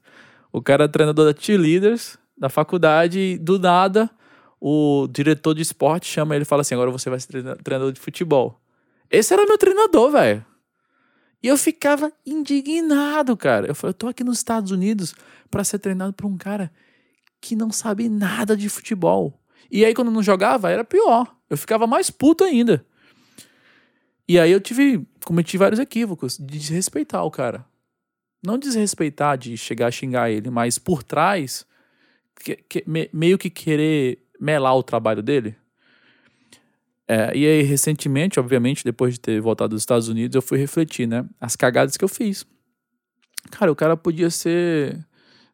[0.53, 4.07] O cara é treinador da cheerleaders da faculdade e do nada
[4.59, 7.99] o diretor de esporte chama ele e fala assim: agora você vai ser treinador de
[7.99, 8.59] futebol.
[9.09, 10.45] Esse era meu treinador, velho.
[11.41, 13.67] E eu ficava indignado, cara.
[13.67, 15.13] Eu falei: eu tô aqui nos Estados Unidos
[15.49, 16.71] para ser treinado por um cara
[17.39, 19.39] que não sabe nada de futebol.
[19.71, 21.35] E aí, quando não jogava, era pior.
[21.49, 22.85] Eu ficava mais puto ainda.
[24.27, 27.65] E aí eu tive, cometi vários equívocos de desrespeitar o cara.
[28.45, 31.65] Não desrespeitar de chegar a xingar ele, mas por trás,
[32.43, 35.55] que, que, me, meio que querer melar o trabalho dele.
[37.07, 41.07] É, e aí, recentemente, obviamente, depois de ter voltado dos Estados Unidos, eu fui refletir,
[41.07, 41.25] né?
[41.39, 42.45] As cagadas que eu fiz.
[43.49, 45.05] Cara, o cara podia ser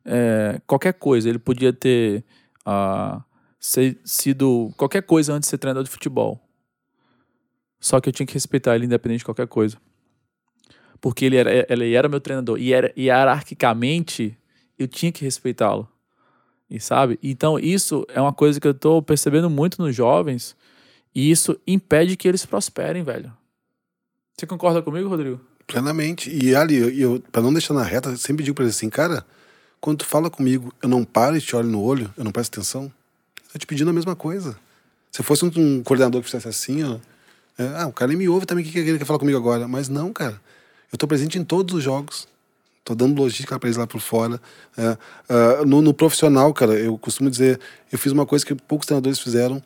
[0.03, 1.29] é, qualquer coisa.
[1.29, 2.25] Ele podia ter
[2.67, 3.21] uh,
[3.59, 6.41] ser, sido qualquer coisa antes de ser treinador de futebol.
[7.79, 9.77] Só que eu tinha que respeitar ele independente de qualquer coisa.
[10.99, 12.57] Porque ele era, ele era meu treinador.
[12.57, 14.37] E era, hierarquicamente,
[14.79, 15.87] eu tinha que respeitá-lo.
[16.73, 17.19] E sabe?
[17.21, 20.55] Então, isso é uma coisa que eu tô percebendo muito nos jovens.
[21.13, 23.31] E isso impede que eles prosperem, velho.
[24.35, 25.39] Você concorda comigo, Rodrigo?
[25.67, 26.35] Plenamente.
[26.35, 29.23] E ali, eu, eu para não deixar na reta, sempre digo para ele assim, cara,
[29.79, 32.55] quando tu fala comigo, eu não paro e te olho no olho, eu não presto
[32.55, 32.91] atenção,
[33.53, 34.57] eu te pedindo a mesma coisa.
[35.11, 36.97] Se fosse um, um coordenador que fizesse assim, ó,
[37.55, 39.37] é, ah, o cara nem me ouve também, o que, que ele quer falar comigo
[39.37, 39.67] agora?
[39.67, 40.41] Mas não, cara.
[40.91, 42.27] Eu tô presente em todos os jogos.
[42.83, 44.41] Tô dando logística para eles lá por fora.
[44.77, 44.97] É,
[45.65, 47.59] no, no, profissional, cara, eu costumo dizer,
[47.91, 49.63] eu fiz uma coisa que poucos treinadores fizeram.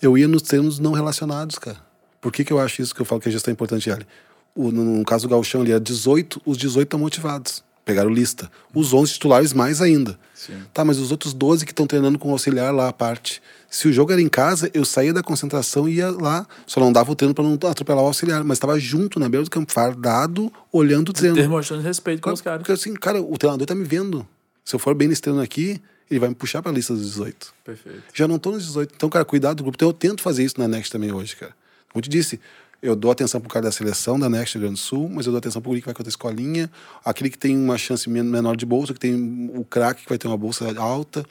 [0.00, 1.78] Eu ia nos treinos não relacionados, cara.
[2.20, 4.06] Por que, que eu acho isso que eu falo que a gestão é importante, Ali?
[4.54, 7.64] O, no, no, caso do Galchão ali, era 18, os 18 estão motivados.
[7.84, 8.50] Pegaram lista.
[8.72, 10.18] Os 11 titulares mais ainda.
[10.34, 10.54] Sim.
[10.72, 13.42] Tá, mas os outros 12 que estão treinando com o auxiliar lá à parte.
[13.68, 16.46] Se o jogo era em casa, eu saía da concentração e ia lá.
[16.66, 18.44] Só não dava o treino para não atropelar o auxiliar.
[18.44, 21.34] Mas estava junto na beira do campo, fardado, olhando o treino.
[21.34, 22.58] Demonstrando respeito com os caras.
[22.60, 24.26] Porque assim, cara, o treinador tá me vendo.
[24.64, 25.80] Se eu for bem nesse treino aqui,
[26.10, 27.54] ele vai me puxar para a lista dos 18.
[27.64, 28.02] Perfeito.
[28.12, 28.92] Já não tô nos 18.
[28.94, 29.76] Então, cara, cuidado do grupo.
[29.76, 31.54] Então, eu tento fazer isso na Next também hoje, cara.
[31.92, 32.38] Como eu te disse,
[32.82, 35.32] eu dou atenção pro cara da seleção da Next Rio Grande do Sul, mas eu
[35.32, 36.68] dou atenção pro guri que vai com a escolinha,
[37.04, 40.26] aquele que tem uma chance menor de bolsa, que tem o craque que vai ter
[40.26, 41.24] uma bolsa alta.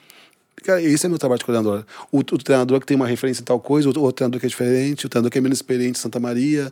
[0.63, 1.85] Cara, esse é meu trabalho de coordenador.
[2.09, 4.49] O, o treinador que tem uma referência em tal coisa, o, o treinador que é
[4.49, 6.71] diferente, o treinador que é menos experiente em Santa Maria,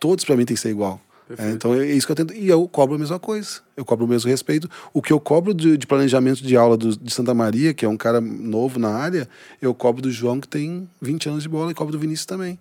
[0.00, 0.98] todos para mim tem que ser igual.
[1.38, 2.32] É, então é isso que eu tento.
[2.34, 3.60] E eu cobro a mesma coisa.
[3.76, 4.70] Eu cobro o mesmo respeito.
[4.92, 7.88] O que eu cobro de, de planejamento de aula do, de Santa Maria, que é
[7.88, 9.28] um cara novo na área,
[9.60, 12.58] eu cobro do João, que tem 20 anos de bola, e cobro do Vinícius também.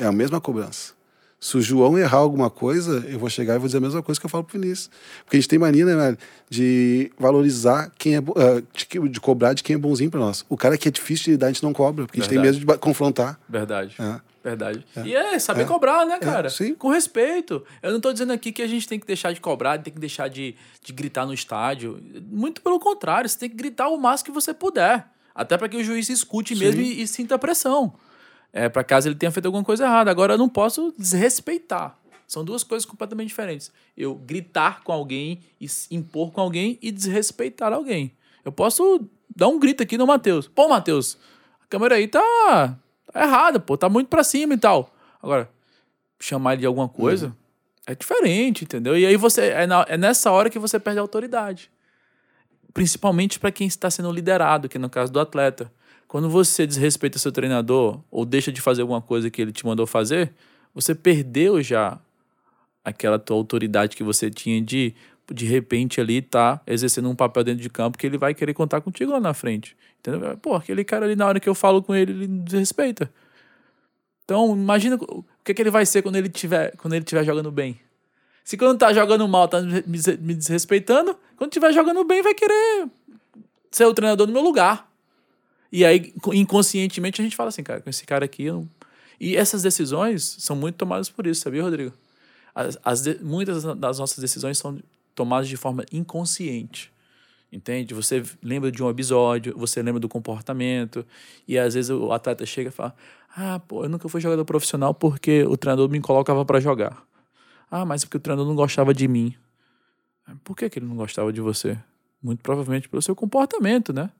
[0.00, 0.94] É a mesma cobrança.
[1.38, 4.20] Se o João errar alguma coisa, eu vou chegar e vou dizer a mesma coisa
[4.20, 4.90] que eu falo pro Vinícius.
[5.24, 6.18] Porque a gente tem mania, né, velho,
[6.50, 8.18] de valorizar quem é.
[8.18, 10.44] Uh, de, cobrar de quem é bonzinho para nós.
[10.50, 12.38] O cara que é difícil de lidar, a gente não cobra, porque Verdade.
[12.38, 13.40] a gente tem medo de confrontar.
[13.48, 13.94] Verdade.
[13.98, 14.20] É.
[14.44, 14.84] Verdade.
[14.94, 15.02] É.
[15.02, 15.64] E é saber é.
[15.64, 16.50] cobrar, né, é, cara?
[16.50, 16.74] Sim.
[16.74, 17.64] Com respeito.
[17.82, 20.00] Eu não tô dizendo aqui que a gente tem que deixar de cobrar, tem que
[20.00, 22.02] deixar de, de gritar no estádio.
[22.30, 25.06] Muito pelo contrário, você tem que gritar o máximo que você puder.
[25.34, 26.62] Até para que o juiz escute sim.
[26.62, 27.94] mesmo e, e sinta a pressão
[28.52, 30.10] é, para caso ele tenha feito alguma coisa errada.
[30.10, 31.96] Agora, eu não posso desrespeitar.
[32.26, 33.72] São duas coisas completamente diferentes.
[33.96, 35.40] Eu gritar com alguém,
[35.90, 38.12] impor com alguém e desrespeitar alguém.
[38.44, 40.46] Eu posso dar um grito aqui no Matheus.
[40.46, 41.18] Pô, Matheus,
[41.62, 42.78] a câmera aí tá,
[43.12, 44.94] tá errada, pô, tá muito pra cima e tal.
[45.22, 45.50] Agora,
[46.20, 47.32] chamar ele de alguma coisa uhum.
[47.86, 48.96] é diferente, entendeu?
[48.96, 51.70] E aí você é, na, é nessa hora que você perde a autoridade.
[52.72, 55.72] Principalmente para quem está sendo liderado, que no caso do atleta.
[56.10, 59.86] Quando você desrespeita seu treinador ou deixa de fazer alguma coisa que ele te mandou
[59.86, 60.32] fazer,
[60.74, 62.00] você perdeu já
[62.84, 64.92] aquela tua autoridade que você tinha de
[65.32, 68.80] de repente ali tá exercendo um papel dentro de campo que ele vai querer contar
[68.80, 69.76] contigo lá na frente.
[70.00, 70.36] Entendeu?
[70.38, 73.08] Pô, aquele cara ali na hora que eu falo com ele, ele desrespeita.
[74.24, 77.52] Então, imagina o que, que ele vai ser quando ele tiver, quando ele tiver jogando
[77.52, 77.78] bem.
[78.42, 82.88] Se quando tá jogando mal, tá me desrespeitando, quando tiver jogando bem, vai querer
[83.70, 84.89] ser o treinador no meu lugar.
[85.72, 88.44] E aí, inconscientemente, a gente fala assim, cara, com esse cara aqui.
[88.44, 88.66] Eu.
[89.20, 91.92] E essas decisões são muito tomadas por isso, sabia, Rodrigo?
[92.54, 93.22] As, as de...
[93.22, 94.78] Muitas das nossas decisões são
[95.14, 96.92] tomadas de forma inconsciente.
[97.52, 97.94] Entende?
[97.94, 101.04] Você lembra de um episódio, você lembra do comportamento,
[101.48, 102.94] e às vezes o atleta chega e fala:
[103.36, 107.02] Ah, pô, eu nunca fui jogador profissional porque o treinador me colocava para jogar.
[107.68, 109.34] Ah, mas porque o treinador não gostava de mim.
[110.44, 111.76] Por que, que ele não gostava de você?
[112.22, 114.10] Muito provavelmente pelo seu comportamento, né?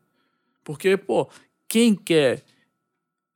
[0.64, 1.28] Porque, pô,
[1.68, 2.42] quem quer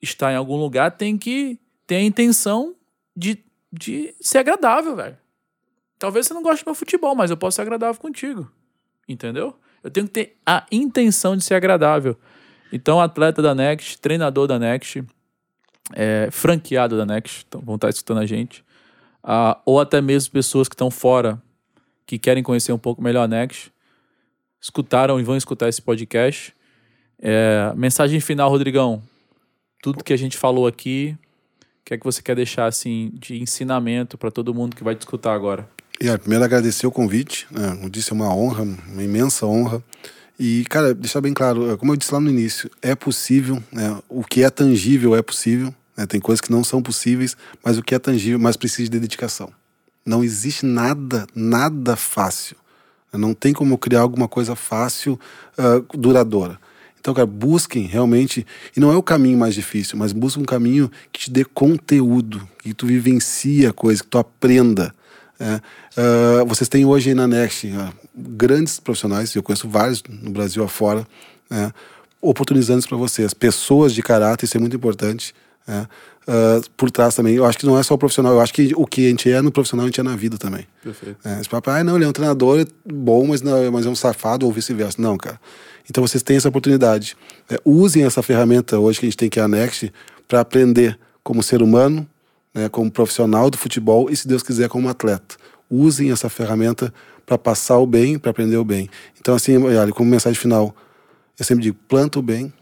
[0.02, 2.74] estar em algum lugar tem que ter a intenção
[3.16, 5.16] de, de ser agradável, velho.
[5.98, 8.50] Talvez você não goste do meu futebol, mas eu posso ser agradável contigo.
[9.08, 9.56] Entendeu?
[9.82, 12.18] Eu tenho que ter a intenção de ser agradável.
[12.72, 15.04] Então, atleta da Next, treinador da Next,
[15.92, 18.64] é, franqueado da Next, então vão estar escutando a gente,
[19.22, 21.40] uh, ou até mesmo pessoas que estão fora,
[22.06, 23.72] que querem conhecer um pouco melhor a Next,
[24.60, 26.53] escutaram e vão escutar esse podcast.
[27.26, 29.02] É, mensagem final, Rodrigão.
[29.82, 31.16] Tudo que a gente falou aqui,
[31.80, 34.94] o que é que você quer deixar assim de ensinamento para todo mundo que vai
[34.94, 35.66] te escutar agora?
[36.18, 37.70] Primeiro agradecer o convite, né?
[37.76, 39.82] como disse, é uma honra, uma imensa honra.
[40.38, 43.98] E, cara, deixar bem claro, é, como eu disse lá no início, é possível, né?
[44.06, 46.04] o que é tangível é possível, né?
[46.04, 47.34] tem coisas que não são possíveis,
[47.64, 49.50] mas o que é tangível, mas precisa de dedicação.
[50.04, 52.56] Não existe nada, nada fácil.
[53.10, 55.18] Não tem como criar alguma coisa fácil,
[55.56, 56.58] uh, duradoura.
[57.04, 60.90] Então, cara, busquem realmente, e não é o caminho mais difícil, mas busquem um caminho
[61.12, 64.90] que te dê conteúdo, que tu vivencie a coisa, que tu aprenda.
[65.38, 65.60] É,
[66.00, 70.64] uh, vocês têm hoje aí na Next uh, grandes profissionais, eu conheço vários no Brasil
[70.64, 71.06] afora,
[71.50, 71.70] é,
[72.22, 75.34] oportunizantes para vocês, pessoas de caráter, isso é muito importante.
[75.68, 78.54] É, uh, por trás também, eu acho que não é só o profissional, eu acho
[78.54, 80.66] que o que a gente é no profissional, a gente é na vida também.
[80.82, 81.18] Perfeito.
[81.22, 83.94] É, esse papo, ah, não, ele é um treinador bom, mas, não, mas é um
[83.94, 85.02] safado ou vice-versa.
[85.02, 85.38] Não, cara
[85.88, 87.16] Então vocês têm essa oportunidade.
[87.50, 89.92] É, usem essa ferramenta hoje que a gente tem que é a Next
[90.26, 92.06] para aprender como ser humano,
[92.54, 95.36] né, como profissional do futebol e, se Deus quiser, como atleta.
[95.70, 96.92] Usem essa ferramenta
[97.26, 98.88] para passar o bem, para aprender o bem.
[99.18, 100.74] Então, assim, olha, como mensagem final,
[101.38, 102.52] eu sempre digo: planta o bem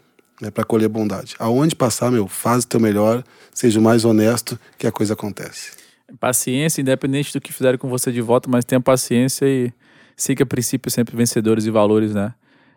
[0.41, 1.35] né, para colher bondade.
[1.39, 3.23] Aonde passar, meu, faz o teu melhor,
[3.53, 5.71] seja o mais honesto que a coisa acontece.
[6.19, 9.71] Paciência, independente do que fizerem com você de volta, mas tenha paciência e
[10.15, 12.33] siga princípios sempre vencedores e valores, né?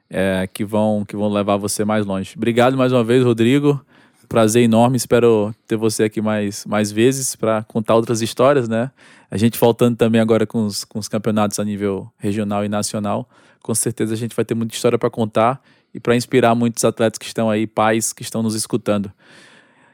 [0.09, 2.35] É, que vão que vão levar você mais longe.
[2.37, 3.85] Obrigado mais uma vez, Rodrigo.
[4.29, 4.97] Prazer enorme.
[4.97, 8.91] Espero ter você aqui mais, mais vezes para contar outras histórias, né?
[9.31, 13.29] A gente voltando também agora com os, com os campeonatos a nível regional e nacional.
[13.63, 15.61] Com certeza a gente vai ter muita história para contar
[15.93, 19.11] e para inspirar muitos atletas que estão aí, pais que estão nos escutando.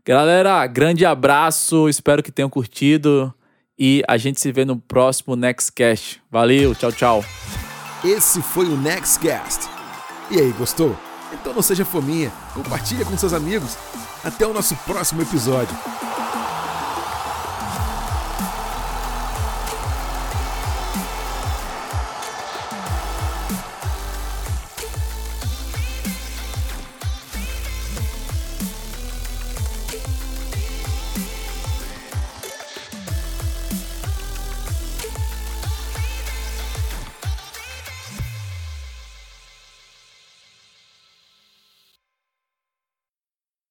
[0.05, 1.89] Galera, grande abraço.
[1.89, 3.33] Espero que tenham curtido.
[3.79, 6.21] E a gente se vê no próximo Nextcast.
[6.31, 7.25] Valeu, tchau, tchau.
[8.05, 9.72] Esse foi o Nextcast.
[10.33, 10.97] E aí, gostou?
[11.31, 13.77] Então não seja fominha, compartilha com seus amigos.
[14.25, 15.77] Até o nosso próximo episódio.